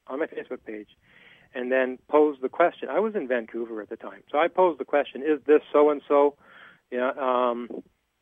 on 0.09 0.19
my 0.19 0.27
Facebook 0.27 0.63
page, 0.65 0.89
and 1.53 1.71
then 1.71 1.97
posed 2.09 2.41
the 2.41 2.49
question. 2.49 2.89
I 2.89 2.99
was 2.99 3.15
in 3.15 3.27
Vancouver 3.27 3.81
at 3.81 3.89
the 3.89 3.97
time, 3.97 4.23
so 4.31 4.37
I 4.37 4.47
posed 4.47 4.79
the 4.79 4.85
question: 4.85 5.21
Is 5.21 5.39
this 5.45 5.61
so 5.71 5.89
and 5.89 6.01
so? 6.07 6.35
Yeah, 6.91 7.11
um, 7.19 7.69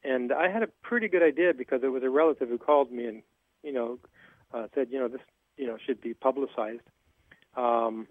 and 0.04 0.32
I 0.32 0.50
had 0.50 0.64
a 0.64 0.68
pretty 0.84 1.08
good 1.08 1.24
idea 1.24 1.54
because 1.54 1.82
it 1.84 1.92
was 1.92 2.04
a 2.04 2.10
relative 2.10 2.50
who 2.50 2.58
called 2.58 2.92
me 2.92 3.06
and 3.06 3.22
you 3.64 3.74
know 3.74 4.00
uh, 4.54 4.68
said, 4.74 4.88
you 4.90 5.00
know, 5.00 5.08
this 5.08 5.22
you 5.58 5.68
know 5.68 5.78
should 5.86 6.02
be 6.02 6.14
publicized. 6.14 6.82
Um, 7.56 8.08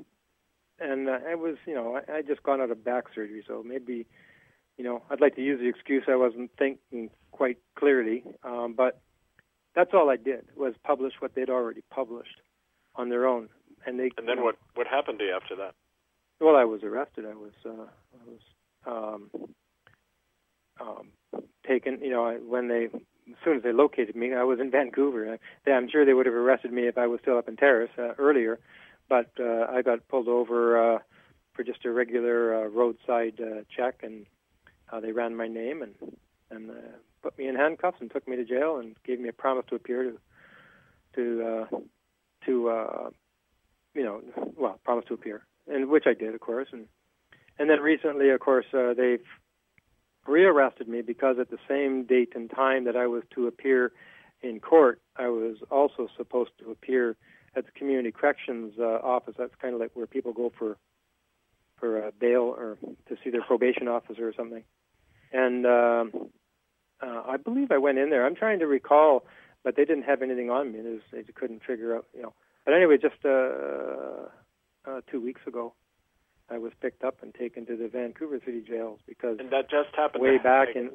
and 0.80 1.08
uh, 1.08 1.18
I 1.28 1.34
was, 1.34 1.56
you 1.66 1.74
know, 1.74 1.96
I, 1.96 2.18
I 2.18 2.22
just 2.22 2.42
gone 2.42 2.60
out 2.60 2.70
of 2.70 2.84
back 2.84 3.04
surgery, 3.14 3.44
so 3.46 3.62
maybe, 3.64 4.06
you 4.76 4.84
know, 4.84 5.02
I'd 5.10 5.20
like 5.20 5.36
to 5.36 5.42
use 5.42 5.60
the 5.60 5.68
excuse 5.68 6.04
I 6.08 6.16
wasn't 6.16 6.50
thinking 6.58 7.10
quite 7.30 7.58
clearly, 7.78 8.24
um, 8.42 8.74
but 8.76 9.00
that's 9.74 9.90
all 9.92 10.10
I 10.10 10.16
did 10.16 10.46
was 10.56 10.74
publish 10.84 11.14
what 11.20 11.34
they'd 11.34 11.50
already 11.50 11.82
published 11.90 12.40
on 12.96 13.08
their 13.08 13.26
own. 13.26 13.48
And 13.86 13.98
they. 13.98 14.10
And 14.16 14.28
then 14.28 14.42
what? 14.42 14.56
What 14.74 14.86
happened 14.86 15.18
to 15.20 15.24
you 15.24 15.34
after 15.34 15.56
that? 15.56 15.74
Well, 16.40 16.56
I 16.56 16.64
was 16.64 16.82
arrested. 16.82 17.24
I 17.26 17.34
was. 17.34 17.52
Uh, 17.64 17.70
I 17.70 18.30
was. 18.30 18.40
Um, 18.86 19.30
um, 20.80 21.42
taken. 21.66 22.00
You 22.00 22.10
know, 22.10 22.38
when 22.46 22.68
they 22.68 22.88
as 23.28 23.36
soon 23.44 23.56
as 23.56 23.62
they 23.62 23.72
located 23.72 24.16
me, 24.16 24.34
I 24.34 24.44
was 24.44 24.60
in 24.60 24.70
Vancouver. 24.70 25.38
I, 25.66 25.70
I'm 25.70 25.88
sure 25.88 26.04
they 26.04 26.14
would 26.14 26.26
have 26.26 26.34
arrested 26.34 26.72
me 26.72 26.86
if 26.86 26.98
I 26.98 27.06
was 27.06 27.20
still 27.20 27.38
up 27.38 27.48
in 27.48 27.56
Terrace 27.56 27.90
uh, 27.98 28.12
earlier, 28.18 28.58
but 29.08 29.30
uh, 29.40 29.66
I 29.70 29.82
got 29.82 30.06
pulled 30.08 30.28
over 30.28 30.94
uh, 30.94 30.98
for 31.54 31.64
just 31.64 31.84
a 31.84 31.90
regular 31.90 32.64
uh, 32.64 32.68
roadside 32.68 33.40
uh, 33.40 33.62
check, 33.74 34.00
and 34.02 34.26
uh, 34.92 35.00
they 35.00 35.12
ran 35.12 35.36
my 35.36 35.48
name 35.48 35.82
and 35.82 35.94
and 36.50 36.70
uh, 36.70 36.74
put 37.22 37.36
me 37.38 37.48
in 37.48 37.56
handcuffs 37.56 37.98
and 38.00 38.10
took 38.10 38.28
me 38.28 38.36
to 38.36 38.44
jail 38.44 38.78
and 38.78 38.96
gave 39.04 39.18
me 39.18 39.28
a 39.28 39.32
promise 39.32 39.64
to 39.68 39.76
appear 39.76 40.04
to 40.04 40.18
to 41.14 41.42
uh, 41.42 41.76
to 42.46 42.68
uh, 42.68 43.10
you 43.94 44.04
know 44.04 44.20
well 44.56 44.80
promised 44.84 45.08
to 45.08 45.14
appear 45.14 45.44
and 45.68 45.88
which 45.88 46.04
I 46.06 46.14
did 46.14 46.34
of 46.34 46.40
course 46.40 46.68
and 46.72 46.86
and 47.58 47.70
then 47.70 47.80
recently 47.80 48.30
of 48.30 48.40
course 48.40 48.66
uh, 48.74 48.94
they've 48.94 49.24
rearrested 50.26 50.88
me 50.88 51.02
because 51.02 51.36
at 51.38 51.50
the 51.50 51.58
same 51.68 52.04
date 52.04 52.32
and 52.34 52.50
time 52.50 52.84
that 52.84 52.96
I 52.96 53.06
was 53.06 53.22
to 53.34 53.46
appear 53.46 53.92
in 54.42 54.60
court 54.60 55.00
I 55.16 55.28
was 55.28 55.56
also 55.70 56.08
supposed 56.16 56.50
to 56.60 56.70
appear 56.70 57.16
at 57.56 57.66
the 57.66 57.72
community 57.72 58.12
corrections 58.12 58.74
uh, 58.78 58.84
office 58.84 59.34
that's 59.38 59.54
kind 59.60 59.74
of 59.74 59.80
like 59.80 59.90
where 59.94 60.06
people 60.06 60.32
go 60.32 60.52
for 60.58 60.76
for 61.78 62.06
uh, 62.06 62.10
bail 62.18 62.54
or 62.56 62.78
to 63.08 63.16
see 63.22 63.30
their 63.30 63.42
probation 63.42 63.88
officer 63.88 64.26
or 64.28 64.34
something 64.34 64.64
and 65.32 65.66
um, 65.66 66.30
uh, 67.02 67.22
I 67.26 67.36
believe 67.36 67.70
I 67.70 67.78
went 67.78 67.98
in 67.98 68.10
there. 68.10 68.24
I'm 68.24 68.36
trying 68.36 68.60
to 68.60 68.66
recall, 68.66 69.26
but 69.62 69.76
they 69.76 69.84
didn't 69.84 70.04
have 70.04 70.22
anything 70.22 70.50
on 70.50 70.72
me. 70.72 70.80
Was, 70.80 71.00
they 71.12 71.22
couldn't 71.34 71.62
figure 71.66 71.96
out, 71.96 72.06
you 72.14 72.22
know. 72.22 72.34
But 72.64 72.74
anyway, 72.74 72.96
just 73.00 73.24
uh, 73.24 74.28
uh, 74.86 75.00
two 75.10 75.20
weeks 75.20 75.40
ago, 75.46 75.74
I 76.50 76.58
was 76.58 76.72
picked 76.80 77.04
up 77.04 77.22
and 77.22 77.34
taken 77.34 77.66
to 77.66 77.76
the 77.76 77.88
Vancouver 77.88 78.40
City 78.44 78.62
jails 78.66 79.00
because 79.06 79.38
and 79.38 79.50
that 79.50 79.70
just 79.70 79.94
happened 79.96 80.22
way 80.22 80.38
back 80.38 80.68
in. 80.74 80.90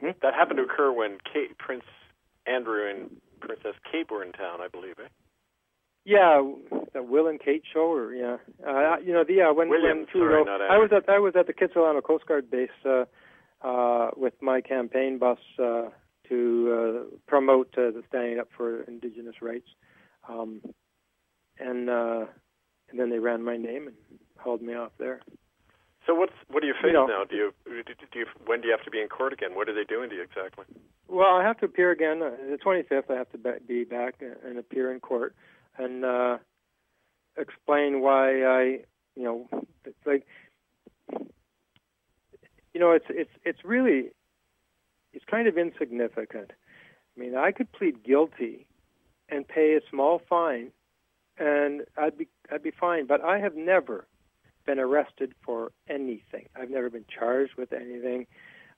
Hmm? 0.00 0.10
That 0.22 0.34
happened 0.34 0.58
to 0.58 0.64
occur 0.64 0.92
when 0.92 1.18
Kate, 1.32 1.56
Prince 1.58 1.84
Andrew 2.46 2.88
and 2.88 3.16
Princess 3.40 3.74
Kate 3.90 4.10
were 4.10 4.22
in 4.22 4.32
town, 4.32 4.60
I 4.60 4.68
believe. 4.68 4.94
Eh? 4.98 5.08
Yeah, 6.04 6.42
the 6.94 7.02
Will 7.02 7.26
and 7.26 7.40
Kate 7.40 7.62
show, 7.72 7.92
or 7.92 8.14
yeah, 8.14 8.38
uh, 8.66 8.96
you 9.04 9.12
know, 9.12 9.24
the 9.24 9.34
yeah 9.34 9.50
when 9.50 9.68
William, 9.68 9.98
when 9.98 10.06
sorry, 10.12 10.42
ago, 10.42 10.68
I 10.70 10.78
was 10.78 10.90
at 10.96 11.08
I 11.08 11.18
was 11.18 11.34
at 11.36 11.46
the 11.46 11.52
Kitsilano 11.52 12.02
Coast 12.02 12.26
Guard 12.26 12.50
base. 12.50 12.70
Uh, 12.84 13.04
uh, 13.62 14.10
with 14.16 14.34
my 14.40 14.60
campaign 14.60 15.18
bus 15.18 15.38
uh, 15.58 15.88
to 16.28 17.04
uh, 17.10 17.16
promote 17.26 17.68
uh, 17.76 17.90
the 17.90 18.02
standing 18.08 18.38
up 18.38 18.48
for 18.56 18.82
Indigenous 18.82 19.36
rights. 19.42 19.68
Um, 20.28 20.60
and 21.58 21.88
uh, 21.90 22.26
and 22.90 22.98
then 22.98 23.10
they 23.10 23.18
ran 23.18 23.42
my 23.42 23.56
name 23.56 23.88
and 23.88 23.96
hauled 24.38 24.62
me 24.62 24.74
off 24.74 24.92
there. 24.98 25.20
So 26.06 26.14
what's 26.14 26.32
what 26.48 26.60
do 26.60 26.66
you 26.66 26.74
face 26.74 26.86
you 26.86 26.92
know, 26.92 27.06
now? 27.06 27.24
Do 27.24 27.36
you 27.36 27.52
do 27.66 28.18
you 28.18 28.26
when 28.46 28.60
do 28.60 28.68
you 28.68 28.74
have 28.76 28.84
to 28.84 28.90
be 28.90 29.00
in 29.00 29.08
court 29.08 29.32
again? 29.32 29.54
What 29.54 29.68
are 29.68 29.74
they 29.74 29.84
doing 29.84 30.10
to 30.10 30.16
you 30.16 30.22
exactly? 30.22 30.64
Well, 31.08 31.34
I 31.34 31.42
have 31.42 31.58
to 31.58 31.66
appear 31.66 31.90
again 31.90 32.22
uh, 32.22 32.30
the 32.50 32.58
25th. 32.58 33.10
I 33.10 33.16
have 33.16 33.30
to 33.32 33.38
be 33.66 33.84
back 33.84 34.16
and 34.20 34.58
appear 34.58 34.92
in 34.92 35.00
court 35.00 35.34
and 35.78 36.04
uh, 36.04 36.38
explain 37.36 38.00
why 38.00 38.42
I, 38.44 38.62
you 39.16 39.22
know, 39.22 39.48
like 40.04 40.26
you 42.74 42.80
know, 42.80 42.92
it's 42.92 43.06
it's 43.08 43.30
it's 43.44 43.64
really 43.64 44.10
it's 45.12 45.24
kind 45.24 45.48
of 45.48 45.56
insignificant. 45.58 46.52
I 47.16 47.20
mean, 47.20 47.36
I 47.36 47.50
could 47.50 47.72
plead 47.72 48.04
guilty 48.04 48.66
and 49.28 49.46
pay 49.46 49.74
a 49.74 49.80
small 49.90 50.22
fine, 50.28 50.70
and 51.38 51.82
I'd 51.96 52.16
be 52.16 52.28
I'd 52.50 52.62
be 52.62 52.70
fine. 52.70 53.06
But 53.06 53.24
I 53.24 53.38
have 53.38 53.54
never 53.54 54.06
been 54.66 54.78
arrested 54.78 55.34
for 55.44 55.72
anything. 55.88 56.46
I've 56.54 56.70
never 56.70 56.90
been 56.90 57.04
charged 57.08 57.54
with 57.56 57.72
anything. 57.72 58.26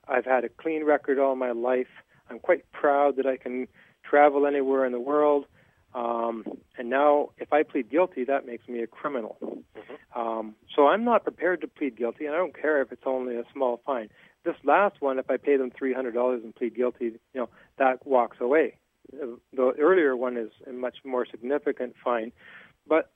I've 0.06 0.24
had 0.24 0.44
a 0.44 0.48
clean 0.48 0.84
record 0.84 1.18
all 1.18 1.36
my 1.36 1.50
life. 1.50 1.88
I'm 2.28 2.38
quite 2.38 2.70
proud 2.72 3.16
that 3.16 3.26
I 3.26 3.36
can 3.36 3.66
travel 4.04 4.46
anywhere 4.46 4.84
in 4.84 4.92
the 4.92 5.00
world. 5.00 5.46
Um, 5.94 6.44
and 6.78 6.88
now, 6.88 7.30
if 7.38 7.52
I 7.52 7.64
plead 7.64 7.90
guilty, 7.90 8.24
that 8.24 8.46
makes 8.46 8.68
me 8.68 8.80
a 8.82 8.86
criminal. 8.86 9.36
Mm-hmm. 9.42 10.20
Um, 10.20 10.54
so 10.74 10.86
I'm 10.86 11.04
not 11.04 11.24
prepared 11.24 11.60
to 11.62 11.68
plead 11.68 11.96
guilty, 11.96 12.26
and 12.26 12.34
I 12.34 12.38
don't 12.38 12.56
care 12.56 12.80
if 12.80 12.92
it's 12.92 13.02
only 13.06 13.36
a 13.36 13.44
small 13.52 13.80
fine. 13.84 14.08
This 14.44 14.54
last 14.64 15.00
one, 15.00 15.18
if 15.18 15.28
I 15.28 15.36
pay 15.36 15.56
them 15.56 15.70
three 15.76 15.92
hundred 15.92 16.14
dollars 16.14 16.42
and 16.44 16.54
plead 16.54 16.74
guilty, 16.74 17.06
you 17.06 17.20
know 17.34 17.48
that 17.78 18.06
walks 18.06 18.38
away. 18.40 18.76
The 19.12 19.72
earlier 19.78 20.16
one 20.16 20.36
is 20.36 20.50
a 20.66 20.72
much 20.72 20.98
more 21.04 21.26
significant 21.26 21.94
fine, 22.02 22.32
but 22.86 23.10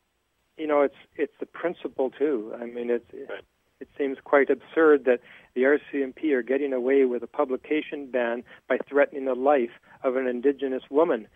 you 0.56 0.66
know 0.66 0.82
it's 0.82 0.96
it's 1.16 1.34
the 1.40 1.46
principle 1.46 2.10
too. 2.10 2.54
I 2.60 2.66
mean, 2.66 2.90
it's 2.90 3.12
right. 3.12 3.44
it 3.80 3.88
seems 3.96 4.18
quite 4.22 4.50
absurd 4.50 5.04
that 5.04 5.20
the 5.54 5.62
RCMP 5.62 6.32
are 6.32 6.42
getting 6.42 6.72
away 6.72 7.04
with 7.04 7.22
a 7.22 7.26
publication 7.26 8.10
ban 8.10 8.44
by 8.68 8.78
threatening 8.88 9.24
the 9.24 9.34
life 9.34 9.70
of 10.02 10.16
an 10.16 10.26
indigenous 10.26 10.82
woman. 10.90 11.28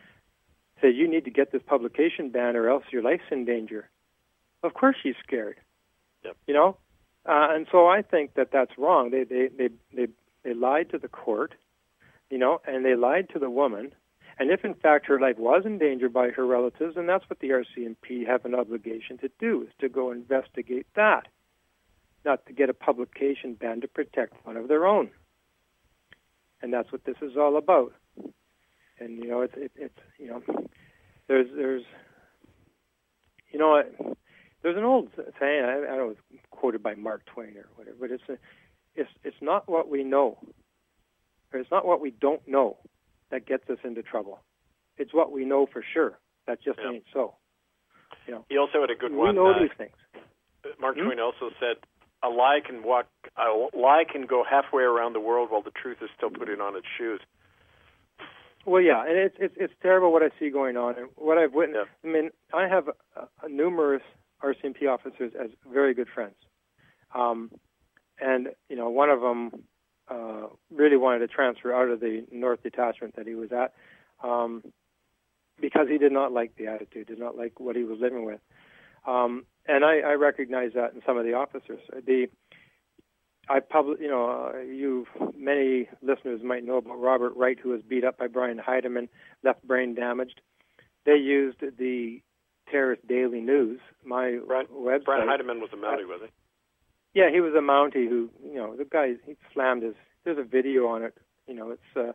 Say, 0.81 0.91
you 0.91 1.09
need 1.09 1.25
to 1.25 1.31
get 1.31 1.51
this 1.51 1.63
publication 1.67 2.31
ban 2.31 2.57
or 2.57 2.69
else 2.69 2.85
your 2.93 3.03
life's 3.03 3.25
in 3.31 3.45
danger. 3.45 3.89
Of 4.63 4.75
course 4.75 4.97
she's 5.03 5.15
scared. 5.25 5.57
Yep. 6.25 6.37
You 6.47 6.55
know? 6.55 6.77
Uh, 7.27 7.49
and 7.51 7.67
so 7.71 7.87
I 7.87 8.03
think 8.03 8.35
that 8.35 8.51
that's 8.53 8.73
wrong. 8.79 9.11
They, 9.11 9.25
they, 9.25 9.49
they, 9.57 9.69
they, 9.95 10.07
they 10.45 10.55
lied 10.55 10.91
to 10.91 10.99
the 10.99 11.09
court, 11.09 11.55
you 12.31 12.39
know, 12.39 12.61
and 12.67 12.85
they 12.85 12.95
lied 12.95 13.29
to 13.31 13.39
the 13.39 13.51
woman. 13.51 13.93
And 14.39 14.51
if 14.51 14.64
in 14.64 14.74
fact 14.74 15.07
her 15.07 15.18
life 15.18 15.36
was 15.36 15.62
in 15.66 15.78
danger 15.78 16.09
by 16.09 16.30
her 16.30 16.47
relatives, 16.47 16.95
then 16.95 17.07
that's 17.07 17.28
what 17.28 17.41
the 17.41 17.51
RCMP 17.51 18.26
have 18.26 18.45
an 18.45 18.55
obligation 18.55 19.18
to 19.18 19.30
do, 19.41 19.62
is 19.62 19.68
to 19.80 19.89
go 19.89 20.12
investigate 20.12 20.86
that 20.95 21.26
not 22.24 22.45
to 22.47 22.53
get 22.53 22.68
a 22.68 22.74
publication 22.74 23.55
ban 23.55 23.80
to 23.80 23.89
protect 23.89 24.34
one 24.45 24.57
of 24.57 24.68
their 24.68 24.86
own. 24.86 25.11
And 26.61 26.72
that's 26.72 26.91
what 26.93 27.05
this 27.05 27.16
is 27.22 27.36
all 27.36 27.57
about. 27.57 27.95
And 29.01 29.16
you 29.18 29.28
know, 29.28 29.43
it's 29.43 29.55
it, 29.57 29.72
it's 29.76 29.99
you 30.18 30.28
know, 30.28 30.43
there's 31.28 31.47
there's 31.55 31.84
you 33.51 33.59
know, 33.59 33.82
there's 34.62 34.76
an 34.76 34.84
old 34.84 35.09
saying 35.41 35.64
I, 35.64 35.78
I 35.78 35.97
don't 35.97 35.99
know, 35.99 36.11
it's 36.11 36.43
quoted 36.51 36.82
by 36.82 36.95
Mark 36.95 37.24
Twain 37.26 37.57
or 37.57 37.68
whatever, 37.76 37.97
but 38.01 38.11
it's 38.11 38.28
a, 38.28 38.39
it's 38.95 39.11
it's 39.22 39.41
not 39.41 39.68
what 39.68 39.89
we 39.89 40.03
know, 40.05 40.39
or 41.53 41.61
it's 41.61 41.70
not 41.70 41.86
what 41.86 42.01
we 42.01 42.11
don't 42.11 42.47
know 42.47 42.76
that 43.31 43.47
gets 43.47 43.68
us 43.70 43.79
into 43.85 44.03
trouble. 44.03 44.41
It's 44.97 45.14
what 45.14 45.33
we 45.33 45.45
know 45.45 45.66
for 45.72 45.85
sure 45.95 46.18
that 46.47 46.62
just 46.62 46.79
yeah. 46.83 46.93
ain't 46.93 47.05
so. 47.12 47.35
You 48.26 48.35
know, 48.35 48.45
he 48.49 48.59
also 48.59 48.81
had 48.81 48.91
a 48.91 48.95
good 48.95 49.12
we 49.12 49.18
one. 49.18 49.29
We 49.29 49.35
know 49.35 49.51
uh, 49.53 49.61
these 49.61 49.76
things. 49.76 49.93
Mark 50.81 50.97
hmm? 50.97 51.05
Twain 51.05 51.20
also 51.20 51.51
said, 51.61 51.76
"A 52.22 52.29
lie 52.29 52.61
can 52.64 52.83
walk, 52.83 53.07
a 53.37 53.76
lie 53.76 54.05
can 54.11 54.26
go 54.26 54.45
halfway 54.49 54.83
around 54.83 55.12
the 55.12 55.20
world 55.20 55.51
while 55.51 55.62
the 55.62 55.70
truth 55.70 55.99
is 56.03 56.09
still 56.16 56.31
putting 56.31 56.61
on 56.61 56.76
its 56.76 56.87
shoes." 56.97 57.20
Well, 58.66 58.83
yeah, 58.83 59.03
and 59.03 59.16
it's 59.16 59.37
it's 59.39 59.55
it's 59.57 59.72
terrible 59.83 60.12
what 60.12 60.22
I 60.22 60.31
see 60.39 60.51
going 60.51 60.76
on, 60.76 60.99
and 60.99 61.09
what 61.16 61.39
I've 61.39 61.55
witnessed. 61.55 61.91
Yeah. 62.03 62.11
I 62.11 62.12
mean, 62.12 62.31
I 62.53 62.68
have 62.68 62.89
uh, 63.16 63.24
numerous 63.49 64.03
RCMP 64.43 64.89
officers 64.89 65.33
as 65.41 65.51
very 65.72 65.95
good 65.95 66.09
friends, 66.14 66.35
um, 67.14 67.51
and 68.20 68.49
you 68.68 68.76
know, 68.76 68.91
one 68.91 69.11
of 69.11 69.20
them 69.20 69.64
uh, 70.11 70.49
really 70.71 70.97
wanted 70.97 71.21
to 71.21 71.29
transfer 71.29 71.73
out 71.73 71.89
of 71.89 72.01
the 72.01 72.25
North 72.31 72.63
Detachment 72.63 73.17
that 73.17 73.27
he 73.27 73.35
was 73.35 73.51
at 73.53 73.75
um, 74.23 74.63
because 75.61 75.89
he 75.89 75.99
did 75.99 76.13
not 76.13 76.33
like 76.33 76.57
the 76.57 76.67
attitude, 76.67 77.07
did 77.07 77.19
not 77.19 77.37
like 77.37 77.61
what 77.61 77.77
he 77.77 77.85
was 77.85 77.99
living 78.01 78.25
with, 78.25 78.41
um, 79.07 79.45
and 79.67 79.85
I, 79.85 80.01
I 80.01 80.13
recognize 80.15 80.73
that 80.75 80.95
in 80.95 81.03
some 81.07 81.19
of 81.19 81.25
the 81.25 81.35
officers. 81.35 81.81
The 82.07 82.29
I 83.49 83.61
public, 83.61 84.01
you 84.01 84.09
know, 84.09 84.53
uh, 84.55 84.59
you 84.61 85.07
many 85.37 85.89
listeners 86.03 86.41
might 86.43 86.65
know 86.65 86.77
about 86.77 87.01
Robert 87.01 87.35
Wright, 87.37 87.59
who 87.59 87.71
was 87.71 87.81
beat 87.83 88.05
up 88.05 88.19
by 88.19 88.27
Brian 88.27 88.59
Heidemann, 88.59 89.09
left 89.43 89.67
brain 89.67 89.95
damaged. 89.95 90.41
They 91.07 91.17
used 91.17 91.61
the 91.61 92.21
Terrace 92.71 93.01
Daily 93.09 93.41
News, 93.41 93.81
my 94.05 94.39
Brian, 94.47 94.67
website. 94.67 95.05
Brian 95.05 95.29
Heidemann 95.29 95.61
was 95.61 95.71
a 95.73 95.77
Mountie, 95.77 96.07
was 96.07 96.21
he? 96.23 96.29
Yeah, 97.15 97.31
he 97.31 97.41
was 97.41 97.55
a 97.55 97.61
Mountie 97.61 98.09
who, 98.09 98.29
you 98.45 98.57
know, 98.57 98.77
the 98.77 98.85
guy 98.85 99.15
he 99.27 99.37
slammed 99.53 99.83
his. 99.83 99.95
There's 100.25 100.39
a 100.39 100.43
video 100.43 100.87
on 100.87 101.03
it. 101.03 101.15
You 101.47 101.55
know, 101.55 101.71
it's 101.71 101.97
uh, 101.97 102.13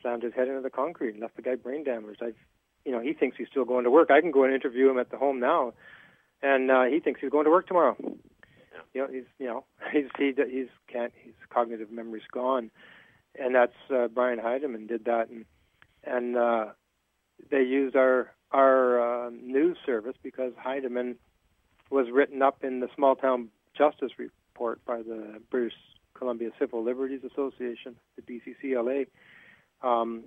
slammed 0.00 0.22
his 0.22 0.32
head 0.34 0.48
into 0.48 0.62
the 0.62 0.70
concrete 0.70 1.12
and 1.12 1.20
left 1.20 1.36
the 1.36 1.42
guy 1.42 1.54
brain 1.54 1.84
damaged. 1.84 2.22
I've, 2.22 2.36
you 2.84 2.92
know, 2.92 3.00
he 3.00 3.12
thinks 3.12 3.36
he's 3.36 3.48
still 3.48 3.64
going 3.64 3.84
to 3.84 3.90
work. 3.90 4.10
I 4.10 4.20
can 4.20 4.30
go 4.30 4.44
and 4.44 4.54
interview 4.54 4.90
him 4.90 4.98
at 4.98 5.10
the 5.10 5.18
home 5.18 5.38
now, 5.38 5.74
and 6.42 6.70
uh, 6.70 6.84
he 6.84 7.00
thinks 7.00 7.20
he's 7.20 7.30
going 7.30 7.44
to 7.44 7.50
work 7.50 7.66
tomorrow 7.66 7.96
you 8.94 9.00
know 9.00 9.08
he's 9.12 9.24
you 9.38 9.46
know 9.46 9.64
he's 9.92 10.06
he 10.18 10.32
he's 10.50 10.68
can't 10.90 11.12
his 11.22 11.34
cognitive 11.50 11.90
memory's 11.90 12.22
gone 12.32 12.70
and 13.38 13.54
that's 13.54 13.76
uh, 13.90 14.08
Brian 14.08 14.38
Heidemann 14.38 14.86
did 14.86 15.04
that 15.06 15.28
and 15.28 15.44
and 16.04 16.36
uh 16.36 16.66
they 17.50 17.62
used 17.62 17.96
our 17.96 18.30
our 18.50 19.26
uh, 19.26 19.30
news 19.30 19.78
service 19.84 20.16
because 20.22 20.52
Heidemann 20.54 21.16
was 21.90 22.06
written 22.12 22.42
up 22.42 22.62
in 22.62 22.80
the 22.80 22.88
small 22.94 23.16
town 23.16 23.48
justice 23.76 24.12
report 24.18 24.84
by 24.84 24.98
the 24.98 25.40
British 25.50 25.74
Columbia 26.14 26.50
Civil 26.58 26.84
Liberties 26.84 27.22
Association 27.24 27.96
the 28.16 28.22
BCCLA 28.22 29.06
um 29.82 30.22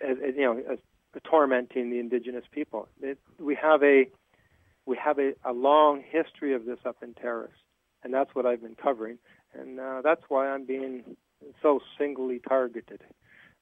as, 0.00 0.16
as, 0.26 0.34
you 0.36 0.42
know 0.42 0.58
as, 0.70 0.78
tormenting 1.24 1.90
the 1.90 1.98
indigenous 1.98 2.44
people 2.52 2.86
it, 3.00 3.18
we 3.40 3.56
have 3.56 3.82
a 3.82 4.06
we 4.88 4.96
have 4.96 5.18
a, 5.18 5.32
a 5.44 5.52
long 5.52 6.02
history 6.02 6.54
of 6.54 6.64
this 6.64 6.78
up 6.86 6.96
in 7.02 7.12
Terrace, 7.12 7.50
and 8.02 8.12
that's 8.12 8.34
what 8.34 8.46
I've 8.46 8.62
been 8.62 8.74
covering, 8.74 9.18
and 9.52 9.78
uh, 9.78 10.00
that's 10.02 10.22
why 10.28 10.48
I'm 10.48 10.64
being 10.64 11.04
so 11.62 11.80
singly 11.98 12.40
targeted. 12.48 13.02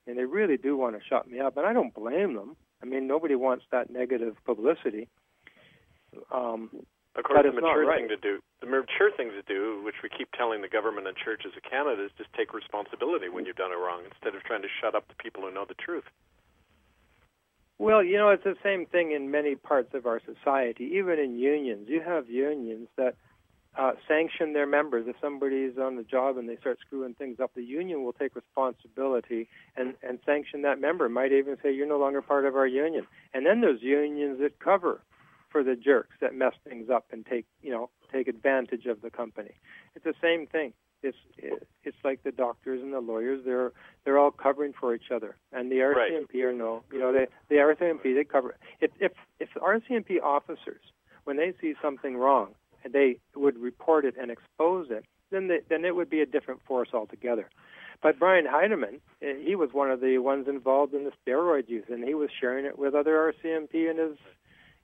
And 0.07 0.17
they 0.17 0.25
really 0.25 0.57
do 0.57 0.77
want 0.77 0.95
to 0.95 1.03
shut 1.05 1.29
me 1.29 1.41
up, 1.41 1.57
and 1.57 1.67
I 1.67 1.73
don't 1.73 1.93
blame 1.93 2.35
them. 2.35 2.57
I 2.81 2.87
mean, 2.87 3.09
nobody 3.09 3.35
wants 3.35 3.65
that 3.73 3.91
negative 3.91 4.37
publicity. 4.45 5.09
Um, 6.33 6.71
of 7.17 7.25
course, 7.25 7.41
the 7.43 7.53
mature 7.53 7.87
right. 7.87 8.01
thing 8.01 8.09
to 8.09 8.17
do, 8.17 8.41
the 8.61 8.67
mature 8.67 9.11
thing 9.17 9.31
to 9.31 9.43
do, 9.43 9.81
which 9.83 9.97
we 10.03 10.09
keep 10.09 10.31
telling 10.33 10.61
the 10.61 10.69
government 10.69 11.09
and 11.09 11.17
churches 11.17 11.53
of 11.57 11.63
Canada, 11.63 12.05
is 12.05 12.11
just 12.19 12.33
take 12.35 12.53
responsibility 12.53 13.29
when 13.29 13.47
you've 13.47 13.57
done 13.57 13.73
it 13.73 13.81
wrong, 13.81 14.03
instead 14.05 14.35
of 14.35 14.45
trying 14.45 14.63
to 14.63 14.69
shut 14.81 14.95
up 14.95 15.09
the 15.09 15.15
people 15.15 15.43
who 15.43 15.51
know 15.53 15.65
the 15.67 15.75
truth. 15.75 16.05
Well, 17.79 18.03
you 18.03 18.17
know, 18.17 18.31
it's 18.31 18.45
the 18.45 18.57
same 18.63 18.87
thing 18.87 19.13
in 19.13 19.31
many 19.31 19.55
parts 19.55 19.95
of 19.95 20.07
our 20.07 20.21
society, 20.21 20.93
even 20.97 21.19
in 21.19 21.39
unions. 21.39 21.89
You 21.89 22.01
have 22.01 22.29
unions 22.29 22.89
that 22.97 23.17
uh, 23.77 23.93
sanction 24.09 24.55
their 24.55 24.67
members. 24.67 25.07
If 25.07 25.17
somebody's 25.21 25.77
on 25.79 25.97
the 25.97 26.03
job 26.03 26.39
and 26.39 26.49
they 26.49 26.57
start 26.57 26.79
screwing 26.87 27.15
things 27.15 27.39
up, 27.41 27.53
the 27.55 27.63
union 27.63 28.03
will 28.05 28.15
take 28.15 28.35
responsibility 28.35 29.49
and, 29.77 29.95
and 30.03 30.19
sanction 30.25 30.63
that 30.63 30.81
member. 30.81 31.09
Might 31.11 31.33
even 31.33 31.57
say, 31.63 31.73
you're 31.73 31.87
no 31.87 31.99
longer 31.99 32.23
part 32.23 32.47
of 32.47 32.57
our 32.57 32.67
union. 32.67 33.07
And 33.35 33.45
then 33.45 33.61
there's 33.61 33.83
unions 33.83 34.41
that 34.41 34.59
cover 34.59 35.03
for 35.57 35.65
the 35.65 35.75
jerks 35.75 36.17
that 36.21 36.35
mess 36.35 36.53
things 36.69 36.91
up 36.91 37.07
and 37.13 37.25
take, 37.25 37.47
you 37.63 37.71
know, 37.71 37.89
take 38.13 38.29
advantage 38.29 38.85
of 38.85 39.01
the 39.01 39.09
company. 39.09 39.53
It's 39.95 40.05
the 40.05 40.13
same 40.21 40.47
thing. 40.47 40.75
It's 41.03 41.17
it's 41.83 41.97
like 42.05 42.23
the 42.25 42.31
doctors 42.31 42.83
and 42.83 42.93
the 42.93 43.01
lawyers. 43.01 43.41
They're 43.47 43.73
they're 44.05 44.19
all 44.19 44.31
covering 44.31 44.75
for 44.79 44.95
each 44.95 45.11
other, 45.15 45.37
and 45.53 45.73
the 45.73 45.77
RCMP 45.77 46.35
right. 46.35 46.45
are 46.45 46.53
no. 46.53 46.83
You 46.93 46.99
know, 46.99 47.11
they 47.11 47.27
the 47.49 47.55
RCMP 47.55 48.15
they 48.15 48.25
cover. 48.25 48.57
If 48.83 48.91
if 49.01 49.13
if 49.41 49.49
RCMP 49.57 50.21
officers, 50.23 50.83
when 51.25 51.39
they 51.39 51.55
see 51.59 51.73
something 51.81 52.19
wrong, 52.19 52.55
and 52.85 52.93
they 52.93 53.19
would 53.35 53.57
report 53.59 54.05
it 54.05 54.15
and 54.21 54.31
expose 54.31 54.89
it, 54.91 55.07
then 55.31 55.49
they, 55.49 55.61
then 55.71 55.87
it 55.87 55.97
would 55.97 56.11
be 56.11 56.21
a 56.21 56.27
different 56.27 56.61
force 56.67 56.91
altogether. 56.93 57.49
But 58.03 58.19
Brian 58.19 58.47
Heidemann, 58.47 59.01
eh, 59.23 59.35
he 59.43 59.55
was 59.55 59.71
one 59.73 59.91
of 59.91 60.01
the 60.01 60.19
ones 60.19 60.49
involved 60.49 60.93
in 60.93 61.05
the 61.05 61.13
steroid 61.27 61.69
use, 61.69 61.87
and 61.89 62.05
he 62.05 62.15
was 62.15 62.29
sharing 62.39 62.67
it 62.67 62.79
with 62.79 62.95
other 62.95 63.33
RCMP 63.33 63.91
in 63.91 63.97
his 63.97 64.19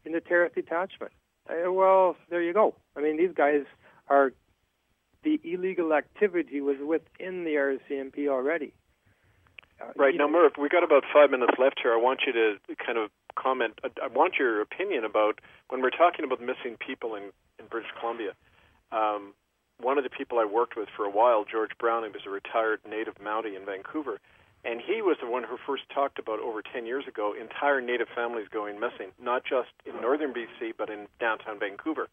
in 0.04 0.12
the 0.12 0.20
Terrace 0.20 0.52
detachment. 0.54 1.12
Uh, 1.48 1.72
well, 1.72 2.16
there 2.30 2.42
you 2.42 2.52
go. 2.52 2.74
I 2.96 3.00
mean, 3.00 3.16
these 3.16 3.32
guys 3.34 3.64
are 4.08 4.32
the 5.24 5.40
illegal 5.44 5.92
activity 5.92 6.60
was 6.60 6.76
within 6.84 7.44
the 7.44 7.54
RCMP 7.54 8.28
already. 8.28 8.72
Uh, 9.80 9.92
Right 9.96 10.14
now, 10.16 10.28
Merv, 10.28 10.52
we 10.58 10.68
got 10.68 10.84
about 10.84 11.04
five 11.12 11.30
minutes 11.30 11.54
left 11.58 11.80
here. 11.82 11.92
I 11.92 11.96
want 11.96 12.20
you 12.26 12.32
to 12.32 12.56
kind 12.84 12.98
of 12.98 13.10
comment. 13.36 13.80
I- 13.84 14.04
I 14.04 14.06
want 14.08 14.34
your 14.38 14.60
opinion 14.60 15.04
about 15.04 15.40
when 15.68 15.80
we're 15.80 15.90
talking 15.90 16.24
about 16.24 16.40
missing 16.40 16.76
people 16.78 17.14
in, 17.14 17.32
in 17.58 17.66
British 17.70 17.90
Columbia. 17.98 18.34
Um, 18.90 19.34
one 19.80 19.98
of 19.98 20.04
the 20.04 20.10
people 20.10 20.38
I 20.38 20.44
worked 20.44 20.76
with 20.76 20.88
for 20.96 21.04
a 21.04 21.10
while, 21.10 21.44
George 21.44 21.76
Brown, 21.78 22.04
he 22.04 22.10
was 22.10 22.22
a 22.26 22.30
retired 22.30 22.80
native 22.88 23.14
Mountie 23.16 23.56
in 23.56 23.64
Vancouver, 23.64 24.20
and 24.64 24.80
he 24.80 25.02
was 25.02 25.16
the 25.20 25.28
one 25.28 25.42
who 25.44 25.56
first 25.66 25.84
talked 25.94 26.18
about 26.18 26.40
over 26.40 26.62
10 26.62 26.86
years 26.86 27.06
ago 27.08 27.34
entire 27.38 27.80
native 27.80 28.08
families 28.14 28.46
going 28.50 28.78
missing, 28.80 29.12
not 29.20 29.44
just 29.44 29.70
in 29.86 30.00
northern 30.00 30.32
BC, 30.32 30.72
but 30.76 30.90
in 30.90 31.06
downtown 31.20 31.58
Vancouver, 31.58 32.08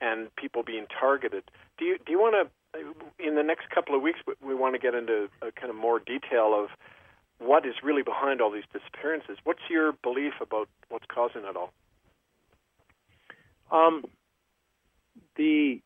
and 0.00 0.34
people 0.36 0.62
being 0.62 0.86
targeted. 0.88 1.44
Do 1.78 1.84
you 1.84 1.98
do 2.04 2.12
you 2.12 2.18
want 2.20 2.34
to, 2.74 2.84
in 3.18 3.34
the 3.36 3.42
next 3.42 3.70
couple 3.70 3.94
of 3.94 4.02
weeks, 4.02 4.20
we- 4.26 4.54
want 4.54 4.74
to 4.74 4.78
get 4.80 4.94
into 4.94 5.28
a 5.42 5.52
kind 5.52 5.70
of 5.70 5.76
more 5.76 5.98
detail 5.98 6.54
of 6.54 6.70
what 7.38 7.66
is 7.66 7.74
really 7.82 8.02
behind 8.02 8.40
all 8.40 8.50
these 8.50 8.64
disappearances? 8.72 9.38
What's 9.44 9.62
your 9.68 9.92
belief 10.02 10.34
about 10.40 10.68
what's 10.88 11.06
causing 11.06 11.44
it 11.44 11.56
all? 11.56 11.72
um, 13.72 14.04
the 15.36 15.80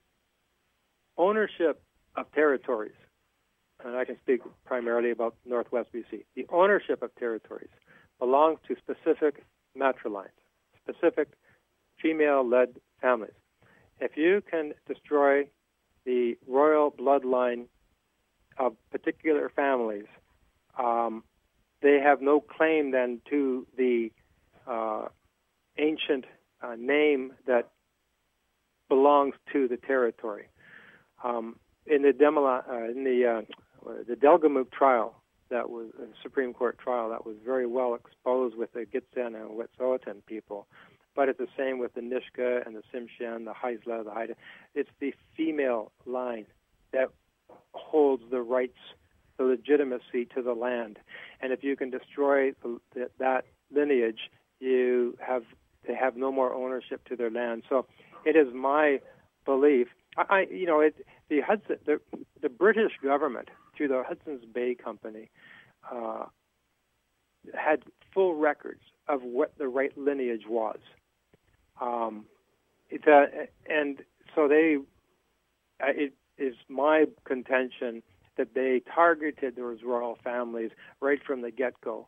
ownership 1.16 1.80
of 2.16 2.30
territories, 2.32 2.92
and 3.84 3.96
I 3.96 4.04
can 4.04 4.16
speak 4.20 4.40
primarily 4.64 5.10
about 5.10 5.34
Northwest 5.44 5.90
BC. 5.94 6.24
The 6.34 6.46
ownership 6.50 7.02
of 7.02 7.14
territories 7.16 7.70
belongs 8.18 8.58
to 8.68 8.76
specific 8.76 9.44
matrilines, 9.78 10.28
specific 10.82 11.28
female-led 12.00 12.76
families. 13.00 13.34
If 14.00 14.16
you 14.16 14.42
can 14.50 14.72
destroy 14.86 15.44
the 16.04 16.36
royal 16.46 16.90
bloodline 16.90 17.66
of 18.58 18.76
particular 18.90 19.50
families, 19.54 20.06
um, 20.78 21.24
they 21.82 21.98
have 22.02 22.20
no 22.20 22.40
claim 22.40 22.90
then 22.90 23.20
to 23.30 23.66
the 23.76 24.10
uh, 24.66 25.06
ancient 25.78 26.24
uh, 26.62 26.74
name 26.78 27.32
that 27.46 27.70
belongs 28.88 29.34
to 29.52 29.68
the 29.68 29.76
territory. 29.76 30.48
Um, 31.22 31.56
in 31.86 32.02
the 32.02 32.12
Demala, 32.12 32.68
uh, 32.68 32.90
in 32.90 33.04
the 33.04 33.26
uh, 33.26 33.42
Uh, 33.86 33.92
the 34.06 34.14
Delgamuukw 34.14 34.70
trial, 34.70 35.14
that 35.48 35.70
was 35.70 35.88
a 36.00 36.06
Supreme 36.22 36.52
Court 36.52 36.78
trial 36.78 37.10
that 37.10 37.24
was 37.24 37.36
very 37.44 37.66
well 37.66 37.94
exposed 37.94 38.56
with 38.56 38.72
the 38.72 38.80
Gitxsan 38.80 39.34
and 39.40 39.50
Wet'suwet'en 39.50 40.24
people. 40.26 40.66
But 41.14 41.28
it's 41.28 41.38
the 41.38 41.48
same 41.56 41.78
with 41.78 41.94
the 41.94 42.00
Nisga'a 42.00 42.66
and 42.66 42.76
the 42.76 42.82
Tsimshian, 42.92 43.44
the 43.44 43.54
Haisla, 43.54 44.04
the 44.04 44.10
Haida. 44.10 44.34
It's 44.74 44.90
the 45.00 45.14
female 45.36 45.92
line 46.04 46.46
that 46.92 47.08
holds 47.72 48.24
the 48.30 48.42
rights, 48.42 48.78
the 49.38 49.44
legitimacy 49.44 50.26
to 50.34 50.42
the 50.42 50.52
land. 50.52 50.98
And 51.40 51.52
if 51.52 51.62
you 51.62 51.76
can 51.76 51.90
destroy 51.90 52.52
the, 52.62 52.80
that 53.18 53.44
lineage, 53.72 54.30
you 54.60 55.16
have 55.20 55.42
they 55.86 55.94
have 55.94 56.16
no 56.16 56.32
more 56.32 56.52
ownership 56.52 57.04
to 57.08 57.16
their 57.16 57.30
land. 57.30 57.62
So 57.68 57.86
it 58.24 58.34
is 58.34 58.52
my 58.52 59.00
belief. 59.44 59.86
I, 60.16 60.24
I 60.28 60.46
you 60.50 60.66
know, 60.66 60.80
it, 60.80 61.06
the 61.28 61.40
Hudson, 61.40 61.76
the, 61.86 62.00
the 62.42 62.48
British 62.48 62.92
government 63.02 63.48
through 63.76 63.88
the 63.88 64.02
Hudson's 64.06 64.44
Bay 64.44 64.74
Company 64.74 65.30
uh, 65.92 66.24
had 67.54 67.82
full 68.12 68.34
records 68.34 68.82
of 69.08 69.22
what 69.22 69.56
the 69.58 69.68
right 69.68 69.96
lineage 69.96 70.44
was. 70.48 70.78
Um, 71.80 72.24
it, 72.88 73.02
uh, 73.06 73.26
and 73.68 74.02
so 74.34 74.48
they, 74.48 74.76
uh, 75.80 75.92
it 75.94 76.14
is 76.38 76.54
my 76.68 77.04
contention 77.24 78.02
that 78.36 78.54
they 78.54 78.82
targeted 78.94 79.56
those 79.56 79.78
royal 79.84 80.18
families 80.22 80.70
right 81.00 81.20
from 81.24 81.42
the 81.42 81.50
get-go, 81.50 82.06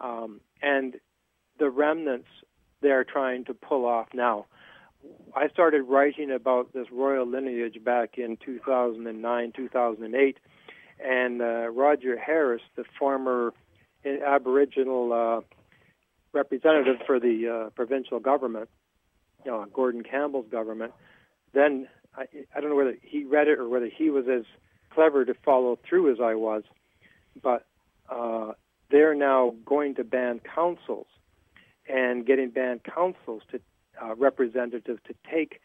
um, 0.00 0.40
and 0.62 0.96
the 1.58 1.70
remnants 1.70 2.28
they're 2.82 3.04
trying 3.04 3.44
to 3.46 3.54
pull 3.54 3.86
off 3.86 4.08
now. 4.14 4.46
I 5.34 5.48
started 5.48 5.82
writing 5.82 6.30
about 6.30 6.72
this 6.72 6.86
royal 6.92 7.26
lineage 7.26 7.82
back 7.82 8.18
in 8.18 8.36
2009, 8.44 9.52
2008, 9.56 10.38
and 11.04 11.40
uh, 11.40 11.68
Roger 11.68 12.18
Harris, 12.18 12.62
the 12.76 12.84
former 12.98 13.52
Aboriginal 14.04 15.12
uh, 15.12 15.40
representative 16.32 16.96
for 17.06 17.20
the 17.20 17.48
uh, 17.66 17.70
provincial 17.70 18.20
government, 18.20 18.68
you 19.44 19.50
know, 19.50 19.64
Gordon 19.72 20.02
Campbell's 20.02 20.48
government, 20.50 20.92
then 21.52 21.88
I, 22.16 22.24
I 22.54 22.60
don't 22.60 22.70
know 22.70 22.76
whether 22.76 22.96
he 23.02 23.24
read 23.24 23.48
it 23.48 23.58
or 23.58 23.68
whether 23.68 23.88
he 23.88 24.10
was 24.10 24.26
as 24.28 24.44
clever 24.90 25.24
to 25.24 25.34
follow 25.34 25.78
through 25.88 26.12
as 26.12 26.18
I 26.20 26.34
was, 26.34 26.62
but 27.42 27.66
uh, 28.08 28.52
they're 28.90 29.14
now 29.14 29.54
going 29.64 29.94
to 29.96 30.04
ban 30.04 30.40
councils 30.54 31.06
and 31.88 32.26
getting 32.26 32.50
band 32.50 32.82
councils 32.84 33.42
to 33.50 33.60
uh, 34.02 34.14
representatives 34.14 35.00
to 35.06 35.14
take 35.30 35.60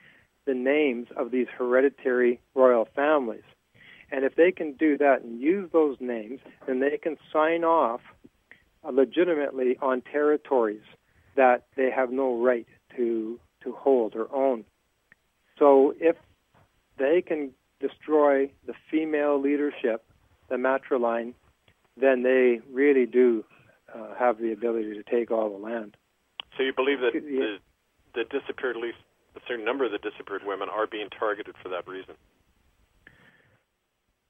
the 0.46 0.54
names 0.54 1.08
of 1.16 1.32
these 1.32 1.48
hereditary 1.58 2.40
royal 2.54 2.88
families. 2.96 3.44
And 4.12 4.24
if 4.24 4.36
they 4.36 4.52
can 4.52 4.74
do 4.74 4.98
that 4.98 5.22
and 5.24 5.42
use 5.42 5.70
those 5.72 5.98
names, 6.00 6.40
then 6.68 6.80
they 6.80 6.98
can 6.98 7.18
sign 7.34 7.64
off 7.64 8.02
legitimately 8.90 9.78
on 9.82 10.02
territories 10.02 10.84
that 11.36 11.66
they 11.76 11.90
have 11.90 12.12
no 12.12 12.38
right 12.38 12.68
to 12.96 13.40
to 13.64 13.72
hold 13.72 14.16
or 14.16 14.34
own. 14.34 14.64
So 15.58 15.94
if 16.00 16.16
they 16.98 17.22
can 17.22 17.52
destroy 17.80 18.52
the 18.68 18.74
female 18.92 19.42
leadership, 19.42 20.06
the 20.50 20.56
matriline, 20.56 21.34
then 21.98 22.24
they 22.24 22.62
really 22.72 23.06
do 23.06 23.44
uh, 23.94 24.14
have 24.18 24.38
the 24.38 24.52
ability 24.52 24.94
to 24.94 25.04
take 25.04 25.32
all 25.32 25.50
the 25.50 25.58
land. 25.58 25.98
So 26.58 26.64
you 26.64 26.74
believe 26.74 27.00
that 27.00 27.14
the, 27.14 27.58
the 28.14 28.24
disappeared, 28.26 28.76
at 28.78 28.82
least 28.82 28.98
a 29.36 29.40
certain 29.48 29.66
number 29.66 29.86
of 29.86 29.92
the 29.92 29.98
disappeared 29.98 30.44
women, 30.46 30.70
are 30.70 30.88
being 30.88 31.10
targeted 31.10 31.56
for 31.62 31.70
that 31.70 31.88
reason? 31.88 32.16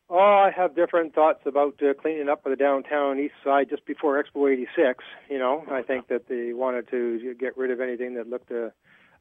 Oh, 0.07 0.17
I 0.17 0.51
have 0.55 0.75
different 0.75 1.15
thoughts 1.15 1.39
about 1.47 1.81
uh, 1.81 1.95
cleaning 1.95 2.29
up 2.29 2.43
the 2.43 2.55
downtown 2.55 3.19
east 3.19 3.33
side 3.43 3.69
just 3.69 3.85
before 3.85 4.23
Expo 4.23 4.51
86. 4.53 5.03
You 5.29 5.39
know, 5.39 5.63
I 5.71 5.81
think 5.81 6.09
that 6.09 6.27
they 6.27 6.53
wanted 6.53 6.89
to 6.91 7.33
get 7.39 7.57
rid 7.57 7.71
of 7.71 7.81
anything 7.81 8.13
that 8.13 8.29
looked 8.29 8.51
uh, 8.51 8.69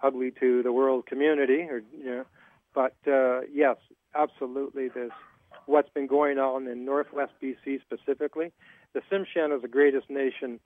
ugly 0.03 0.31
to 0.41 0.63
the 0.63 0.73
world 0.73 1.07
community, 1.07 1.63
or 1.63 1.83
you 1.91 2.05
know. 2.05 2.25
But 2.75 2.97
uh, 3.07 3.43
yes, 3.51 3.77
absolutely, 4.15 4.89
this 4.89 5.11
what's 5.65 5.89
been 5.89 6.07
going 6.07 6.39
on 6.39 6.67
in 6.67 6.85
Northwest 6.85 7.33
BC 7.43 7.81
specifically. 7.81 8.53
The 8.93 9.01
Tsimshian 9.11 9.57
is 9.57 9.63
the 9.63 9.69
greatest 9.69 10.11
nation, 10.11 10.61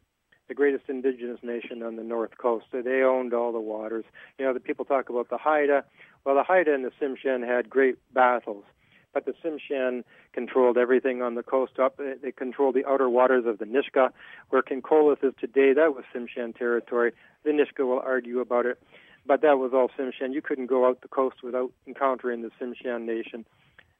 the 0.49 0.55
greatest 0.55 0.89
indigenous 0.89 1.39
nation 1.45 1.85
on 1.85 1.95
the 1.95 2.03
North 2.03 2.37
Coast. 2.39 2.67
So 2.73 2.83
they 2.83 3.03
owned 3.03 3.35
all 3.35 3.53
the 3.53 3.61
waters. 3.61 4.05
You 4.37 4.47
know, 4.47 4.53
the 4.53 4.59
people 4.59 4.85
talk 4.85 5.11
about 5.11 5.31
the 5.31 5.39
Haida. 5.39 5.85
Well, 6.25 6.35
the 6.35 6.43
Haida 6.43 6.75
and 6.75 6.85
the 6.85 6.91
Tsimshian 7.01 7.47
had 7.47 7.71
great 7.71 7.99
battles 8.13 8.65
but 9.13 9.25
the 9.25 9.33
Tsimshian 9.33 10.05
controlled 10.33 10.77
everything 10.77 11.23
on 11.23 11.35
the 11.35 11.43
coast 11.43 11.79
up. 11.79 11.99
They 12.23 12.33
controlled 12.33 12.75
the 12.75 12.87
outer 12.87 13.09
waters 13.09 13.45
of 13.47 13.59
the 13.59 13.65
Nisga'a, 13.65 14.11
where 14.51 14.63
Kincolith 14.63 15.25
is 15.25 15.35
today. 15.39 15.73
That 15.73 15.95
was 15.95 16.05
Tsimshian 16.15 16.57
territory. 16.57 17.13
The 17.45 17.51
Nisga'a 17.51 17.87
will 17.87 18.01
argue 18.01 18.41
about 18.41 18.67
it, 18.67 18.81
but 19.27 19.43
that 19.43 19.59
was 19.59 19.73
all 19.75 19.89
Tsimshian. 19.89 20.33
You 20.33 20.43
couldn't 20.43 20.67
go 20.67 20.87
out 20.87 21.01
the 21.01 21.09
coast 21.09 21.37
without 21.43 21.73
encountering 21.87 22.43
the 22.43 22.51
Tsimshian 22.61 23.07
nation, 23.07 23.45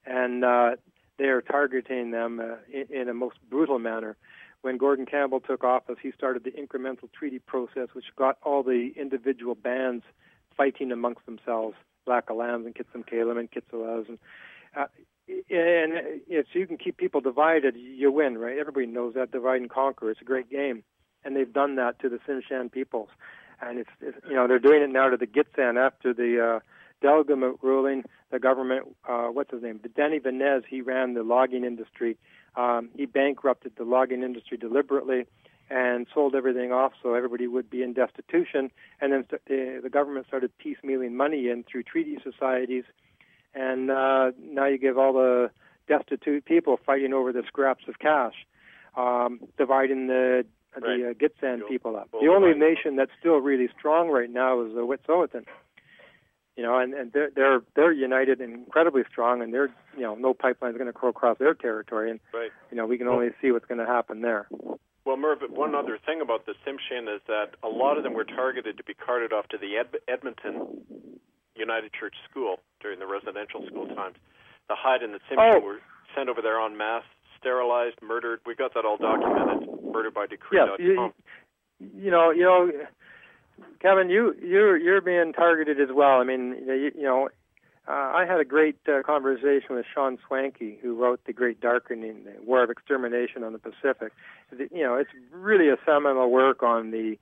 and 0.05 0.45
uh, 0.45 0.77
they 1.19 1.27
are 1.27 1.41
targeting 1.41 2.11
them 2.11 2.41
uh, 2.41 2.57
in, 2.73 3.03
in 3.03 3.09
a 3.09 3.15
most 3.15 3.37
brutal 3.49 3.79
manner. 3.79 4.17
When 4.63 4.77
Gordon 4.77 5.07
Campbell 5.07 5.41
took 5.41 5.63
office, 5.63 5.97
he 6.03 6.11
started 6.13 6.43
the 6.43 6.51
incremental 6.51 7.13
treaty 7.13 7.39
process, 7.39 7.89
which 7.93 8.07
got 8.17 8.39
all 8.43 8.65
the 8.65 8.93
individual 8.97 9.55
bands 9.55 10.05
fighting 10.57 10.91
amongst 10.91 11.25
themselves, 11.27 11.77
Lax 12.07 12.27
Kw'alaams 12.27 12.67
and 12.67 12.75
Kitsim 12.75 13.05
and 13.39 13.51
Kitselas 13.51 14.09
and 14.09 14.19
uh, 14.77 14.87
and 15.29 15.93
if 16.29 16.47
you 16.55 16.67
can 16.67 16.79
keep 16.79 16.97
people 16.97 17.21
divided, 17.21 17.77
you 17.77 18.11
win, 18.11 18.39
right? 18.39 18.59
Everybody 18.59 18.87
knows 18.87 19.15
that 19.15 19.31
divide 19.31 19.61
and 19.61 19.71
conquer. 19.71 20.11
It's 20.11 20.21
a 20.21 20.25
great 20.25 20.51
game, 20.51 20.83
and 21.25 21.37
they've 21.37 21.53
done 21.53 21.77
that 21.77 21.99
to 22.01 22.09
the 22.09 22.19
Tsimshian 22.19 22.73
peoples, 22.73 23.11
and 23.61 23.79
it's, 23.79 23.91
it's 24.01 24.17
you 24.29 24.35
know 24.35 24.49
they're 24.49 24.59
doing 24.59 24.83
it 24.83 24.91
now 24.91 25.09
to 25.09 25.17
the 25.17 25.27
Gitxsan 25.27 25.77
after 25.77 26.15
the 26.15 26.61
uh, 26.61 27.07
Delgamuukw 27.07 27.63
ruling. 27.63 28.05
The 28.31 28.39
government, 28.39 28.97
uh, 29.09 29.29
what's 29.29 29.51
his 29.51 29.63
name? 29.63 29.81
Dani 29.81 30.23
Venez, 30.23 30.65
he 30.69 30.81
ran 30.81 31.15
the 31.15 31.23
logging 31.23 31.65
industry. 31.65 32.19
Um, 32.57 32.91
he 32.95 33.07
bankrupted 33.07 33.73
the 33.77 33.85
logging 33.85 34.23
industry 34.23 34.59
deliberately 34.59 35.27
and 35.71 36.07
sold 36.13 36.35
everything 36.35 36.73
off 36.73 36.93
so 37.03 37.15
everybody 37.15 37.47
would 37.47 37.69
be 37.71 37.83
in 37.83 37.93
destitution. 37.93 38.71
And 39.01 39.13
then 39.13 39.25
st- 39.29 39.45
the, 39.47 39.81
the 39.83 39.91
government 39.91 40.27
started 40.27 40.51
piecemealing 40.65 41.13
money 41.13 41.49
in 41.49 41.65
through 41.65 41.83
treaty 41.85 42.19
societies 42.23 42.85
and 43.55 43.91
uh, 43.91 44.33
now 44.41 44.67
you 44.67 44.79
give 44.79 44.99
all 44.99 45.13
the 45.13 45.51
destitute 45.89 46.45
people 46.45 46.79
fighting 46.85 47.13
over 47.13 47.33
the 47.33 47.43
scraps 47.47 47.85
of 47.89 47.99
cash, 47.99 48.35
um, 48.97 49.41
dividing 49.57 50.07
the 50.07 50.45
right. 50.77 50.83
the 50.83 51.11
uh, 51.11 51.13
Gitxsan 51.15 51.67
people 51.69 51.97
up. 51.97 52.11
The 52.13 52.29
only 52.29 52.55
nation 52.55 52.97
that's 52.97 53.11
still 53.19 53.39
really 53.39 53.69
strong 53.79 54.09
right 54.09 54.31
now 54.31 54.63
is 54.63 54.75
the 54.75 54.87
Wet'suwet'en. 54.87 55.45
You 56.57 56.65
know, 56.65 56.79
and, 56.79 56.93
and 56.93 57.13
they're 57.13 57.31
they're 57.35 57.61
they're 57.77 57.93
united 57.93 58.41
and 58.41 58.53
incredibly 58.53 59.03
strong, 59.11 59.43
and 59.43 59.55
they're 59.55 59.73
you 59.97 60.03
know 60.03 60.15
no 60.15 60.35
pipeline 60.35 60.73
is 60.73 60.79
going 60.79 60.93
to 60.93 60.99
go 60.99 61.09
across 61.09 61.39
their 61.39 61.55
territory, 61.55 62.11
and 62.11 62.21
right. 62.35 62.51
you 62.71 62.77
know 62.77 62.87
we 62.87 62.99
can 62.99 63.07
only 63.07 63.29
see 63.41 63.53
what's 63.53 63.67
going 63.67 63.79
to 63.79 63.87
happen 63.87 64.23
there. 64.23 64.49
Well, 65.05 65.17
Merv, 65.17 65.39
one 65.49 65.75
other 65.75 65.99
thing 66.05 66.21
about 66.21 66.45
the 66.45 66.53
Tsimshian 66.67 67.15
is 67.15 67.23
that 67.29 67.53
a 67.63 67.69
lot 67.69 67.97
of 67.97 68.03
them 68.03 68.13
were 68.13 68.25
targeted 68.25 68.77
to 68.77 68.85
be 68.85 68.93
carted 68.93 69.33
off 69.33 69.49
to 69.49 69.57
the 69.57 69.79
Ed- 69.79 70.01
Edmonton 70.07 70.83
United 71.59 71.93
Church 71.93 72.15
School 72.31 72.57
during 72.81 72.99
the 72.99 73.07
residential 73.07 73.67
school 73.67 73.87
times. 73.87 74.17
The 74.69 74.77
Haida 74.77 75.05
and 75.05 75.15
the 75.15 75.21
Tsimshian 75.31 75.61
oh. 75.61 75.65
were 75.65 75.81
sent 76.15 76.29
over 76.29 76.43
there 76.43 76.61
en 76.61 76.77
masse, 76.77 77.05
sterilized, 77.39 77.97
murdered. 78.03 78.41
We 78.47 78.55
got 78.55 78.75
that 78.75 78.85
all 78.85 78.97
documented. 78.97 79.69
Murdered 79.93 80.15
by 80.15 80.27
decree. 80.27 80.59
Yes, 80.59 80.79
you, 80.79 81.13
you 81.81 82.11
know, 82.11 82.31
you 82.31 82.43
know, 82.43 82.71
Kevin, 83.81 84.11
you 84.11 84.35
you're 84.43 84.77
you're 84.77 85.01
being 85.01 85.33
targeted 85.33 85.81
as 85.81 85.89
well. 85.95 86.21
I 86.21 86.25
mean, 86.25 86.57
you, 86.67 86.91
you 86.95 87.03
know, 87.03 87.29
uh, 87.89 87.93
I 87.93 88.27
had 88.29 88.39
a 88.39 88.45
great 88.45 88.77
uh, 88.87 89.03
conversation 89.03 89.75
with 89.77 89.87
Sean 89.93 90.19
Swanky, 90.27 90.79
who 90.83 90.95
wrote 90.95 91.21
The 91.25 91.33
Great 91.33 91.59
Darkening, 91.59 92.25
the 92.25 92.35
War 92.45 92.63
of 92.63 92.69
Extermination 92.69 93.43
on 93.43 93.55
the 93.55 93.59
Pacific. 93.59 94.13
You 94.53 94.83
know, 94.83 94.97
it's 94.97 95.11
really 95.33 95.71
a 95.71 95.77
seminal 95.87 96.31
work 96.31 96.63
on 96.63 96.91
the 96.91 97.19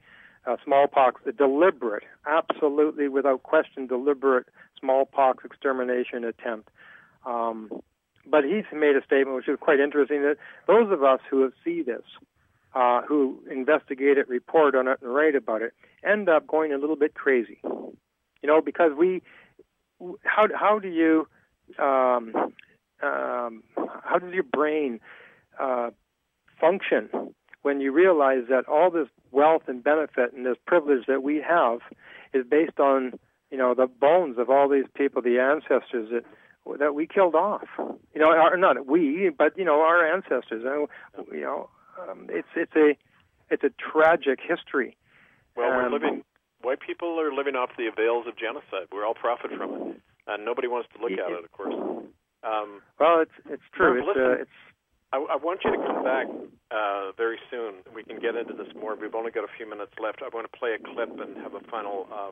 uh, 0.46 0.56
smallpox, 0.64 1.20
the 1.24 1.32
deliberate, 1.32 2.04
absolutely 2.26 3.08
without 3.08 3.42
question, 3.42 3.86
deliberate 3.86 4.46
smallpox 4.78 5.44
extermination 5.44 6.24
attempt. 6.24 6.68
Um, 7.24 7.70
but 8.28 8.44
he's 8.44 8.64
made 8.72 8.96
a 8.96 9.04
statement 9.04 9.36
which 9.36 9.48
is 9.48 9.58
quite 9.60 9.80
interesting 9.80 10.22
that 10.22 10.36
those 10.66 10.90
of 10.92 11.02
us 11.02 11.20
who 11.30 11.50
see 11.64 11.82
this, 11.82 12.02
uh, 12.74 13.02
who 13.02 13.40
investigate 13.50 14.18
it, 14.18 14.28
report 14.28 14.74
on 14.74 14.88
it, 14.88 14.98
and 15.00 15.14
write 15.14 15.34
about 15.34 15.62
it, 15.62 15.72
end 16.04 16.28
up 16.28 16.46
going 16.46 16.72
a 16.72 16.78
little 16.78 16.96
bit 16.96 17.14
crazy. 17.14 17.58
You 17.64 18.46
know, 18.48 18.60
because 18.60 18.92
we, 18.96 19.22
how 20.24 20.46
how 20.54 20.78
do 20.78 20.88
you, 20.88 21.26
um, 21.78 22.32
um, 23.02 23.62
how 24.04 24.18
does 24.20 24.32
your 24.32 24.44
brain 24.44 25.00
uh, 25.58 25.90
function 26.60 27.08
when 27.66 27.80
you 27.80 27.90
realize 27.90 28.44
that 28.48 28.68
all 28.68 28.92
this 28.92 29.08
wealth 29.32 29.62
and 29.66 29.82
benefit 29.82 30.32
and 30.32 30.46
this 30.46 30.56
privilege 30.68 31.04
that 31.08 31.24
we 31.24 31.42
have 31.42 31.80
is 32.32 32.44
based 32.48 32.78
on 32.78 33.18
you 33.50 33.58
know 33.58 33.74
the 33.74 33.88
bones 33.88 34.38
of 34.38 34.48
all 34.48 34.68
these 34.68 34.86
people, 34.94 35.20
the 35.20 35.40
ancestors 35.40 36.08
that 36.12 36.24
that 36.78 36.94
we 36.94 37.08
killed 37.08 37.34
off. 37.34 37.66
You 38.14 38.20
know, 38.20 38.28
our, 38.28 38.56
not 38.56 38.86
we, 38.86 39.32
but 39.36 39.58
you 39.58 39.64
know, 39.64 39.80
our 39.80 40.06
ancestors. 40.06 40.62
And, 40.64 41.26
You 41.32 41.40
know, 41.40 41.68
um, 42.00 42.28
it's 42.30 42.46
it's 42.54 42.76
a 42.76 42.96
it's 43.50 43.64
a 43.64 43.72
tragic 43.90 44.38
history. 44.40 44.96
Well, 45.56 45.70
we're 45.70 45.86
um, 45.86 45.92
living. 45.92 46.22
White 46.62 46.78
people 46.86 47.18
are 47.18 47.34
living 47.34 47.56
off 47.56 47.70
the 47.76 47.88
avails 47.88 48.28
of 48.28 48.38
genocide. 48.38 48.86
We 48.92 49.02
all 49.02 49.14
profit 49.14 49.50
from 49.56 49.70
it, 49.72 50.00
and 50.28 50.44
nobody 50.44 50.68
wants 50.68 50.88
to 50.94 51.02
look 51.02 51.18
at 51.18 51.32
it, 51.32 51.44
of 51.44 51.50
course. 51.50 51.74
Um, 52.44 52.80
well, 53.00 53.22
it's 53.22 53.36
it's 53.50 53.68
true. 53.74 53.98
it's, 53.98 54.16
uh, 54.16 54.42
it's 54.42 54.58
I, 55.12 55.18
I 55.18 55.36
want 55.36 55.60
you 55.64 55.70
to 55.72 55.78
come 55.78 56.02
back 56.04 56.26
uh, 56.70 57.12
very 57.16 57.38
soon. 57.50 57.74
We 57.94 58.02
can 58.02 58.18
get 58.18 58.34
into 58.34 58.54
this 58.54 58.72
more. 58.74 58.96
We've 58.96 59.14
only 59.14 59.30
got 59.30 59.44
a 59.44 59.52
few 59.56 59.68
minutes 59.68 59.92
left. 60.02 60.22
I 60.22 60.28
want 60.34 60.50
to 60.50 60.58
play 60.58 60.74
a 60.74 60.78
clip 60.78 61.10
and 61.20 61.36
have 61.38 61.54
a 61.54 61.60
final 61.70 62.06
uh, 62.12 62.30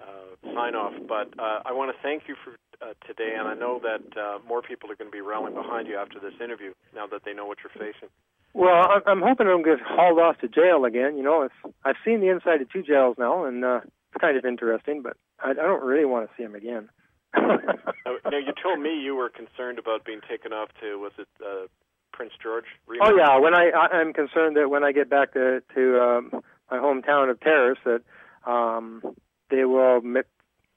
uh, 0.00 0.54
sign 0.54 0.74
off. 0.74 0.94
But 1.08 1.34
uh, 1.38 1.62
I 1.64 1.72
want 1.72 1.94
to 1.94 2.02
thank 2.02 2.24
you 2.28 2.36
for 2.44 2.56
uh, 2.80 2.94
today, 3.06 3.34
and 3.38 3.48
I 3.48 3.54
know 3.54 3.80
that 3.82 4.16
uh, 4.16 4.38
more 4.48 4.62
people 4.62 4.90
are 4.90 4.96
going 4.96 5.10
to 5.10 5.14
be 5.14 5.20
rallying 5.20 5.54
behind 5.54 5.88
you 5.88 5.96
after 5.96 6.18
this 6.18 6.32
interview 6.42 6.72
now 6.94 7.06
that 7.08 7.22
they 7.24 7.34
know 7.34 7.46
what 7.46 7.58
you're 7.62 7.72
facing. 7.72 8.08
Well, 8.52 9.02
I'm 9.06 9.22
hoping 9.22 9.46
I 9.46 9.50
don't 9.50 9.64
get 9.64 9.78
hauled 9.80 10.18
off 10.18 10.38
to 10.38 10.48
jail 10.48 10.84
again. 10.84 11.16
You 11.16 11.22
know, 11.22 11.42
it's, 11.42 11.74
I've 11.84 12.00
seen 12.04 12.20
the 12.20 12.30
inside 12.30 12.60
of 12.60 12.70
two 12.70 12.82
jails 12.82 13.16
now, 13.18 13.44
and 13.44 13.64
uh, 13.64 13.80
it's 13.84 14.20
kind 14.20 14.36
of 14.36 14.44
interesting, 14.44 15.02
but 15.02 15.16
I, 15.38 15.50
I 15.50 15.54
don't 15.54 15.84
really 15.84 16.04
want 16.04 16.28
to 16.28 16.36
see 16.36 16.42
them 16.42 16.54
again. 16.54 16.88
Now, 17.36 18.38
you 18.38 18.52
told 18.62 18.80
me 18.80 19.00
you 19.00 19.14
were 19.14 19.28
concerned 19.28 19.78
about 19.78 20.04
being 20.04 20.20
taken 20.28 20.52
off 20.52 20.70
to 20.80 20.98
was 20.98 21.12
it 21.18 21.28
uh, 21.44 21.66
Prince 22.12 22.32
George? 22.42 22.64
Oh 23.00 23.14
yeah, 23.16 23.38
when 23.38 23.54
I, 23.54 23.70
I 23.70 23.96
I'm 23.98 24.12
concerned 24.12 24.56
that 24.56 24.68
when 24.68 24.84
I 24.84 24.92
get 24.92 25.08
back 25.08 25.32
to 25.34 25.62
to 25.74 26.00
um, 26.00 26.42
my 26.70 26.78
hometown 26.78 27.30
of 27.30 27.40
Terrace 27.40 27.78
that 27.84 28.02
um, 28.50 29.02
they 29.50 29.64
will 29.64 30.00
mi- 30.00 30.22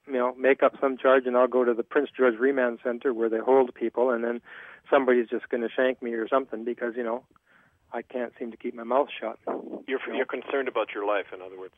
you 0.06 0.14
know 0.14 0.34
make 0.38 0.62
up 0.62 0.74
some 0.80 0.96
charge 0.96 1.26
and 1.26 1.36
I'll 1.36 1.48
go 1.48 1.64
to 1.64 1.74
the 1.74 1.82
Prince 1.82 2.10
George 2.16 2.38
Remand 2.38 2.78
Center 2.84 3.12
where 3.12 3.28
they 3.28 3.38
hold 3.38 3.74
people 3.74 4.10
and 4.10 4.22
then 4.22 4.40
somebody's 4.90 5.28
just 5.28 5.48
going 5.48 5.62
to 5.62 5.68
shank 5.74 6.02
me 6.02 6.12
or 6.12 6.28
something 6.28 6.64
because 6.64 6.94
you 6.96 7.02
know 7.02 7.24
I 7.92 8.02
can't 8.02 8.32
seem 8.38 8.50
to 8.50 8.56
keep 8.56 8.74
my 8.74 8.84
mouth 8.84 9.08
shut. 9.20 9.38
You're 9.86 10.00
you're 10.14 10.26
concerned 10.26 10.68
about 10.68 10.88
your 10.94 11.06
life, 11.06 11.26
in 11.32 11.42
other 11.42 11.58
words. 11.58 11.74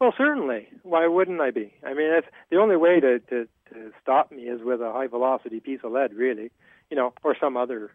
Well, 0.00 0.14
certainly. 0.18 0.68
Why 0.82 1.06
wouldn't 1.06 1.40
I 1.40 1.52
be? 1.52 1.74
I 1.86 1.94
mean, 1.94 2.10
it's 2.12 2.26
the 2.50 2.56
only 2.56 2.76
way 2.76 2.98
to, 2.98 3.20
to 3.20 3.48
to 3.72 3.90
stop 4.02 4.30
me 4.30 4.42
is 4.42 4.60
with 4.62 4.80
a 4.80 4.92
high 4.92 5.06
velocity 5.06 5.60
piece 5.60 5.80
of 5.84 5.92
lead, 5.92 6.14
really, 6.14 6.50
you 6.90 6.96
know, 6.96 7.12
or 7.24 7.36
some 7.40 7.56
other 7.56 7.90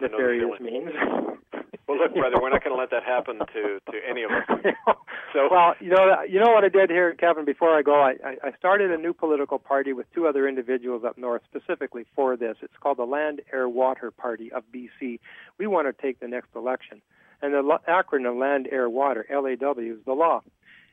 nefarious 0.00 0.60
means. 0.60 0.90
well, 1.88 1.98
look, 1.98 2.14
brother, 2.14 2.36
we're 2.40 2.50
not 2.50 2.64
going 2.64 2.74
to 2.74 2.80
let 2.80 2.90
that 2.90 3.04
happen 3.04 3.38
to 3.38 3.80
to 3.90 3.98
any 4.08 4.22
of 4.22 4.30
us. 4.30 4.96
So, 5.32 5.48
well, 5.50 5.74
you 5.80 5.88
know, 5.88 6.14
you 6.28 6.38
know 6.40 6.52
what 6.52 6.62
I 6.62 6.68
did 6.68 6.90
here, 6.90 7.14
Kevin. 7.14 7.46
Before 7.46 7.74
I 7.74 7.80
go, 7.80 7.94
I, 7.94 8.16
I 8.44 8.52
started 8.58 8.90
a 8.90 8.98
new 8.98 9.14
political 9.14 9.58
party 9.58 9.94
with 9.94 10.04
two 10.12 10.26
other 10.26 10.46
individuals 10.46 11.04
up 11.06 11.16
north, 11.16 11.40
specifically 11.48 12.04
for 12.14 12.36
this. 12.36 12.58
It's 12.60 12.76
called 12.78 12.98
the 12.98 13.06
Land, 13.06 13.40
Air, 13.50 13.66
Water 13.66 14.10
Party 14.10 14.52
of 14.52 14.62
BC. 14.70 15.20
We 15.56 15.66
want 15.66 15.86
to 15.86 16.02
take 16.02 16.20
the 16.20 16.28
next 16.28 16.48
election, 16.54 17.00
and 17.40 17.54
the 17.54 17.78
acronym 17.88 18.38
Land, 18.38 18.68
Air, 18.70 18.90
Water 18.90 19.24
(LAW) 19.30 19.72
is 19.78 20.04
the 20.04 20.12
law, 20.12 20.42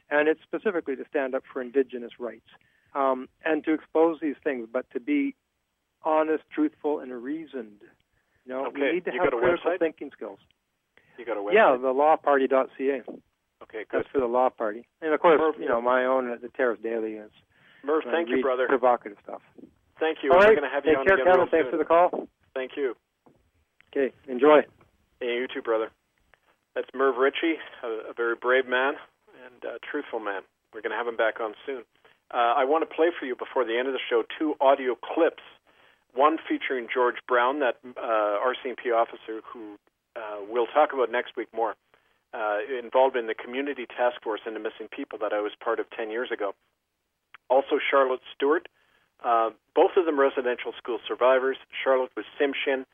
and 0.10 0.30
it's 0.30 0.42
specifically 0.44 0.96
to 0.96 1.04
stand 1.10 1.36
up 1.36 1.44
for 1.52 1.62
Indigenous 1.62 2.14
rights 2.18 2.48
um, 2.96 3.28
and 3.46 3.64
to 3.66 3.74
expose 3.74 4.20
these 4.22 4.36
things, 4.44 4.68
but 4.72 4.90
to 4.92 5.00
be 5.00 5.36
honest, 6.04 6.44
truthful, 6.54 7.00
and 7.00 7.12
reasoned. 7.12 7.82
You 8.46 8.54
know, 8.54 8.66
okay. 8.68 8.80
we 8.82 8.92
need 8.94 9.06
to 9.06 9.14
you 9.14 9.22
have 9.22 9.32
critical 9.32 9.76
thinking 9.78 10.12
skills. 10.16 10.40
You 11.18 11.26
got 11.26 11.38
a 11.38 11.42
website? 11.42 11.54
Yeah, 11.54 11.78
the 11.78 11.94
lawparty.ca. 11.94 13.02
Okay, 13.62 13.86
good. 13.86 13.86
That's 13.92 14.08
for 14.12 14.20
the 14.20 14.26
law 14.26 14.50
party, 14.50 14.88
and 15.02 15.14
of 15.14 15.20
course, 15.20 15.40
Merv, 15.40 15.56
you 15.60 15.68
know, 15.68 15.82
my 15.82 16.06
own 16.06 16.32
uh, 16.32 16.36
the 16.42 16.50
Terrace 16.50 16.80
Daily 16.82 17.14
is. 17.14 17.32
Merv, 17.84 18.04
thank 18.10 18.30
you, 18.30 18.42
brother. 18.42 18.68
Provocative 18.68 19.18
stuff. 19.24 19.42
Thank 20.00 20.20
you. 20.24 20.32
All 20.32 20.40
right. 20.40 20.50
We're 20.50 20.56
going 20.56 20.70
to 20.70 20.74
have 20.74 20.84
Take 20.84 20.94
you 20.94 21.00
on 21.00 21.06
care, 21.06 21.16
again 21.16 21.28
Kevin. 21.28 21.48
Thanks 21.52 21.66
soon. 21.66 21.72
for 21.72 21.78
the 21.78 21.86
call. 21.86 22.28
Thank 22.56 22.72
you. 22.78 22.96
Okay, 23.92 24.14
enjoy. 24.28 24.62
Hey, 25.20 25.36
you 25.36 25.48
too, 25.54 25.62
brother. 25.62 25.92
That's 26.76 26.88
Merv 26.96 27.18
Ritchie, 27.18 27.60
a, 27.84 28.12
a 28.12 28.14
very 28.16 28.36
brave 28.36 28.66
man 28.68 28.94
and 29.46 29.64
a 29.64 29.80
truthful 29.92 30.20
man. 30.20 30.42
We're 30.74 30.82
going 30.82 30.92
to 30.92 30.98
have 30.98 31.08
him 31.08 31.18
back 31.18 31.42
on 31.42 31.54
soon. 31.66 31.84
Uh, 32.32 32.54
I 32.58 32.66
want 32.66 32.88
to 32.88 32.96
play 32.96 33.10
for 33.18 33.26
you 33.26 33.36
before 33.36 33.66
the 33.66 33.78
end 33.78 33.88
of 33.88 33.94
the 33.94 34.00
show 34.10 34.24
two 34.38 34.56
audio 34.62 34.96
clips. 34.96 35.44
One 36.14 36.38
featuring 36.48 36.88
George 36.92 37.18
Brown, 37.28 37.60
that 37.60 37.78
uh, 37.86 38.38
RCMP 38.42 38.94
officer 38.94 39.42
who 39.52 39.78
uh, 40.16 40.42
we'll 40.50 40.68
talk 40.68 40.94
about 40.94 41.12
next 41.12 41.36
week 41.38 41.48
more, 41.54 41.76
uh, 42.34 42.58
involved 42.82 43.16
in 43.16 43.28
the 43.28 43.34
community 43.34 43.86
task 43.86 44.22
force 44.24 44.42
into 44.46 44.60
missing 44.60 44.88
people 44.92 45.18
that 45.20 45.34
I 45.34 45.42
was 45.42 45.52
part 45.64 45.80
of 45.80 45.90
10 45.92 46.12
years 46.12 46.30
ago. 46.32 46.54
Also, 47.50 47.80
Charlotte 47.90 48.22
Stewart, 48.36 48.68
uh, 49.24 49.50
both 49.76 49.92
of 49.98 50.06
them 50.06 50.20
residential 50.20 50.74
school 50.78 51.00
survivors. 51.08 51.58
Charlotte 51.84 52.12
was 52.16 52.26
Tsimshian, 52.40 52.86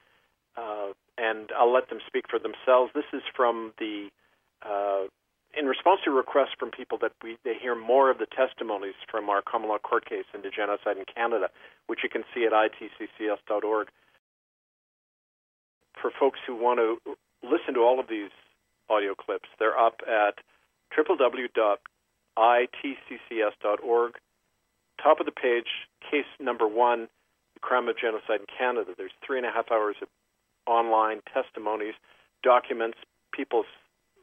uh, 0.56 0.94
and 1.18 1.52
I'll 1.58 1.74
let 1.74 1.90
them 1.90 2.00
speak 2.08 2.26
for 2.30 2.40
themselves. 2.40 2.92
This 2.96 3.06
is 3.12 3.22
from 3.36 3.74
the 3.80 4.10
in 5.58 5.66
response 5.66 6.02
to 6.04 6.12
requests 6.12 6.54
from 6.60 6.72
people 6.72 6.98
that 7.02 7.14
we 7.24 7.38
they 7.44 7.56
hear 7.60 7.76
more 7.76 8.10
of 8.12 8.18
the 8.18 8.26
testimonies 8.28 8.96
from 9.10 9.30
our 9.30 9.42
common 9.42 9.70
law 9.70 9.78
court 9.78 10.06
case 10.08 10.26
into 10.34 10.50
genocide 10.50 10.98
in 10.98 11.06
Canada, 11.14 11.50
which 11.88 12.00
you 12.04 12.10
can 12.10 12.24
see 12.34 12.46
at 12.46 12.52
itccs.org. 12.52 13.88
For 16.02 16.12
folks 16.20 16.40
who 16.46 16.56
want 16.56 16.80
to 16.80 16.98
listen 17.42 17.74
to 17.76 17.82
all 17.82 18.00
of 18.00 18.08
these 18.08 18.32
audio 18.90 19.16
clips, 19.16 19.50
they're 19.60 19.78
up 19.78 20.02
at 20.08 20.40
www.itccs.org. 20.98 21.80
Top 25.02 25.20
of 25.20 25.26
the 25.26 25.32
page, 25.32 25.68
case 26.10 26.26
number 26.40 26.68
one, 26.68 27.08
the 27.54 27.60
crime 27.60 27.88
of 27.88 27.98
genocide 27.98 28.40
in 28.42 28.46
Canada. 28.58 28.92
There's 28.98 29.12
three 29.26 29.38
and 29.38 29.46
a 29.46 29.52
half 29.52 29.72
hours 29.72 29.96
of 30.02 30.08
online 30.68 31.22
testimonies, 31.34 31.96
documents, 32.44 32.98
people's 33.34 33.66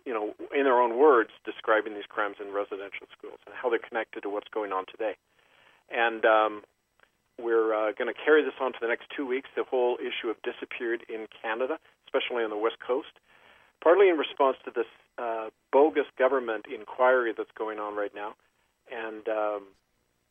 you 0.05 0.12
know, 0.12 0.34
in 0.55 0.64
their 0.64 0.80
own 0.80 0.98
words, 0.98 1.30
describing 1.44 1.94
these 1.94 2.09
crimes 2.09 2.36
in 2.40 2.53
residential 2.53 3.07
schools 3.16 3.38
and 3.46 3.55
how 3.55 3.70
they're 3.70 3.82
connected 3.82 4.22
to 4.22 4.30
what's 4.30 4.48
going 4.48 4.72
on 4.72 4.84
today. 4.90 5.14
And 5.90 6.24
um, 6.24 6.62
we're 7.38 7.74
uh, 7.74 7.92
going 7.92 8.12
to 8.12 8.18
carry 8.18 8.42
this 8.42 8.55
on 8.61 8.72
for 8.72 8.78
the 8.80 8.88
next 8.88 9.07
two 9.14 9.26
weeks. 9.26 9.48
The 9.57 9.64
whole 9.64 9.98
issue 9.98 10.28
of 10.30 10.36
disappeared 10.42 11.05
in 11.09 11.26
Canada, 11.30 11.78
especially 12.07 12.44
on 12.44 12.50
the 12.50 12.59
west 12.59 12.76
coast, 12.84 13.12
partly 13.82 14.09
in 14.09 14.16
response 14.16 14.57
to 14.64 14.70
this 14.74 14.88
uh, 15.18 15.50
bogus 15.72 16.07
government 16.18 16.66
inquiry 16.72 17.32
that's 17.36 17.53
going 17.57 17.78
on 17.78 17.94
right 17.96 18.14
now, 18.14 18.34
and 18.90 19.28
um, 19.28 19.62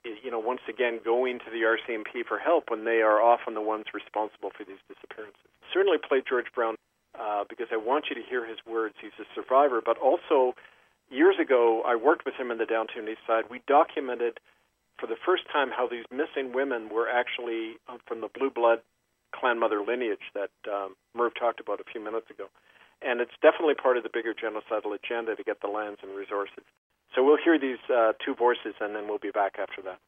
you 0.04 0.32
know, 0.32 0.40
once 0.40 0.62
again 0.68 1.00
going 1.04 1.40
to 1.40 1.50
the 1.52 1.62
RCMP 1.62 2.26
for 2.28 2.40
help 2.40 2.70
when 2.70 2.86
they 2.86 3.02
are 3.02 3.22
often 3.22 3.54
the 3.54 3.62
ones 3.62 3.86
responsible 3.94 4.50
for 4.50 4.64
these 4.64 4.82
disappearances. 4.90 5.46
Certainly 5.74 6.00
played 6.08 6.24
George 6.28 6.50
Brown 6.56 6.76
uh, 7.20 7.44
because 7.50 7.68
I 7.72 7.78
want 7.78 8.06
you 8.10 8.16
to 8.16 8.28
hear 8.28 8.46
his 8.46 8.58
words. 8.66 8.96
He's 9.02 9.12
a 9.20 9.28
survivor, 9.36 9.82
but 9.84 9.98
also 9.98 10.56
years 11.10 11.36
ago 11.40 11.84
I 11.86 11.96
worked 11.96 12.26
with 12.26 12.36
him 12.36 12.52
in 12.52 12.58
the 12.58 12.66
downtown 12.66 13.08
east 13.08 13.22
side. 13.28 13.46
We 13.50 13.62
documented 13.68 14.40
for 15.00 15.08
the 15.08 15.18
first 15.26 15.44
time 15.52 15.70
how 15.76 15.88
these 15.88 16.06
missing 16.12 16.54
women 16.54 16.90
were 16.90 17.10
actually 17.10 17.78
uh, 17.90 17.98
from 18.08 18.22
the 18.22 18.30
blue 18.30 18.50
blood 18.50 18.80
clan 19.34 19.60
mother 19.60 19.82
lineage 19.82 20.28
that 20.36 20.52
um, 20.72 20.96
Merv 21.16 21.34
talked 21.40 21.60
about 21.60 21.80
a 21.80 21.84
few 21.92 22.04
minutes 22.04 22.30
ago. 22.30 22.46
And 23.02 23.20
it's 23.20 23.34
definitely 23.42 23.76
part 23.76 23.98
of 23.98 24.04
the 24.04 24.10
bigger 24.14 24.34
genocidal 24.34 24.94
agenda 24.94 25.36
to 25.36 25.44
get 25.44 25.62
the 25.62 25.68
lands 25.68 26.00
and 26.04 26.16
resources. 26.16 26.64
So 27.16 27.24
we'll 27.24 27.42
hear 27.44 27.60
these 27.60 27.82
uh, 27.90 28.14
two 28.24 28.36
voices 28.36 28.76
and 28.80 28.96
then 28.96 29.08
we'll 29.08 29.18
be 29.18 29.32
back 29.32 29.56
after 29.60 29.82
that. 29.84 30.00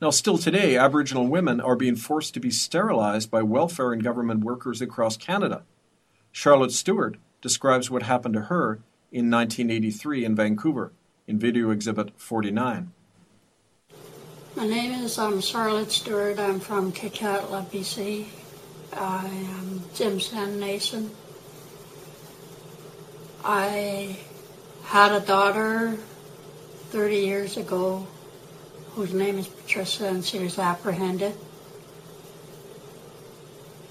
Now, 0.00 0.10
still 0.10 0.36
today, 0.36 0.76
Aboriginal 0.76 1.26
women 1.26 1.60
are 1.60 1.76
being 1.76 1.96
forced 1.96 2.34
to 2.34 2.40
be 2.40 2.50
sterilized 2.50 3.30
by 3.30 3.42
welfare 3.42 3.92
and 3.92 4.04
government 4.04 4.44
workers 4.44 4.82
across 4.82 5.16
Canada. 5.16 5.62
Charlotte 6.32 6.72
Stewart 6.72 7.16
describes 7.42 7.90
what 7.90 8.04
happened 8.04 8.34
to 8.34 8.42
her 8.42 8.80
in 9.10 9.30
1983 9.30 10.24
in 10.24 10.36
Vancouver 10.36 10.92
in 11.26 11.38
Video 11.38 11.70
Exhibit 11.70 12.12
49. 12.16 12.92
My 14.56 14.66
name 14.66 14.92
is 15.04 15.18
um, 15.18 15.40
Charlotte 15.40 15.92
Stewart. 15.92 16.38
I'm 16.38 16.60
from 16.60 16.92
Kitkatla, 16.92 17.66
BC. 17.70 18.26
I 18.92 19.26
am 19.26 19.80
Tsimshian 19.94 20.58
Nation. 20.58 21.10
I 23.44 24.18
had 24.84 25.12
a 25.12 25.20
daughter 25.20 25.96
30 26.90 27.16
years 27.16 27.56
ago 27.56 28.06
whose 28.94 29.14
name 29.14 29.38
is 29.38 29.46
Patricia, 29.46 30.08
and 30.08 30.24
she 30.24 30.40
was 30.40 30.58
apprehended. 30.58 31.34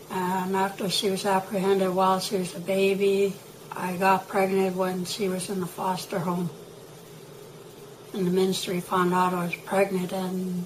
And 0.09 0.55
after 0.55 0.89
she 0.89 1.09
was 1.09 1.25
apprehended 1.25 1.89
while 1.93 2.19
she 2.19 2.37
was 2.37 2.55
a 2.55 2.59
baby, 2.59 3.33
I 3.71 3.95
got 3.97 4.27
pregnant 4.27 4.75
when 4.75 5.05
she 5.05 5.29
was 5.29 5.49
in 5.49 5.59
the 5.59 5.67
foster 5.67 6.19
home. 6.19 6.49
And 8.13 8.25
the 8.25 8.31
ministry 8.31 8.81
found 8.81 9.13
out 9.13 9.33
I 9.33 9.45
was 9.45 9.55
pregnant 9.55 10.11
and 10.11 10.65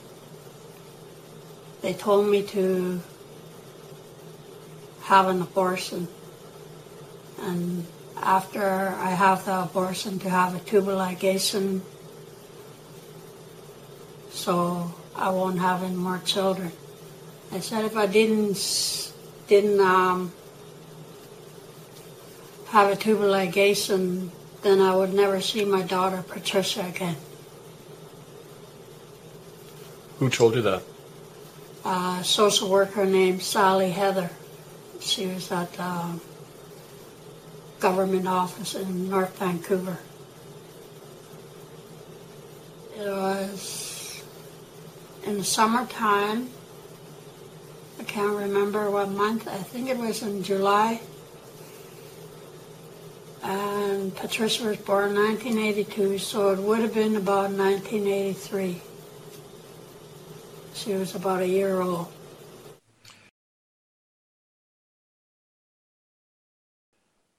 they 1.82 1.94
told 1.94 2.28
me 2.28 2.44
to 2.44 3.02
have 5.02 5.28
an 5.28 5.42
abortion. 5.42 6.08
And 7.42 7.86
after 8.24 8.96
I 8.98 9.10
have 9.10 9.44
the 9.44 9.64
abortion 9.64 10.20
to 10.20 10.30
have 10.30 10.56
a 10.56 10.60
tubal 10.60 10.96
ligation 10.96 11.82
so 14.30 14.94
I 15.16 15.30
won't 15.30 15.60
have 15.60 15.84
any 15.84 15.96
more 15.96 16.20
children 16.26 16.72
I 17.52 17.60
said 17.60 17.86
if 17.86 17.98
I 17.98 18.08
didn't 18.08 18.56
didn't 19.48 19.80
um, 19.80 20.32
have 22.70 22.92
a 22.92 22.96
tubal 22.96 23.26
ligation, 23.26 24.30
then 24.62 24.80
I 24.80 24.96
would 24.96 25.14
never 25.14 25.42
see 25.42 25.66
my 25.66 25.82
daughter 25.82 26.24
Patricia 26.28 26.86
again. 26.88 27.18
Who 30.20 30.30
told 30.30 30.56
you 30.56 30.62
that? 30.62 30.84
A 31.86 32.22
social 32.24 32.70
worker 32.70 33.06
named 33.06 33.42
Sally 33.42 33.92
Heather. 33.92 34.30
She 35.02 35.28
was 35.28 35.52
at 35.52 35.74
the 35.74 35.84
um, 35.84 36.22
government 37.80 38.28
office 38.28 38.74
in 38.74 39.10
North 39.10 39.38
Vancouver. 39.38 39.98
It 42.98 43.06
was 43.06 44.24
in 45.26 45.40
the 45.40 45.44
summertime. 45.44 46.50
I 48.04 48.06
can't 48.06 48.36
remember 48.36 48.92
what 48.92 49.12
month. 49.12 49.48
I 49.48 49.56
think 49.56 49.88
it 49.88 49.98
was 49.98 50.24
in 50.24 50.44
July. 50.44 51.00
And 53.42 54.14
Patricia 54.14 54.66
was 54.66 54.76
born 54.76 55.12
in 55.12 55.16
1982, 55.16 56.18
so 56.18 56.52
it 56.52 56.60
would 56.60 56.80
have 56.80 56.94
been 56.94 57.16
about 57.16 57.52
1983. 57.52 58.82
She 60.74 60.94
was 60.96 61.16
about 61.16 61.44
a 61.44 61.48
year 61.48 61.80
old. 61.80 62.12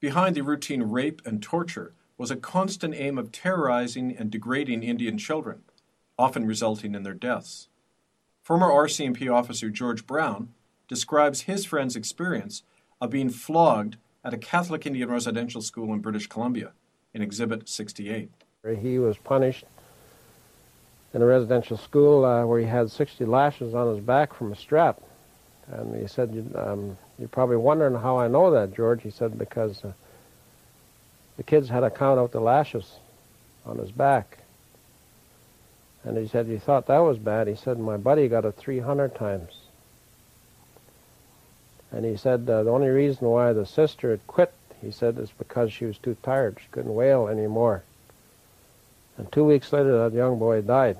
Behind 0.00 0.34
the 0.34 0.40
routine 0.40 0.84
rape 0.84 1.20
and 1.26 1.42
torture 1.42 1.92
was 2.16 2.30
a 2.30 2.36
constant 2.36 2.94
aim 2.94 3.18
of 3.18 3.32
terrorizing 3.32 4.16
and 4.16 4.30
degrading 4.30 4.82
Indian 4.82 5.18
children, 5.18 5.60
often 6.18 6.46
resulting 6.46 6.94
in 6.94 7.02
their 7.02 7.12
deaths. 7.12 7.68
Former 8.44 8.68
RCMP 8.68 9.32
officer 9.32 9.70
George 9.70 10.06
Brown 10.06 10.50
describes 10.86 11.42
his 11.42 11.64
friend's 11.64 11.96
experience 11.96 12.62
of 13.00 13.08
being 13.08 13.30
flogged 13.30 13.96
at 14.22 14.34
a 14.34 14.38
Catholic 14.38 14.84
Indian 14.84 15.10
residential 15.10 15.62
school 15.62 15.94
in 15.94 16.00
British 16.00 16.26
Columbia 16.26 16.72
in 17.14 17.22
Exhibit 17.22 17.70
68. 17.70 18.30
He 18.82 18.98
was 18.98 19.16
punished 19.16 19.64
in 21.14 21.22
a 21.22 21.24
residential 21.24 21.78
school 21.78 22.26
uh, 22.26 22.44
where 22.44 22.60
he 22.60 22.66
had 22.66 22.90
60 22.90 23.24
lashes 23.24 23.74
on 23.74 23.94
his 23.94 24.04
back 24.04 24.34
from 24.34 24.52
a 24.52 24.56
strap. 24.56 25.00
And 25.68 25.98
he 25.98 26.06
said, 26.06 26.52
um, 26.54 26.98
You're 27.18 27.28
probably 27.28 27.56
wondering 27.56 27.94
how 27.94 28.18
I 28.18 28.28
know 28.28 28.50
that, 28.50 28.76
George. 28.76 29.02
He 29.02 29.10
said, 29.10 29.38
Because 29.38 29.82
uh, 29.82 29.92
the 31.38 31.44
kids 31.44 31.70
had 31.70 31.80
to 31.80 31.88
count 31.88 32.20
out 32.20 32.32
the 32.32 32.40
lashes 32.40 32.98
on 33.64 33.78
his 33.78 33.90
back. 33.90 34.43
And 36.04 36.18
he 36.18 36.28
said, 36.28 36.46
he 36.46 36.58
thought 36.58 36.86
that 36.86 36.98
was 36.98 37.18
bad. 37.18 37.48
He 37.48 37.56
said, 37.56 37.78
My 37.78 37.96
buddy 37.96 38.28
got 38.28 38.44
it 38.44 38.56
300 38.56 39.14
times. 39.14 39.52
And 41.90 42.04
he 42.04 42.16
said, 42.16 42.48
uh, 42.48 42.62
The 42.62 42.70
only 42.70 42.88
reason 42.88 43.28
why 43.28 43.52
the 43.52 43.64
sister 43.64 44.10
had 44.10 44.26
quit, 44.26 44.52
he 44.82 44.90
said, 44.90 45.18
is 45.18 45.30
because 45.30 45.72
she 45.72 45.86
was 45.86 45.96
too 45.96 46.16
tired. 46.22 46.58
She 46.60 46.68
couldn't 46.70 46.94
wail 46.94 47.28
anymore. 47.28 47.84
And 49.16 49.30
two 49.32 49.44
weeks 49.44 49.72
later, 49.72 49.96
that 49.98 50.14
young 50.14 50.38
boy 50.38 50.60
died. 50.60 50.98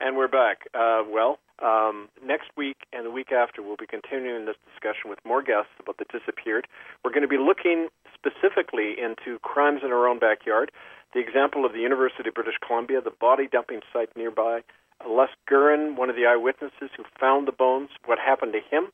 And 0.00 0.16
we're 0.16 0.28
back. 0.28 0.68
Uh, 0.72 1.02
well, 1.10 1.38
um, 1.60 2.08
next 2.24 2.50
week 2.56 2.76
and 2.92 3.04
the 3.04 3.10
week 3.10 3.32
after, 3.32 3.62
we'll 3.62 3.76
be 3.76 3.86
continuing 3.86 4.46
this 4.46 4.56
discussion 4.72 5.10
with 5.10 5.18
more 5.24 5.42
guests 5.42 5.72
about 5.80 5.98
the 5.98 6.04
disappeared. 6.04 6.66
We're 7.04 7.10
going 7.10 7.22
to 7.22 7.28
be 7.28 7.38
looking 7.38 7.88
specifically 8.14 8.96
into 8.98 9.38
crimes 9.40 9.80
in 9.84 9.92
our 9.92 10.06
own 10.06 10.18
backyard. 10.18 10.70
The 11.12 11.20
example 11.20 11.64
of 11.64 11.72
the 11.72 11.80
University 11.80 12.28
of 12.28 12.34
British 12.34 12.58
Columbia, 12.64 13.00
the 13.00 13.10
body 13.10 13.48
dumping 13.50 13.80
site 13.92 14.16
nearby, 14.16 14.62
Les 15.08 15.30
Guerin, 15.48 15.96
one 15.96 16.10
of 16.10 16.16
the 16.16 16.26
eyewitnesses 16.26 16.90
who 16.96 17.04
found 17.18 17.48
the 17.48 17.52
bones, 17.52 17.88
what 18.04 18.18
happened 18.18 18.52
to 18.52 18.60
him, 18.60 18.92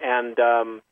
and 0.00 0.38
um, 0.38 0.82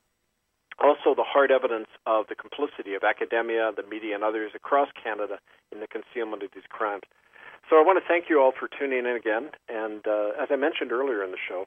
also 0.82 1.14
the 1.14 1.24
hard 1.24 1.50
evidence 1.50 1.88
of 2.06 2.26
the 2.28 2.34
complicity 2.34 2.94
of 2.94 3.04
academia, 3.04 3.70
the 3.76 3.86
media, 3.86 4.14
and 4.14 4.24
others 4.24 4.52
across 4.54 4.88
Canada 5.00 5.38
in 5.72 5.80
the 5.80 5.86
concealment 5.86 6.42
of 6.42 6.50
these 6.54 6.66
crimes. 6.68 7.04
So 7.68 7.76
I 7.76 7.82
want 7.82 7.98
to 8.02 8.06
thank 8.06 8.28
you 8.28 8.40
all 8.40 8.52
for 8.52 8.68
tuning 8.68 9.06
in 9.06 9.16
again. 9.16 9.50
And 9.68 10.06
uh, 10.06 10.38
as 10.40 10.48
I 10.50 10.56
mentioned 10.56 10.92
earlier 10.92 11.22
in 11.22 11.30
the 11.30 11.42
show, 11.48 11.66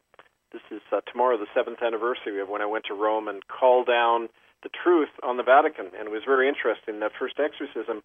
this 0.51 0.61
is 0.71 0.81
uh, 0.91 1.01
tomorrow 1.11 1.37
the 1.37 1.47
seventh 1.53 1.81
anniversary 1.81 2.41
of 2.41 2.49
when 2.49 2.61
I 2.61 2.65
went 2.65 2.85
to 2.85 2.93
Rome 2.93 3.27
and 3.27 3.45
called 3.47 3.87
down 3.87 4.29
the 4.63 4.69
truth 4.69 5.09
on 5.23 5.37
the 5.37 5.43
Vatican, 5.43 5.87
and 5.97 6.07
it 6.07 6.11
was 6.11 6.23
very 6.25 6.49
interesting. 6.49 6.99
That 6.99 7.11
first 7.17 7.39
exorcism, 7.39 8.03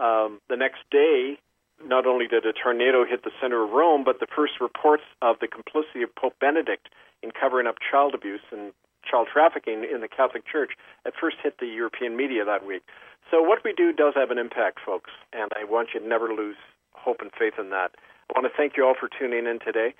um, 0.00 0.40
the 0.48 0.56
next 0.56 0.82
day, 0.90 1.38
not 1.84 2.06
only 2.06 2.26
did 2.26 2.46
a 2.46 2.52
tornado 2.52 3.04
hit 3.04 3.24
the 3.24 3.30
center 3.40 3.64
of 3.64 3.70
Rome, 3.70 4.04
but 4.04 4.20
the 4.20 4.26
first 4.26 4.54
reports 4.60 5.02
of 5.22 5.36
the 5.40 5.48
complicity 5.48 6.02
of 6.02 6.14
Pope 6.14 6.34
Benedict 6.40 6.88
in 7.22 7.30
covering 7.30 7.66
up 7.66 7.76
child 7.90 8.14
abuse 8.14 8.44
and 8.52 8.72
child 9.08 9.28
trafficking 9.30 9.84
in 9.84 10.00
the 10.00 10.08
Catholic 10.08 10.44
Church 10.46 10.72
at 11.06 11.12
first 11.20 11.36
hit 11.42 11.58
the 11.58 11.66
European 11.66 12.16
media 12.16 12.44
that 12.44 12.66
week. 12.66 12.82
So 13.30 13.42
what 13.42 13.64
we 13.64 13.72
do 13.72 13.92
does 13.92 14.14
have 14.16 14.30
an 14.30 14.38
impact, 14.38 14.78
folks, 14.84 15.10
and 15.32 15.50
I 15.56 15.64
want 15.64 15.90
you 15.94 16.00
to 16.00 16.06
never 16.06 16.28
lose 16.28 16.56
hope 16.92 17.20
and 17.20 17.30
faith 17.38 17.54
in 17.58 17.70
that. 17.70 17.92
I 18.30 18.38
want 18.38 18.50
to 18.50 18.56
thank 18.56 18.76
you 18.76 18.86
all 18.86 18.94
for 18.98 19.08
tuning 19.08 19.46
in 19.46 19.58
today. 19.60 19.94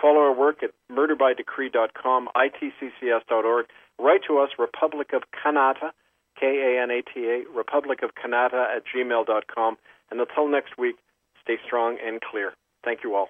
Follow 0.00 0.20
our 0.20 0.34
work 0.34 0.62
at 0.62 0.70
murderbydecree.com, 0.90 2.28
itccs.org. 2.36 3.66
Write 3.98 4.20
to 4.28 4.38
us, 4.38 4.50
Republic 4.58 5.10
of 5.12 5.22
Kanata, 5.34 5.90
K-A-N-A-T-A, 6.38 7.44
Republic 7.54 8.02
of 8.02 8.10
Kanata 8.14 8.76
at 8.76 8.82
gmail.com. 8.86 9.76
And 10.10 10.20
until 10.20 10.48
next 10.48 10.78
week, 10.78 10.96
stay 11.42 11.56
strong 11.64 11.98
and 12.04 12.20
clear. 12.20 12.52
Thank 12.84 13.00
you 13.04 13.14
all. 13.14 13.28